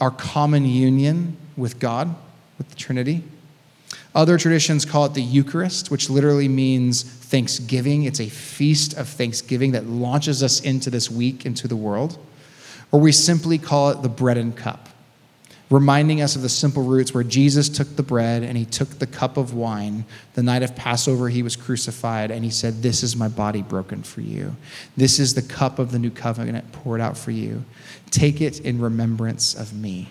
our 0.00 0.10
common 0.10 0.64
union 0.64 1.36
with 1.56 1.78
God, 1.78 2.14
with 2.58 2.68
the 2.68 2.76
Trinity. 2.76 3.24
Other 4.14 4.38
traditions 4.38 4.84
call 4.84 5.06
it 5.06 5.14
the 5.14 5.22
Eucharist, 5.22 5.90
which 5.90 6.10
literally 6.10 6.48
means 6.48 7.02
thanksgiving. 7.02 8.04
It's 8.04 8.20
a 8.20 8.28
feast 8.28 8.96
of 8.96 9.08
thanksgiving 9.08 9.72
that 9.72 9.86
launches 9.86 10.42
us 10.42 10.60
into 10.60 10.90
this 10.90 11.10
week, 11.10 11.46
into 11.46 11.68
the 11.68 11.76
world 11.76 12.18
or 12.90 13.00
we 13.00 13.12
simply 13.12 13.58
call 13.58 13.90
it 13.90 14.02
the 14.02 14.08
bread 14.08 14.36
and 14.36 14.56
cup. 14.56 14.88
Reminding 15.70 16.22
us 16.22 16.34
of 16.34 16.42
the 16.42 16.48
simple 16.48 16.82
roots 16.82 17.12
where 17.12 17.24
Jesus 17.24 17.68
took 17.68 17.96
the 17.96 18.02
bread 18.02 18.42
and 18.42 18.56
he 18.56 18.64
took 18.64 18.88
the 18.98 19.06
cup 19.06 19.36
of 19.36 19.54
wine. 19.54 20.04
The 20.34 20.42
night 20.42 20.62
of 20.62 20.74
Passover, 20.74 21.28
he 21.28 21.42
was 21.42 21.56
crucified, 21.56 22.30
and 22.30 22.44
he 22.44 22.50
said, 22.50 22.82
This 22.82 23.02
is 23.02 23.16
my 23.16 23.28
body 23.28 23.62
broken 23.62 24.02
for 24.02 24.20
you. 24.20 24.56
This 24.96 25.18
is 25.18 25.34
the 25.34 25.42
cup 25.42 25.78
of 25.78 25.92
the 25.92 25.98
new 25.98 26.10
covenant 26.10 26.72
poured 26.72 27.00
out 27.00 27.18
for 27.18 27.30
you. 27.30 27.64
Take 28.10 28.40
it 28.40 28.60
in 28.60 28.80
remembrance 28.80 29.54
of 29.54 29.74
me. 29.74 30.08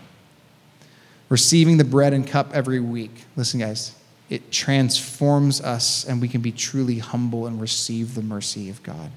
Receiving 1.29 1.77
the 1.77 1.83
bread 1.83 2.13
and 2.13 2.25
cup 2.25 2.51
every 2.53 2.79
week, 2.79 3.25
listen, 3.35 3.59
guys, 3.59 3.95
it 4.29 4.51
transforms 4.51 5.59
us, 5.61 6.05
and 6.05 6.21
we 6.21 6.27
can 6.27 6.41
be 6.41 6.51
truly 6.51 6.99
humble 6.99 7.47
and 7.47 7.59
receive 7.59 8.13
the 8.13 8.21
mercy 8.21 8.69
of 8.69 8.83
God. 8.83 9.11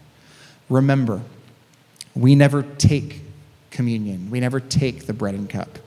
Remember, 0.68 1.20
we 2.14 2.34
never 2.34 2.62
take 2.62 3.20
communion, 3.70 4.30
we 4.30 4.40
never 4.40 4.58
take 4.58 5.06
the 5.06 5.12
bread 5.12 5.34
and 5.34 5.48
cup 5.48 5.78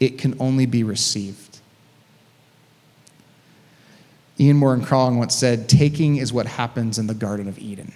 it 0.00 0.18
can 0.18 0.36
only 0.40 0.66
be 0.66 0.82
received. 0.82 1.58
Ian 4.38 4.56
Morgan 4.56 4.84
Cron 4.84 5.16
once 5.16 5.34
said, 5.34 5.68
Taking 5.68 6.16
is 6.16 6.32
what 6.32 6.46
happens 6.46 6.98
in 6.98 7.06
the 7.06 7.14
Garden 7.14 7.48
of 7.48 7.58
Eden. 7.58 7.92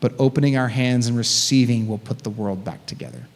But 0.00 0.14
opening 0.18 0.56
our 0.56 0.68
hands 0.68 1.06
and 1.06 1.16
receiving 1.16 1.86
will 1.86 1.98
put 1.98 2.20
the 2.20 2.30
world 2.30 2.64
back 2.64 2.86
together. 2.86 3.26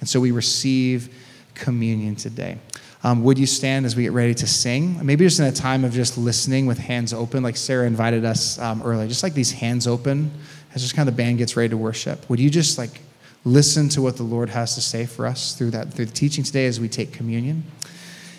And 0.00 0.08
so 0.08 0.20
we 0.20 0.30
receive 0.30 1.12
communion 1.54 2.14
today. 2.14 2.58
Um, 3.04 3.22
would 3.24 3.38
you 3.38 3.46
stand 3.46 3.86
as 3.86 3.94
we 3.94 4.04
get 4.04 4.12
ready 4.12 4.34
to 4.34 4.46
sing? 4.46 5.04
Maybe 5.04 5.24
just 5.24 5.38
in 5.38 5.46
a 5.46 5.52
time 5.52 5.84
of 5.84 5.92
just 5.92 6.18
listening 6.18 6.66
with 6.66 6.78
hands 6.78 7.12
open, 7.12 7.42
like 7.42 7.56
Sarah 7.56 7.86
invited 7.86 8.24
us 8.24 8.58
um, 8.58 8.82
earlier, 8.82 9.06
just 9.06 9.22
like 9.22 9.34
these 9.34 9.52
hands 9.52 9.86
open, 9.86 10.30
as 10.74 10.82
just 10.82 10.96
kind 10.96 11.08
of 11.08 11.14
the 11.14 11.22
band 11.22 11.38
gets 11.38 11.56
ready 11.56 11.68
to 11.68 11.76
worship. 11.76 12.28
Would 12.28 12.40
you 12.40 12.50
just 12.50 12.78
like 12.78 13.00
listen 13.44 13.88
to 13.90 14.02
what 14.02 14.16
the 14.16 14.22
Lord 14.22 14.50
has 14.50 14.74
to 14.74 14.80
say 14.80 15.06
for 15.06 15.26
us 15.26 15.54
through 15.54 15.70
that 15.70 15.92
through 15.92 16.06
the 16.06 16.12
teaching 16.12 16.44
today 16.44 16.66
as 16.66 16.80
we 16.80 16.88
take 16.88 17.12
communion. 17.12 17.64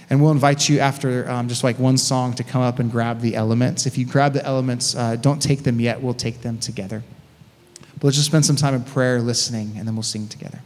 And 0.10 0.22
we'll 0.22 0.32
invite 0.32 0.68
you 0.68 0.80
after 0.80 1.30
um, 1.30 1.48
just 1.48 1.64
like 1.64 1.78
one 1.78 1.98
song 1.98 2.34
to 2.34 2.44
come 2.44 2.62
up 2.62 2.80
and 2.80 2.92
grab 2.92 3.22
the 3.22 3.36
elements. 3.36 3.86
If 3.86 3.98
you 3.98 4.06
grab 4.06 4.34
the 4.34 4.44
elements, 4.44 4.96
uh, 4.96 5.16
don't 5.18 5.40
take 5.40 5.64
them 5.64 5.80
yet. 5.80 6.02
We'll 6.02 6.16
take 6.16 6.42
them 6.42 6.58
together. 6.58 7.04
But 7.94 8.06
let's 8.06 8.18
just 8.18 8.28
spend 8.28 8.46
some 8.46 8.56
time 8.56 8.74
in 8.74 8.84
prayer, 8.84 9.20
listening, 9.20 9.74
and 9.78 9.88
then 9.88 9.96
we'll 9.96 10.04
sing 10.04 10.28
together. 10.28 10.62